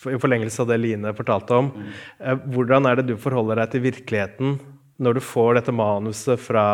i 0.06 0.20
forlengelse 0.22 0.62
av 0.62 0.68
det 0.70 0.76
Line 0.78 1.10
fortalte 1.18 1.56
om, 1.58 1.72
mm. 1.74 1.88
Eh, 2.22 2.44
hvordan 2.54 2.86
er 2.86 3.00
det 3.00 3.08
du 3.08 3.16
forholder 3.18 3.58
deg 3.58 3.72
til 3.72 3.82
virkeligheten 3.88 4.54
når 5.02 5.16
du 5.16 5.22
får 5.24 5.56
dette 5.56 5.74
manuset 5.74 6.40
fra 6.40 6.64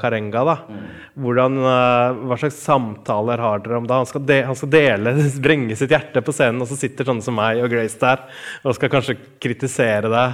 Karenga? 0.00 0.44
da, 0.46 0.56
mm. 0.68 0.84
hvordan, 1.24 1.58
eh, 1.58 2.20
Hva 2.30 2.38
slags 2.40 2.60
samtaler 2.62 3.42
har 3.42 3.64
dere 3.64 3.80
om 3.80 3.88
det? 3.88 3.98
Han 4.02 4.08
skal, 4.08 4.24
de, 4.28 4.38
han 4.46 4.58
skal 4.58 4.72
dele, 4.74 5.14
bringe 5.46 5.78
sitt 5.78 5.92
hjerte 5.92 6.22
på 6.24 6.34
scenen, 6.36 6.62
og 6.62 6.70
så 6.70 6.78
sitter 6.78 7.08
sånne 7.08 7.26
som 7.26 7.36
meg 7.36 7.62
og 7.64 7.72
Grace 7.72 7.98
der 8.00 8.26
og 8.64 8.76
skal 8.78 8.92
kanskje 8.92 9.18
kritisere 9.42 10.12
det. 10.12 10.28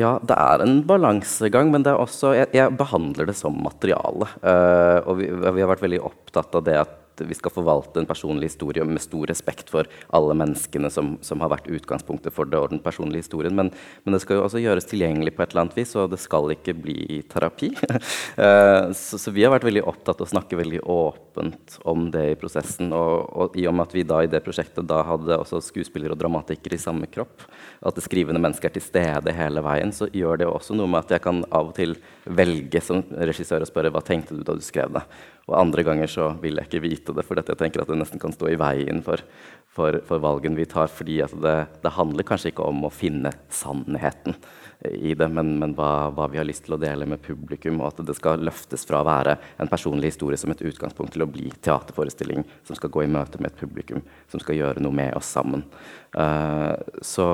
Ja, 0.00 0.16
det 0.26 0.34
er 0.34 0.62
en 0.64 0.80
balansegang, 0.88 1.68
men 1.70 1.84
det 1.86 1.92
er 1.92 2.00
også, 2.02 2.32
jeg, 2.34 2.48
jeg 2.56 2.74
behandler 2.74 3.28
det 3.30 3.36
som 3.38 3.54
materiale. 3.62 4.26
Uh, 4.42 4.98
og 5.06 5.20
vi, 5.20 5.28
vi, 5.30 5.62
har 5.62 5.70
vært 5.70 5.84
veldig 5.84 6.00
opptatt 6.02 6.58
av 6.58 6.64
det 6.66 6.80
at 6.80 6.96
vi 7.22 7.36
skal 7.36 7.52
forvalte 7.54 8.00
en 8.00 8.08
personlig 8.08 8.50
historie 8.50 8.84
med 8.86 9.02
stor 9.02 9.28
respekt 9.30 9.70
for 9.72 9.88
alle 10.14 10.36
menneskene 10.38 10.90
som, 10.90 11.14
som 11.24 11.42
har 11.44 11.52
vært 11.52 11.70
utgangspunktet 11.70 12.34
for 12.34 12.48
det 12.50 12.58
og 12.60 12.72
den 12.72 12.82
personlige 12.82 13.24
historien. 13.24 13.54
Men, 13.56 13.70
men, 14.04 14.16
det 14.16 14.22
skal 14.24 14.38
jo 14.38 14.46
også 14.46 14.62
gjøres 14.62 14.88
tilgjengelig 14.90 15.34
på 15.36 15.44
et 15.44 15.54
eller 15.54 15.66
annet 15.66 15.78
vis, 15.78 15.94
og 15.98 16.10
det 16.12 16.20
skal 16.22 16.54
ikke 16.54 16.76
bli 16.78 17.20
terapi. 17.30 17.70
uh, 17.74 18.90
så, 19.04 19.20
så, 19.20 19.34
vi 19.34 19.44
har 19.46 19.54
vært 19.54 19.68
veldig 19.68 19.84
opptatt 19.90 20.22
av 20.22 20.28
å 20.28 20.32
snakke 20.34 20.58
veldig 20.58 20.82
åpent 20.90 21.78
om 21.90 22.08
det 22.14 22.24
i 22.32 22.38
prosessen. 22.40 22.92
Og, 22.94 23.14
og, 23.30 23.58
i 23.58 23.66
og 23.70 23.76
med 23.76 23.88
at 23.88 23.96
vi 23.96 24.06
da 24.08 24.22
i 24.24 24.30
det 24.30 24.42
prosjektet 24.44 24.88
da 24.88 25.02
hadde 25.06 25.38
også 25.38 25.62
skuespillere 25.64 26.16
og 26.16 26.20
dramatikere 26.20 26.78
i 26.78 26.82
samme 26.82 27.10
kropp, 27.10 27.46
at 27.84 27.96
det 27.96 28.06
skrivende 28.06 28.42
mennesket 28.42 28.70
er 28.70 28.76
til 28.78 28.86
stede 28.88 29.36
hele 29.36 29.62
veien, 29.64 29.92
så 29.94 30.08
gjør 30.12 30.42
det 30.42 30.50
også 30.50 30.76
noe 30.76 30.90
med 30.90 31.04
at 31.04 31.16
jeg 31.16 31.24
kan 31.24 31.44
av 31.50 31.70
og 31.70 31.76
til 31.78 31.96
velge 32.24 32.80
som 32.84 33.02
regissør 33.14 33.64
og 33.64 33.70
spørre 33.70 33.92
hva 33.94 34.02
tenkte 34.04 34.36
du 34.36 34.44
da 34.46 34.56
du 34.56 34.64
skrev 34.64 34.92
det. 34.94 35.04
Og 35.44 35.58
andre 35.58 35.84
ganger 35.84 36.08
så 36.08 36.30
vil 36.40 36.56
jeg 36.56 36.70
ikke 36.70 36.84
vite 36.84 37.14
det, 37.16 37.24
for 37.26 37.36
jeg 37.36 37.58
tenker 37.60 37.82
at 37.82 37.90
det 37.90 37.98
nesten 38.00 38.22
kan 38.22 38.32
stå 38.32 38.48
i 38.48 38.58
veien 38.60 39.02
for, 39.04 39.20
for, 39.68 39.98
for 40.08 40.22
valgen 40.22 40.56
vi 40.56 40.64
tar. 40.68 40.88
fordi 40.88 41.20
det, 41.20 41.56
det 41.82 41.96
handler 41.98 42.24
kanskje 42.24 42.54
ikke 42.54 42.68
om 42.68 42.86
å 42.86 42.92
finne 42.92 43.34
sannheten 43.52 44.38
i 44.80 45.14
det, 45.14 45.28
men, 45.32 45.54
men 45.58 45.74
hva, 45.76 46.10
hva, 46.14 46.26
vi 46.28 46.38
har 46.40 46.46
lyst 46.46 46.66
til 46.66 46.76
å 46.76 46.80
dele 46.80 47.06
med 47.08 47.22
publikum, 47.24 47.80
og 47.80 47.92
at 47.92 48.02
det 48.06 48.16
skal 48.18 48.42
løftes 48.44 48.84
fra 48.88 49.00
å 49.00 49.08
være 49.08 49.36
en 49.62 49.70
personlig 49.70 50.12
historie 50.12 50.38
som 50.40 50.52
et 50.52 50.64
utgangspunkt 50.64 51.14
til 51.14 51.24
å 51.24 51.30
bli 51.30 51.48
teaterforestilling 51.64 52.44
som 52.66 52.76
skal 52.76 52.92
gå 52.92 53.04
i 53.04 53.10
møte 53.10 53.40
med 53.40 53.52
et 53.52 53.60
publikum, 53.62 54.02
som 54.28 54.42
skal 54.42 54.58
gjøre 54.58 54.84
noe 54.84 54.94
med 54.94 55.14
oss 55.16 55.30
sammen. 55.36 55.64
Uh, 56.14 56.76
så, 57.02 57.26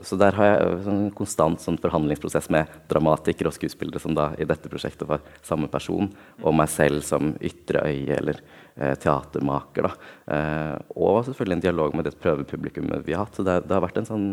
så, 0.00 0.16
der 0.20 0.38
har 0.38 0.46
jeg 0.48 0.60
en 0.68 0.84
sånn 0.86 1.02
konstant 1.16 1.60
sånn 1.60 1.76
forhandlingsprosess 1.82 2.48
med 2.54 2.70
dramatikere 2.88 3.50
og 3.50 3.56
skuespillere 3.58 4.00
som 4.00 4.14
da 4.16 4.30
i 4.40 4.46
dette 4.48 4.70
prosjektet 4.72 5.04
var 5.10 5.20
samme 5.44 5.68
person, 5.72 6.08
og 6.40 6.56
meg 6.56 6.70
selv 6.72 7.04
som 7.04 7.34
ytre 7.44 7.84
øye 7.90 8.16
eller 8.16 8.40
uh, 8.78 8.94
teatermaker. 8.94 9.90
Da. 9.90 10.14
Uh, 10.32 10.76
og 10.96 11.26
selvfølgelig 11.26 11.58
en 11.58 11.66
dialog 11.66 11.98
med 11.98 12.08
det 12.08 12.16
prøvepublikummet 12.22 13.04
vi 13.04 13.16
har 13.16 13.26
hatt. 13.26 13.36
Så 13.36 13.44
det, 13.44 13.64
det 13.66 13.76
har 13.76 13.84
vært 13.84 14.00
en 14.00 14.08
sånn 14.08 14.26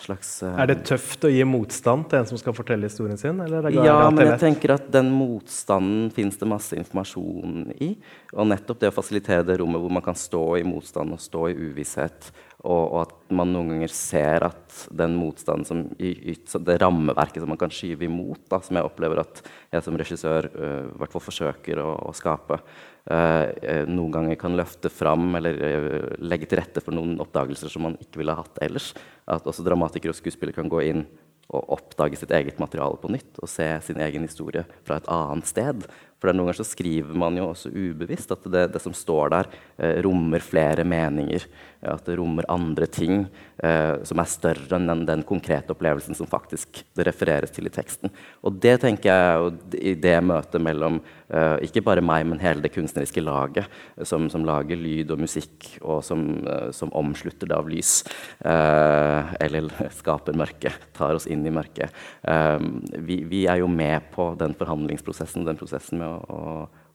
slags 0.00 0.30
uh, 0.42 0.56
Er 0.58 0.70
det 0.70 0.80
tøft 0.88 1.24
å 1.26 1.30
gi 1.30 1.44
motstand 1.46 2.08
til 2.10 2.18
en 2.20 2.26
som 2.28 2.38
skal 2.40 2.56
fortelle 2.56 2.88
historien 2.88 3.18
sin? 3.20 3.38
ja, 3.74 3.98
men 4.10 4.26
jeg 4.32 4.40
tenker 4.42 4.74
at 4.74 4.88
den 4.92 5.12
motstanden 5.14 6.08
fins 6.14 6.38
det 6.40 6.48
masse 6.50 6.78
informasjon 6.78 7.70
i. 7.78 7.92
Og 8.34 8.48
nettopp 8.50 8.82
det 8.82 8.90
å 8.90 8.96
fasilitere 8.96 9.46
det 9.46 9.60
rommet 9.60 9.82
hvor 9.82 9.94
man 9.94 10.04
kan 10.04 10.18
stå 10.18 10.42
i 10.58 10.66
motstand 10.66 11.14
og 11.14 11.22
stå 11.22 11.46
i 11.52 11.56
uvisshet, 11.68 12.32
og, 12.64 12.80
og 12.80 12.98
at 13.02 13.14
man 13.36 13.52
noen 13.52 13.74
ganger 13.74 13.92
ser 13.92 14.46
at 14.48 14.78
den 14.90 15.14
motstanden 15.20 15.68
som 15.68 15.84
i, 16.00 16.34
det 16.34 16.78
rammeverket 16.80 17.44
som 17.44 17.52
man 17.52 17.60
kan 17.60 17.72
skyve 17.74 18.08
imot, 18.08 18.46
da, 18.50 18.62
som 18.64 18.80
jeg 18.80 18.88
opplever 18.88 19.20
at 19.22 19.44
jeg 19.74 19.84
som 19.84 20.00
regissør 20.00 20.50
uh, 20.56 21.06
forsøker 21.14 21.82
å, 21.84 21.90
å 22.08 22.16
skape, 22.16 22.58
noen 23.04 24.12
ganger 24.14 24.38
kan 24.40 24.54
løfte 24.56 24.88
fram 24.88 25.34
eller 25.36 25.58
uh, 25.60 26.06
legge 26.24 26.46
til 26.48 26.56
rette 26.56 26.80
for 26.80 26.96
noen 26.96 27.18
oppdagelser 27.20 27.68
som 27.68 27.84
man 27.84 27.98
ikke 28.00 28.22
ville 28.22 28.36
hatt 28.38 28.62
ellers. 28.64 28.94
At 29.28 29.44
også 29.44 29.66
dramatikere 29.66 30.14
og 30.14 30.16
skuespillere 30.16 30.56
kan 30.56 30.72
gå 30.72 30.80
inn 30.88 31.04
og 31.52 31.74
oppdage 31.76 32.16
sitt 32.18 32.32
eget 32.34 32.60
materiale 32.62 32.96
på 33.00 33.10
nytt 33.12 33.38
og 33.42 33.50
se 33.50 33.66
sin 33.84 34.00
egen 34.00 34.24
historie 34.24 34.64
fra 34.86 34.98
et 34.98 35.10
annet 35.12 35.50
sted. 35.50 35.84
For 36.24 36.32
noen 36.32 36.46
ganger 36.46 36.56
så 36.62 36.64
skriver 36.64 37.16
man 37.20 37.36
jo 37.36 37.50
også 37.50 37.68
ubevisst 37.68 38.32
at 38.32 38.46
det, 38.48 38.70
det 38.72 38.80
som 38.80 38.96
står 38.96 39.34
der, 39.34 39.50
eh, 39.76 39.98
rommer 40.06 40.40
flere 40.40 40.86
meninger. 40.88 41.44
At 41.84 42.06
det 42.08 42.16
rommer 42.16 42.46
andre 42.48 42.86
ting 42.88 43.26
eh, 43.60 44.00
som 44.08 44.20
er 44.22 44.30
større 44.30 44.78
enn 44.78 44.88
den, 44.88 45.02
den, 45.04 45.24
konkrete 45.28 45.74
opplevelsen 45.74 46.16
som 46.16 46.28
faktisk 46.28 46.80
det 46.96 47.04
refereres 47.04 47.52
til 47.52 47.68
i 47.68 47.72
teksten. 47.72 48.12
Og 48.40 48.56
det 48.62 48.78
tenker 48.80 49.10
jeg 49.10 49.82
i 49.92 49.94
det 50.00 50.16
møtet 50.24 50.64
mellom 50.64 51.02
eh, 51.28 51.58
ikke 51.66 51.84
bare 51.84 52.04
meg, 52.04 52.24
men 52.28 52.40
hele 52.40 52.64
det 52.64 52.72
kunstneriske 52.74 53.24
laget, 53.24 53.68
som, 54.00 54.30
som 54.32 54.46
lager 54.48 54.80
lyd 54.80 55.12
og 55.12 55.20
musikk, 55.26 55.68
og 55.82 56.00
som, 56.06 56.24
eh, 56.48 56.70
som 56.76 56.92
omslutter 56.96 57.50
det 57.50 57.58
av 57.58 57.68
lys, 57.68 57.98
eh, 58.40 59.34
eller 59.44 59.68
skaper 60.00 60.40
mørke, 60.40 60.72
tar 60.96 61.18
oss 61.18 61.28
inn 61.28 61.44
i 61.44 61.52
mørket. 61.54 61.92
Eh, 62.24 62.58
vi, 62.96 63.20
vi, 63.28 63.44
er 63.50 63.60
jo 63.60 63.68
med 63.68 64.08
på 64.14 64.30
den 64.40 64.56
forhandlingsprosessen, 64.56 65.44
den 65.44 65.60
prosessen 65.60 66.00
med 66.00 66.08
å 66.08 66.13
å, 66.16 66.40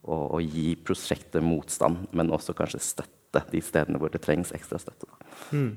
å, 0.02 0.16
å, 0.36 0.40
gi 0.42 0.74
prosjektet 0.84 1.44
motstand, 1.44 2.08
men 2.16 2.32
også 2.34 2.56
kanskje 2.58 2.82
støtte 2.84 3.44
de 3.52 3.62
stedene 3.62 4.00
hvor 4.00 4.12
det 4.12 4.22
trengs 4.24 4.52
ekstra 4.56 4.80
støtte. 4.82 5.06
Mm. 5.54 5.72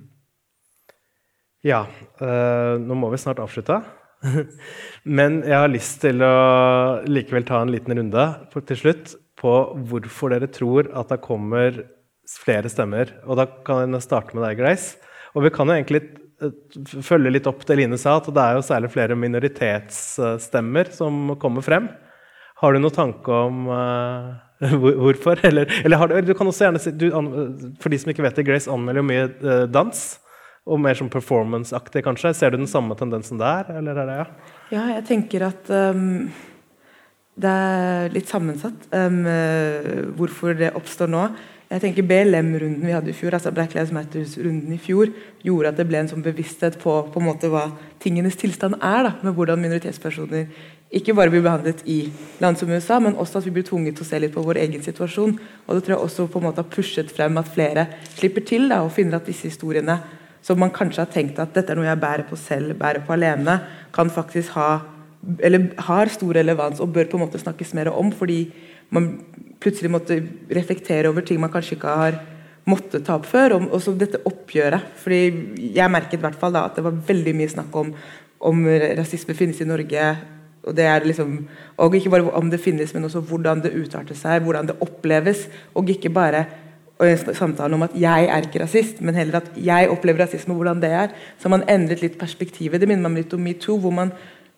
Ja, 1.63 1.86
øh, 2.19 2.75
nå 2.82 2.95
må 2.99 3.12
vi 3.13 3.21
snart 3.21 3.41
avslutte. 3.43 3.79
men 5.17 5.41
jeg 5.43 5.58
har 5.58 5.71
lyst 5.71 6.01
til 6.03 6.23
å 6.23 6.36
likevel 7.08 7.45
ta 7.47 7.62
en 7.63 7.71
liten 7.71 7.95
runde 7.99 8.25
på, 8.51 8.63
til 8.67 8.79
slutt 8.79 9.15
på 9.39 9.53
hvorfor 9.89 10.34
dere 10.34 10.49
tror 10.51 10.89
at 10.95 11.12
det 11.12 11.23
kommer 11.23 11.84
flere 12.39 12.71
stemmer. 12.71 13.12
Og 13.27 13.39
da 13.39 13.47
kan 13.67 13.95
jeg 13.95 14.06
starte 14.06 14.36
med 14.36 14.45
deg, 14.45 14.60
Grace. 14.62 14.99
Og 15.34 15.45
vi 15.45 15.51
kan 15.53 15.69
jo 15.69 15.75
egentlig 15.75 16.03
eh, 16.43 16.53
følge 17.03 17.34
litt 17.34 17.49
opp 17.49 17.65
det 17.67 17.77
Line 17.79 17.99
sa, 17.99 18.17
at 18.19 18.29
det 18.32 18.43
er 18.43 18.58
jo 18.58 18.65
særlig 18.67 18.91
flere 18.93 19.17
minoritetsstemmer 19.19 20.91
som 20.95 21.36
kommer 21.41 21.65
frem. 21.65 21.89
Har 22.63 22.71
du 22.71 22.80
noen 22.80 22.95
tanke 22.95 23.36
om 23.36 23.65
uh, 23.73 24.76
hvorfor? 25.04 25.41
Eller, 25.43 25.67
eller 25.84 26.08
du, 26.08 26.30
du, 26.30 26.34
kan 26.38 26.47
også 26.47 26.69
gjerne 26.69 26.82
si, 26.82 26.93
du, 26.95 27.10
For 27.84 27.91
de 27.91 27.99
som 27.99 28.13
ikke 28.13 28.23
vet 28.23 28.39
det, 28.39 28.47
Grace 28.47 28.71
anmelder 28.71 29.04
jo 29.04 29.08
mye 29.10 29.26
uh, 29.43 29.65
dans. 29.67 30.04
Og 30.63 30.80
mer 30.80 30.95
som 30.95 31.10
performance-aktig, 31.12 32.06
kanskje. 32.06 32.32
Ser 32.38 32.54
du 32.54 32.62
den 32.62 32.71
samme 32.71 32.95
tendensen 32.95 33.41
der? 33.41 33.67
eller 33.76 33.99
er 33.99 34.08
det 34.08 34.19
ja? 34.21 34.28
Ja, 34.71 34.84
jeg 34.95 35.04
tenker 35.10 35.43
at 35.49 35.67
um, 35.67 36.30
det 37.36 37.52
er 37.52 38.13
litt 38.13 38.32
sammensatt 38.32 38.88
um, 38.95 39.19
hvorfor 40.15 40.56
det 40.56 40.71
oppstår 40.80 41.12
nå. 41.12 41.26
Jeg 41.74 41.82
tenker 41.82 42.06
BLM-runden 42.06 42.86
vi 42.86 42.94
hadde 42.94 43.10
i 43.10 43.16
fjor, 43.18 43.34
altså 43.34 43.50
Black 43.50 43.72
Lives 43.74 43.90
Matters-runden 43.96 44.76
i 44.76 44.78
fjor, 44.78 45.10
gjorde 45.42 45.72
at 45.72 45.80
det 45.80 45.88
ble 45.90 46.04
en 46.04 46.10
sånn 46.12 46.22
bevissthet 46.22 46.76
på, 46.78 47.00
på 47.10 47.22
en 47.22 47.26
måte 47.26 47.50
hva 47.50 47.64
tingenes 48.04 48.38
tilstand 48.38 48.78
er. 48.78 49.08
da, 49.08 49.14
Med 49.26 49.34
hvordan 49.34 49.62
minoritetspersoner 49.64 50.52
ikke 50.94 51.16
bare 51.18 51.34
blir 51.34 51.42
behandlet 51.42 51.82
i 51.90 52.12
land 52.44 52.60
som 52.62 52.70
USA, 52.70 53.00
men 53.02 53.18
også 53.18 53.40
at 53.40 53.48
vi 53.48 53.56
blir 53.56 53.66
tvunget 53.66 53.98
til 53.98 54.06
å 54.06 54.10
se 54.12 54.20
litt 54.22 54.36
på 54.36 54.44
vår 54.46 54.60
egen 54.68 54.86
situasjon. 54.86 55.34
Og 55.66 55.72
det 55.74 55.88
tror 55.88 55.96
jeg 55.96 56.04
også 56.06 56.28
på 56.30 56.44
en 56.44 56.46
måte 56.46 56.62
har 56.62 56.70
pushet 56.76 57.10
frem 57.10 57.42
at 57.42 57.50
flere 57.56 57.88
slipper 58.12 58.46
til 58.46 58.70
da, 58.70 58.84
og 58.86 58.94
finner 58.94 59.18
at 59.18 59.26
disse 59.32 59.50
historiene 59.50 59.98
som 60.46 60.60
man 60.62 60.74
kanskje 60.76 61.02
har 61.02 61.10
tenkt 61.10 61.42
at 61.42 61.56
dette 61.58 61.74
er 61.74 61.80
noe 61.80 61.90
jeg 61.90 62.04
bærer 62.04 62.28
på 62.30 62.38
selv, 62.38 62.76
bærer 62.78 63.02
på 63.08 63.16
alene, 63.16 63.58
kan 63.96 64.14
faktisk 64.14 64.54
ha 64.60 64.70
eller 65.40 65.72
har 65.88 66.12
stor 66.12 66.36
relevans 66.36 66.82
og 66.84 66.94
bør 66.94 67.08
på 67.10 67.18
en 67.18 67.24
måte 67.24 67.40
snakkes 67.40 67.74
mer 67.74 67.90
om, 67.90 68.12
fordi 68.12 68.52
man 68.94 69.14
plutselig 69.63 69.91
måtte 69.93 70.19
reflektere 70.52 71.10
over 71.10 71.26
ting 71.26 71.39
man 71.41 71.54
kanskje 71.54 71.78
ikke 71.78 71.95
har 72.04 72.19
måttet 72.69 73.06
ta 73.08 73.15
opp 73.17 73.28
før. 73.28 73.58
Og, 73.62 73.80
så 73.84 73.95
dette 73.95 74.21
oppgjøret. 74.28 74.91
fordi 74.99 75.71
Jeg 75.76 75.91
merket 75.91 76.19
i 76.19 76.23
hvert 76.26 76.39
fall 76.39 76.54
da 76.56 76.67
at 76.67 76.76
det 76.78 76.85
var 76.85 77.02
veldig 77.08 77.35
mye 77.40 77.56
snakk 77.56 77.81
om 77.81 77.96
om 78.44 78.65
rasisme 78.98 79.35
finnes 79.38 79.62
i 79.63 79.67
Norge, 79.67 80.02
og 80.63 80.75
det 80.77 80.83
er 80.88 81.06
liksom, 81.08 81.38
og 81.83 81.96
ikke 81.96 82.12
bare 82.12 82.31
om 82.40 82.50
det 82.52 82.62
finnes, 82.63 82.94
men 82.96 83.08
også 83.08 83.21
hvordan 83.27 83.62
det 83.63 83.73
utarter 83.75 84.15
seg, 84.15 84.44
hvordan 84.46 84.69
det 84.69 84.77
oppleves. 84.83 85.46
Og 85.75 85.92
ikke 85.92 86.12
bare 86.13 86.46
samtalen 87.35 87.73
om 87.73 87.83
at 87.83 87.96
'jeg 87.96 88.25
er 88.25 88.42
ikke 88.42 88.63
rasist', 88.63 89.02
men 89.02 89.15
heller 89.15 89.35
at 89.38 89.52
'jeg 89.58 89.90
opplever 89.90 90.23
rasisme', 90.23 90.52
og 90.52 90.56
hvordan 90.56 90.81
det 90.81 90.92
er. 90.92 91.08
Så 91.40 91.50
man 91.50 91.63
endret 91.67 92.02
litt 92.02 92.17
perspektivet. 92.17 92.79
Det 92.79 92.88
minner 92.88 93.10
meg 93.10 93.23
litt 93.23 93.33
om 93.33 93.40
metoo, 93.40 93.77
hvor 93.77 93.92
man 93.92 94.12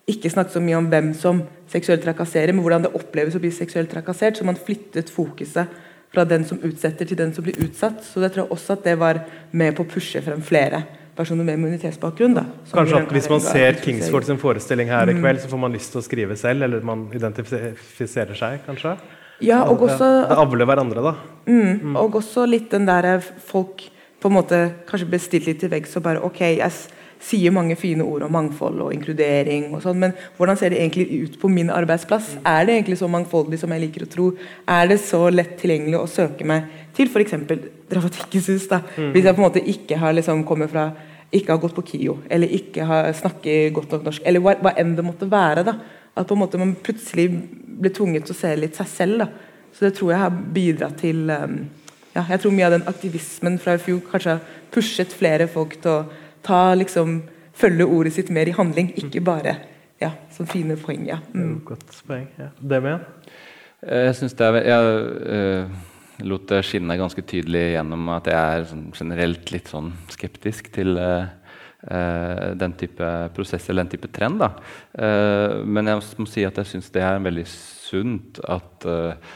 ikke 0.08 0.30
snakket 0.30 0.54
så 0.54 0.62
mye 0.62 0.78
om 0.78 0.88
hvem 0.92 1.14
som 1.18 1.42
seksuelt 1.72 2.04
trakasserer, 2.06 2.54
men 2.54 2.62
hvordan 2.66 2.84
det 2.86 2.94
oppleves 2.98 3.36
å 3.36 3.42
bli 3.42 3.50
seksuelt 3.52 3.90
trakassert. 3.90 4.38
Så 4.38 4.46
man 4.46 4.56
flyttet 4.60 5.10
fokuset 5.10 5.68
fra 6.14 6.24
den 6.30 6.46
som 6.46 6.60
utsetter 6.64 7.06
til 7.10 7.18
den 7.18 7.34
som 7.34 7.44
blir 7.44 7.58
utsatt. 7.66 8.04
Så 8.06 8.22
jeg 8.22 8.32
tror 8.36 8.52
også 8.54 8.78
at 8.78 8.84
det 8.86 8.94
var 9.02 9.24
med 9.52 9.74
på 9.76 9.84
å 9.84 9.90
pushe 9.90 10.22
frem 10.24 10.42
flere 10.46 10.84
personer 11.16 11.44
med 11.48 11.58
immunitetsbakgrunn. 11.58 12.34
da. 12.36 12.44
Kanskje 12.72 13.02
at 13.02 13.12
Hvis 13.16 13.30
man 13.32 13.40
ser 13.42 13.74
Kingsford 13.82 14.26
sin 14.28 14.38
forestilling 14.38 14.90
her 14.92 15.10
i 15.10 15.14
kveld, 15.18 15.40
så 15.42 15.48
får 15.50 15.60
man 15.60 15.72
lyst 15.74 15.92
til 15.92 16.02
å 16.02 16.06
skrive 16.06 16.36
selv, 16.38 16.62
eller 16.68 16.82
man 16.86 17.08
identifiserer 17.16 18.36
seg, 18.38 18.60
kanskje? 18.68 18.98
Ja, 19.44 19.64
og 19.68 19.82
også 19.84 20.08
det 20.30 20.38
avler 20.40 20.66
hverandre, 20.70 21.02
da. 21.04 21.16
Mm. 21.48 21.96
Og 22.00 22.16
også 22.22 22.46
litt 22.48 22.70
den 22.72 22.86
der 22.88 23.04
eh, 23.16 23.26
folk 23.50 23.84
på 24.22 24.30
en 24.32 24.36
måte 24.38 24.60
kanskje 24.88 25.10
blir 25.12 25.20
stilt 25.24 25.46
litt 25.50 25.60
til 25.60 25.70
veggs 25.74 25.96
og 26.00 26.04
bare 26.06 26.22
Ok, 26.24 26.40
jeg 26.40 26.62
s- 26.72 26.88
sier 27.26 27.54
mange 27.54 27.78
fine 27.80 28.06
ord 28.06 28.26
om 28.28 28.34
mangfold 28.36 28.84
og 28.86 28.94
inkludering, 28.94 29.72
og 29.74 29.82
sånn, 29.84 29.98
men 30.04 30.14
hvordan 30.38 30.60
ser 30.60 30.74
det 30.74 30.82
egentlig 30.82 31.24
ut 31.26 31.40
på 31.42 31.50
min 31.50 31.72
arbeidsplass? 31.74 32.36
Er 32.46 32.68
det 32.68 32.76
egentlig 32.76 33.00
så 33.02 33.10
mangfoldig 33.12 33.60
som 33.62 33.74
jeg 33.74 33.86
liker 33.88 34.06
å 34.06 34.12
tro? 34.12 34.28
Er 34.70 34.92
det 34.92 35.00
så 35.04 35.24
lett 35.34 35.56
tilgjengelig 35.62 36.00
å 36.00 36.12
søke 36.12 36.48
meg 36.48 36.70
til 36.96 37.10
f.eks. 37.10 37.36
Dramatikkens 37.90 38.70
da, 38.70 38.82
Hvis 38.96 39.26
jeg 39.26 39.36
på 39.36 39.42
en 39.42 39.48
måte 39.48 39.62
ikke 39.62 40.00
har 40.02 40.16
liksom 40.18 40.46
kommet 40.48 40.72
fra 40.74 40.90
ikke 41.36 41.52
har 41.52 41.60
gått 41.60 41.76
på 41.76 41.84
KIO, 41.90 42.20
eller 42.32 42.52
ikke 42.54 42.86
har 42.88 43.10
snakket 43.18 43.74
godt 43.76 43.92
nok 43.92 44.06
norsk, 44.08 44.26
eller 44.26 44.44
hva, 44.44 44.54
hva 44.62 44.76
enn 44.80 44.94
det 44.96 45.04
måtte 45.04 45.28
være. 45.30 45.66
da, 45.68 45.74
At 46.16 46.30
på 46.30 46.38
en 46.38 46.44
måte 46.46 46.62
man 46.62 46.76
plutselig 46.80 47.28
ble 47.66 47.92
tvunget 47.92 48.28
til 48.28 48.36
å 48.36 48.40
se 48.40 48.54
litt 48.56 48.78
seg 48.78 48.92
selv. 48.92 49.26
da, 49.26 49.28
Så 49.74 49.88
det 49.88 49.96
tror 49.98 50.14
jeg 50.14 50.22
har 50.22 50.38
bidratt 50.56 51.02
til 51.02 51.26
um, 51.34 51.58
ja, 52.16 52.24
jeg 52.30 52.40
tror 52.40 52.54
mye 52.56 52.68
av 52.70 52.78
den 52.78 52.88
aktivismen 52.88 53.58
fra 53.60 53.76
i 53.76 53.82
fjor 53.84 54.00
kanskje 54.08 54.38
har 54.38 54.62
pushet 54.72 55.12
flere 55.12 55.50
folk 55.52 55.76
til 55.84 55.92
å 55.92 56.06
ta 56.46 56.62
liksom, 56.78 57.24
følge 57.56 57.88
ordet 57.88 58.14
sitt 58.16 58.30
mer 58.34 58.50
i 58.50 58.56
handling, 58.56 58.92
ikke 59.00 59.24
bare 59.26 59.56
ja, 60.02 60.12
som 60.36 60.48
fine 60.48 60.78
poeng. 60.80 61.06
ja. 61.08 61.20
Mm. 61.34 61.62
Godt 61.66 62.04
poeng. 62.08 62.28
Ja. 62.40 62.52
Det 62.60 62.82
med? 62.84 63.06
Eh, 63.82 64.06
Jeg 64.10 64.16
syns 64.20 64.34
det 64.34 64.48
er 64.48 64.62
Jeg 64.66 64.82
uh, 65.66 65.70
lot 66.26 66.48
det 66.50 66.66
skinne 66.66 66.98
ganske 67.00 67.22
tydelig 67.22 67.74
gjennom 67.76 68.10
at 68.16 68.28
jeg 68.28 68.60
er 68.60 68.70
sånn 68.70 68.86
generelt 68.96 69.52
litt 69.52 69.72
sånn 69.72 69.94
skeptisk 70.14 70.72
til 70.76 70.98
uh, 71.00 71.26
Uh, 71.86 72.56
den 72.58 72.72
type 72.74 73.06
prosess 73.36 73.68
eller 73.70 73.84
den 73.84 73.92
type 73.92 74.08
trend. 74.10 74.40
Da. 74.42 74.48
Uh, 74.98 75.62
men 75.70 75.86
jeg 75.86 76.00
må 76.18 76.26
si 76.26 76.42
at 76.48 76.58
jeg 76.58 76.66
syns 76.72 76.88
det 76.90 77.04
er 77.06 77.20
veldig 77.22 77.44
sunt 77.46 78.40
at 78.42 78.88
eh, 78.90 79.36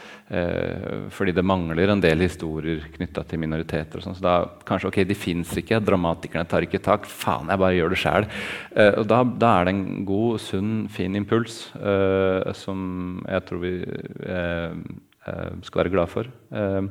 fordi 1.10 1.32
det 1.34 1.42
mangler 1.42 1.90
en 1.90 2.02
del 2.02 2.22
historier 2.22 2.84
knytta 2.94 3.24
til 3.26 3.40
minoriteter. 3.42 3.98
og 3.98 4.04
sånn, 4.04 4.14
så 4.14 4.22
da 4.22 4.34
kanskje, 4.66 4.90
ok, 4.92 4.98
De 5.08 5.16
fins 5.18 5.56
ikke, 5.58 5.80
dramatikerne 5.82 6.46
tar 6.46 6.62
ikke 6.62 6.78
tak. 6.78 7.08
Faen, 7.10 7.50
jeg 7.50 7.58
bare 7.58 7.74
gjør 7.74 7.90
det 7.90 7.98
sjæl. 7.98 8.28
Eh, 8.76 8.92
og 9.00 9.08
da, 9.10 9.24
da 9.24 9.50
er 9.58 9.66
det 9.66 9.74
en 9.74 10.04
god, 10.06 10.38
sunn, 10.38 10.72
fin 10.92 11.18
impuls 11.18 11.72
eh, 11.74 12.52
som 12.54 13.24
jeg 13.26 13.46
tror 13.48 13.62
vi 13.64 13.74
eh, 13.82 14.78
eh, 15.26 15.50
skal 15.66 15.82
være 15.82 15.94
glad 15.96 16.14
for. 16.14 16.30
Eh, 16.30 16.82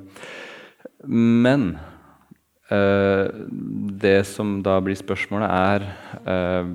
men 1.07 1.67
eh, 2.69 3.27
det 4.03 4.19
som 4.27 4.59
da 4.65 4.81
blir 4.83 4.99
spørsmålet, 4.99 5.47
er 5.47 5.87
eh, 6.27 6.73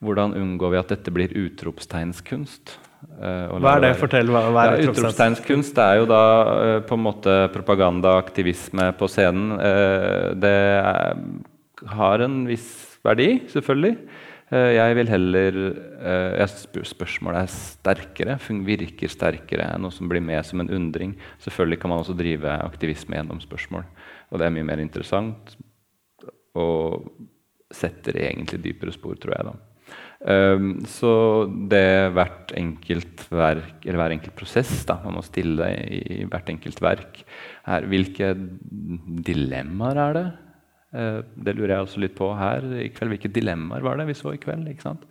hvordan 0.00 0.32
unngår 0.32 0.72
vi 0.72 0.80
at 0.80 0.94
dette 0.96 1.12
blir 1.12 1.36
utropstegnskunst? 1.36 2.78
Eh, 3.00 3.52
Hva 3.60 3.76
er 3.78 3.84
det? 3.86 3.92
Fortell. 4.00 4.30
Hva, 4.32 4.42
hva 4.52 4.64
er 4.66 4.82
ja, 4.82 4.90
Utropstegnskunst 4.90 5.78
er 5.80 6.00
jo 6.02 6.08
da 6.10 6.22
eh, 6.54 6.80
på 6.86 6.98
en 6.98 7.04
måte 7.04 7.36
propaganda, 7.54 8.16
aktivisme 8.20 8.90
på 8.98 9.08
scenen. 9.10 9.54
Eh, 9.56 10.26
det 10.40 10.56
er, 10.80 11.22
har 11.94 12.26
en 12.26 12.42
viss 12.48 12.98
verdi, 13.06 13.32
selvfølgelig. 13.52 13.96
Jeg 14.50 14.94
vil 14.98 15.06
heller 15.06 15.56
jeg 15.62 16.50
spør, 16.50 16.86
Spørsmålet 16.90 17.44
er 17.44 17.52
sterkere, 17.54 18.34
virker 18.66 19.12
sterkere 19.12 19.68
enn 19.76 19.84
noe 19.86 19.94
som 19.94 20.08
blir 20.10 20.24
med 20.26 20.42
som 20.42 20.58
en 20.58 20.72
undring. 20.74 21.12
Selvfølgelig 21.38 21.78
kan 21.78 21.92
man 21.92 22.02
også 22.02 22.16
drive 22.18 22.56
aktivisme 22.66 23.14
gjennom 23.14 23.38
spørsmål, 23.44 23.86
og 24.26 24.42
det 24.42 24.48
er 24.48 24.56
mye 24.56 24.66
mer 24.66 24.82
interessant. 24.82 25.54
Og 26.58 27.06
setter 27.70 28.18
egentlig 28.26 28.58
dypere 28.64 28.90
spor, 28.90 29.14
tror 29.22 29.36
jeg. 29.36 29.52
da. 29.52 29.69
Um, 30.20 30.82
så 30.84 31.10
det 31.70 32.12
hvert 32.12 32.52
enkelt 32.58 33.22
verk, 33.32 33.78
eller 33.86 34.02
hver 34.02 34.14
enkelt 34.18 34.36
prosess 34.36 34.82
da, 34.88 34.98
man 35.06 35.16
må 35.16 35.22
stille 35.24 35.70
i, 35.80 36.00
i 36.20 36.28
hvert 36.28 36.50
enkelt 36.52 36.82
verk, 36.84 37.22
er 37.64 37.88
hvilke 37.88 38.34
dilemmaer 39.30 40.02
er 40.04 40.18
det? 40.18 40.28
Eh, 40.90 41.20
det 41.38 41.54
lurer 41.54 41.76
jeg 41.76 41.86
også 41.86 42.02
litt 42.02 42.16
på 42.18 42.32
her 42.34 42.66
i 42.82 42.90
kveld. 42.94 43.14
Hvilke 43.14 43.32
dilemmaer 43.32 43.84
var 43.86 44.00
det 44.00 44.08
vi 44.10 44.18
så 44.18 44.34
i 44.34 44.42
kveld? 44.42 44.66
ikke 44.70 44.88
sant? 44.88 45.06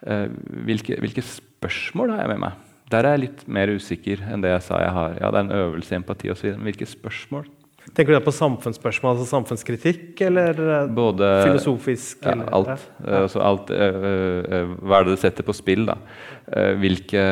Eh, 0.00 0.26
hvilke, 0.68 0.96
hvilke 1.02 1.24
spørsmål 1.24 2.14
har 2.14 2.24
jeg 2.24 2.32
med 2.34 2.44
meg? 2.46 2.66
Der 2.90 3.06
er 3.06 3.14
jeg 3.14 3.26
litt 3.26 3.42
mer 3.46 3.70
usikker 3.70 4.24
enn 4.26 4.42
det 4.42 4.54
jeg 4.54 4.66
sa 4.66 4.80
jeg 4.82 4.94
har. 4.96 5.18
Ja, 5.20 5.30
det 5.30 5.42
er 5.42 5.46
en 5.46 5.58
øvelse 5.60 5.94
i 5.94 5.98
empati 6.00 6.32
osv. 6.32 6.54
Men 6.56 6.70
hvilke 6.70 6.88
spørsmål? 6.88 7.46
Tenker 7.90 8.12
du 8.12 8.18
da 8.18 8.22
på 8.22 8.32
samfunnsspørsmål, 8.36 9.16
altså 9.16 9.26
samfunnskritikk, 9.32 10.20
eller 10.28 10.58
eh, 10.84 10.90
Både 10.94 11.28
filosofisk? 11.46 12.20
ja, 12.22 12.32
eller- 12.36 12.50
alt. 12.54 12.84
Ja. 13.06 13.22
altså 13.24 13.40
alt 13.42 13.70
eh, 13.74 13.96
eh, 14.60 14.74
hva 14.84 15.00
er 15.00 15.04
det 15.08 15.14
det 15.16 15.22
setter 15.24 15.46
på 15.48 15.54
spill? 15.56 15.86
da? 15.88 15.96
Eh, 16.52 16.74
hvilke, 16.78 17.24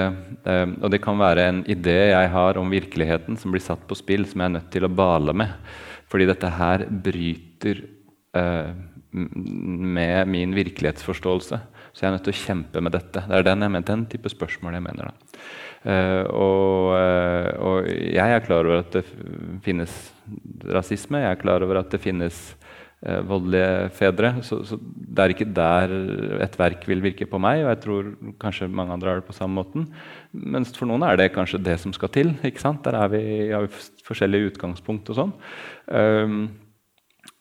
eh, 0.44 0.66
og 0.82 0.90
det 0.90 1.02
kan 1.04 1.18
være 1.20 1.44
en 1.52 1.60
idé 1.64 1.98
jeg 2.10 2.30
har 2.32 2.58
om 2.58 2.70
virkeligheten 2.72 3.38
som 3.38 3.52
blir 3.54 3.62
satt 3.62 3.86
på 3.86 3.94
spill, 4.00 4.24
som 4.26 4.40
jeg 4.40 4.50
er 4.50 4.56
nødt 4.58 4.70
til 4.74 4.88
å 4.88 4.92
bale 4.94 5.32
med. 5.36 5.52
Fordi 6.08 6.26
dette 6.26 6.50
her 6.58 6.86
bryter 6.88 7.84
eh, 8.34 8.72
med 9.12 10.28
min 10.28 10.54
virkelighetsforståelse. 10.56 11.60
Så 11.98 12.04
jeg 12.04 12.12
er 12.12 12.14
nødt 12.14 12.28
til 12.28 12.36
å 12.36 12.38
kjempe 12.44 12.80
med 12.86 12.94
dette. 12.94 13.24
Det 13.26 13.34
er 13.34 13.48
den, 13.48 13.64
mener, 13.64 13.82
den 13.82 14.04
type 14.06 14.30
spørsmål 14.30 14.76
jeg 14.76 14.84
mener. 14.84 15.08
Eh, 15.82 16.28
og, 16.30 16.92
eh, 16.94 17.48
og 17.58 17.88
jeg 17.90 18.34
er 18.36 18.44
klar 18.44 18.68
over 18.68 18.84
at 18.84 18.94
det 18.94 19.02
finnes 19.64 19.96
rasisme. 20.70 21.24
Jeg 21.24 21.34
er 21.34 21.40
klar 21.40 21.66
over 21.66 21.80
at 21.80 21.90
det 21.90 21.98
finnes 22.04 22.38
uh, 23.02 23.18
voldelige 23.26 23.88
fedre. 23.98 24.30
Så, 24.46 24.60
så 24.68 24.78
det 24.78 25.24
er 25.24 25.34
ikke 25.34 25.48
der 25.56 25.96
et 26.46 26.54
verk 26.60 26.86
vil 26.86 27.02
virke 27.02 27.26
på 27.26 27.40
meg, 27.42 27.64
og 27.64 27.72
jeg 27.72 27.82
tror 27.82 28.12
kanskje 28.44 28.70
mange 28.70 28.94
andre 28.94 29.10
har 29.10 29.22
det 29.22 29.26
på 29.26 29.34
samme 29.34 29.58
måten. 29.58 29.88
Mens 30.30 30.70
for 30.76 30.86
noen 30.86 31.02
er 31.08 31.18
det 31.18 31.32
kanskje 31.34 31.62
det 31.66 31.80
som 31.82 31.96
skal 31.96 32.14
til. 32.14 32.36
Der 32.44 33.00
er 33.00 33.10
vi, 33.10 33.24
har 33.50 33.66
vi 33.66 33.84
forskjellige 34.06 34.52
utgangspunkt 34.52 35.10
og 35.10 35.22
sånn. 35.22 35.36
Um, 35.90 36.42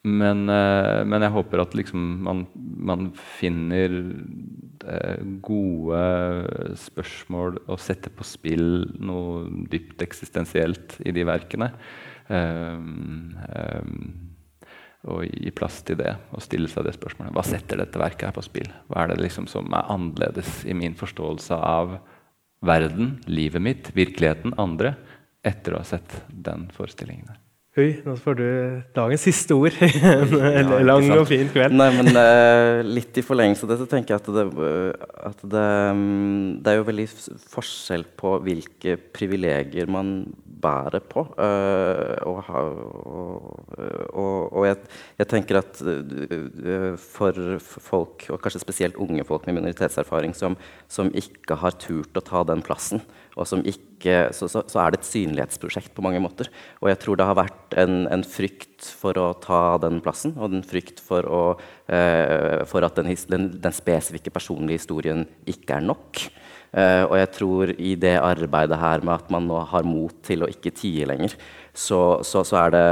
men, 0.08 0.48
eh, 0.50 1.04
men 1.08 1.26
jeg 1.26 1.34
håper 1.36 1.64
at 1.64 1.76
liksom 1.78 2.06
man, 2.26 2.46
man 2.56 3.10
finner 3.38 3.96
eh, 4.88 5.24
gode 5.44 6.02
spørsmål 6.80 7.62
og 7.66 7.82
setter 7.84 8.14
på 8.14 8.28
spill 8.28 8.88
noe 9.00 9.46
dypt 9.72 10.04
eksistensielt 10.06 10.98
i 11.06 11.14
de 11.16 11.28
verkene. 11.28 11.72
Um, 12.28 13.38
um, 13.40 14.28
og 15.08 15.24
gi 15.30 15.52
plass 15.56 15.80
til 15.88 16.00
det 16.02 16.12
og 16.36 16.44
stille 16.44 16.68
seg 16.72 16.88
det 16.88 16.98
spørsmålet. 16.98 17.32
Hva 17.38 17.46
setter 17.48 17.80
dette 17.80 18.02
verket 18.02 18.28
her 18.28 18.36
på 18.36 18.44
spill? 18.44 18.68
Hva 18.92 19.06
er 19.06 19.14
det 19.14 19.22
liksom 19.24 19.48
som 19.48 19.72
er 19.72 19.88
annerledes 19.94 20.66
i 20.68 20.76
min 20.76 20.98
forståelse 21.00 21.56
av 21.56 21.98
verden, 22.68 23.20
livet 23.30 23.64
mitt, 23.64 23.92
virkeligheten, 23.96 24.58
andre, 24.60 24.98
etter 25.48 25.76
å 25.76 25.84
ha 25.84 25.88
sett 25.88 26.24
den 26.28 26.68
forestillingen 26.76 27.30
der? 27.30 27.44
Oi, 27.78 27.92
nå 28.02 28.16
får 28.18 28.38
du 28.40 28.46
dagens 28.96 29.22
siste 29.28 29.54
ord. 29.54 29.76
en 29.78 30.32
ja, 30.74 30.78
lang 30.82 31.12
og 31.14 31.28
fin 31.30 31.46
kveld. 31.54 31.76
Nei, 31.78 31.92
men 31.94 32.10
uh, 32.18 32.82
litt 32.82 33.20
i 33.22 33.24
forlengelse 33.26 33.68
av 33.68 33.70
det 33.70 33.78
så 33.84 33.86
tenker 33.92 34.16
jeg 34.16 34.24
at 34.24 34.30
det, 34.34 34.46
eh, 34.66 35.04
at 35.30 35.44
det, 35.54 35.66
mm, 36.00 36.48
det 36.66 36.72
er 36.72 36.80
jo 36.80 36.88
veldig 36.88 37.06
forskjell 37.54 38.08
på 38.18 38.32
hvilke 38.48 38.96
privilegier 39.14 39.92
man 39.94 40.10
bærer 40.58 41.06
på. 41.06 41.28
Uh, 41.38 42.18
og, 42.26 42.50
og, 42.50 43.78
og, 44.10 44.34
og 44.58 44.66
jeg, 44.66 44.80
jeg 45.22 45.32
tenker 45.36 45.62
at 45.62 45.84
uh, 45.86 46.98
for, 46.98 47.38
for 47.62 47.90
folk, 47.92 48.26
og 48.34 48.42
kanskje 48.42 48.64
spesielt 48.66 48.98
unge 49.06 49.28
folk 49.30 49.46
med 49.46 49.60
minoritetserfaring, 49.60 50.34
som, 50.34 50.58
som 50.90 51.14
ikke 51.14 51.62
har 51.62 51.78
turt 51.78 52.18
å 52.18 52.26
ta 52.26 52.42
den 52.50 52.66
plassen, 52.66 53.06
og 53.38 53.46
som 53.46 53.62
ikke, 53.62 53.87
så, 54.06 54.46
så, 54.52 54.62
så 54.70 54.82
er 54.82 54.94
det 54.94 55.02
et 55.02 55.08
synlighetsprosjekt 55.10 55.94
på 55.96 56.04
mange 56.06 56.22
måter. 56.22 56.52
Og 56.84 56.92
jeg 56.92 57.00
tror 57.02 57.18
det 57.18 57.26
har 57.26 57.40
vært 57.40 57.78
en, 57.82 58.06
en 58.14 58.26
frykt 58.28 58.92
for 59.00 59.18
å 59.18 59.32
ta 59.42 59.78
den 59.82 60.02
plassen, 60.06 60.36
og 60.38 60.54
en 60.54 60.66
frykt 60.66 61.02
for, 61.04 61.26
å, 61.26 61.42
eh, 61.90 62.62
for 62.70 62.86
at 62.86 63.00
den, 63.00 63.10
den, 63.32 63.50
den 63.58 63.76
spesifikke 63.76 64.34
personlige 64.36 64.84
historien 64.84 65.26
ikke 65.50 65.80
er 65.80 65.88
nok. 65.90 66.28
Eh, 66.78 67.04
og 67.08 67.16
jeg 67.16 67.30
tror 67.34 67.72
i 67.80 67.94
det 68.00 68.18
arbeidet 68.20 68.78
her 68.78 69.02
med 69.06 69.16
at 69.16 69.32
man 69.34 69.48
nå 69.48 69.62
har 69.72 69.88
mot 69.88 70.14
til 70.26 70.44
å 70.44 70.52
ikke 70.52 70.76
tie 70.76 71.08
lenger, 71.08 71.38
så, 71.78 72.20
så, 72.26 72.44
er 72.58 72.74
det, 72.74 72.86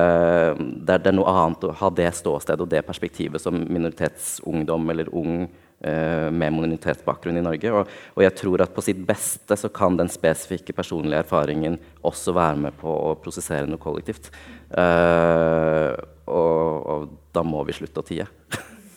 det, 0.86 0.95
er, 0.95 1.03
det 1.03 1.12
er 1.12 1.18
noe 1.18 1.32
annet 1.32 1.68
å 1.68 1.76
ha 1.82 1.89
det 1.93 2.12
ståstedet 2.16 2.64
og 2.64 2.72
det 2.72 2.86
perspektivet 2.88 3.41
som 3.41 3.58
minoritetsungdom 3.58 4.93
eller 4.93 5.10
ung 5.14 5.47
med 5.86 6.53
minoritetsbakgrunn 6.55 7.38
i 7.38 7.43
Norge. 7.45 7.71
Og, 7.76 7.89
og 8.15 8.23
jeg 8.23 8.34
tror 8.39 8.63
at 8.63 8.73
på 8.73 8.82
sitt 8.82 9.01
beste 9.05 9.57
så 9.59 9.69
kan 9.69 9.97
den 9.99 10.09
spesifikke 10.09 10.73
personlige 10.73 11.19
erfaringen 11.21 11.76
også 12.05 12.34
være 12.34 12.61
med 12.67 12.78
på 12.80 12.89
å 12.89 13.11
prosessere 13.21 13.69
noe 13.69 13.82
kollektivt. 13.82 14.32
Uh, 14.71 15.93
og, 16.26 16.88
og 16.89 17.11
da 17.36 17.43
må 17.45 17.61
vi 17.67 17.76
slutte 17.78 18.01
å 18.01 18.07
tie. 18.07 18.26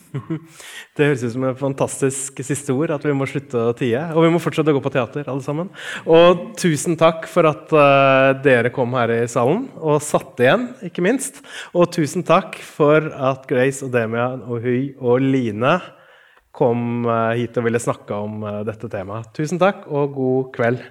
Det 0.97 1.05
høres 1.05 1.21
ut 1.21 1.33
som 1.35 1.43
et 1.45 1.59
fantastisk 1.59 2.39
siste 2.45 2.73
ord, 2.73 2.91
at 2.95 3.03
vi 3.05 3.13
må 3.15 3.27
slutte 3.29 3.61
å 3.69 3.75
tie. 3.77 4.01
Og 4.15 4.25
vi 4.25 4.31
må 4.33 4.41
fortsette 4.41 4.73
å 4.73 4.77
gå 4.77 4.81
på 4.83 4.91
teater, 4.93 5.29
alle 5.29 5.45
sammen. 5.45 5.69
Og 6.09 6.49
tusen 6.59 6.97
takk 6.99 7.27
for 7.29 7.49
at 7.49 7.69
uh, 7.75 8.33
dere 8.43 8.73
kom 8.73 8.97
her 8.97 9.13
i 9.19 9.21
salen, 9.31 9.67
og 9.77 10.01
satt 10.03 10.41
igjen, 10.41 10.71
ikke 10.89 11.05
minst. 11.05 11.43
Og 11.75 11.91
tusen 11.93 12.25
takk 12.27 12.57
for 12.65 13.11
at 13.13 13.45
Grace 13.49 13.85
og 13.85 13.93
Demian 13.93 14.43
og 14.47 14.65
Huy 14.65 14.79
og 14.97 15.21
Line 15.23 15.77
kom 16.55 17.05
uh, 17.07 17.33
hit 17.37 17.57
og 17.59 17.67
ville 17.67 17.81
snakke 17.81 18.15
om 18.15 18.43
uh, 18.45 18.61
dette 18.67 18.89
temaet. 18.91 19.29
Tusen 19.37 19.61
takk, 19.61 19.85
og 19.87 20.15
god 20.17 20.49
kveld. 20.55 20.81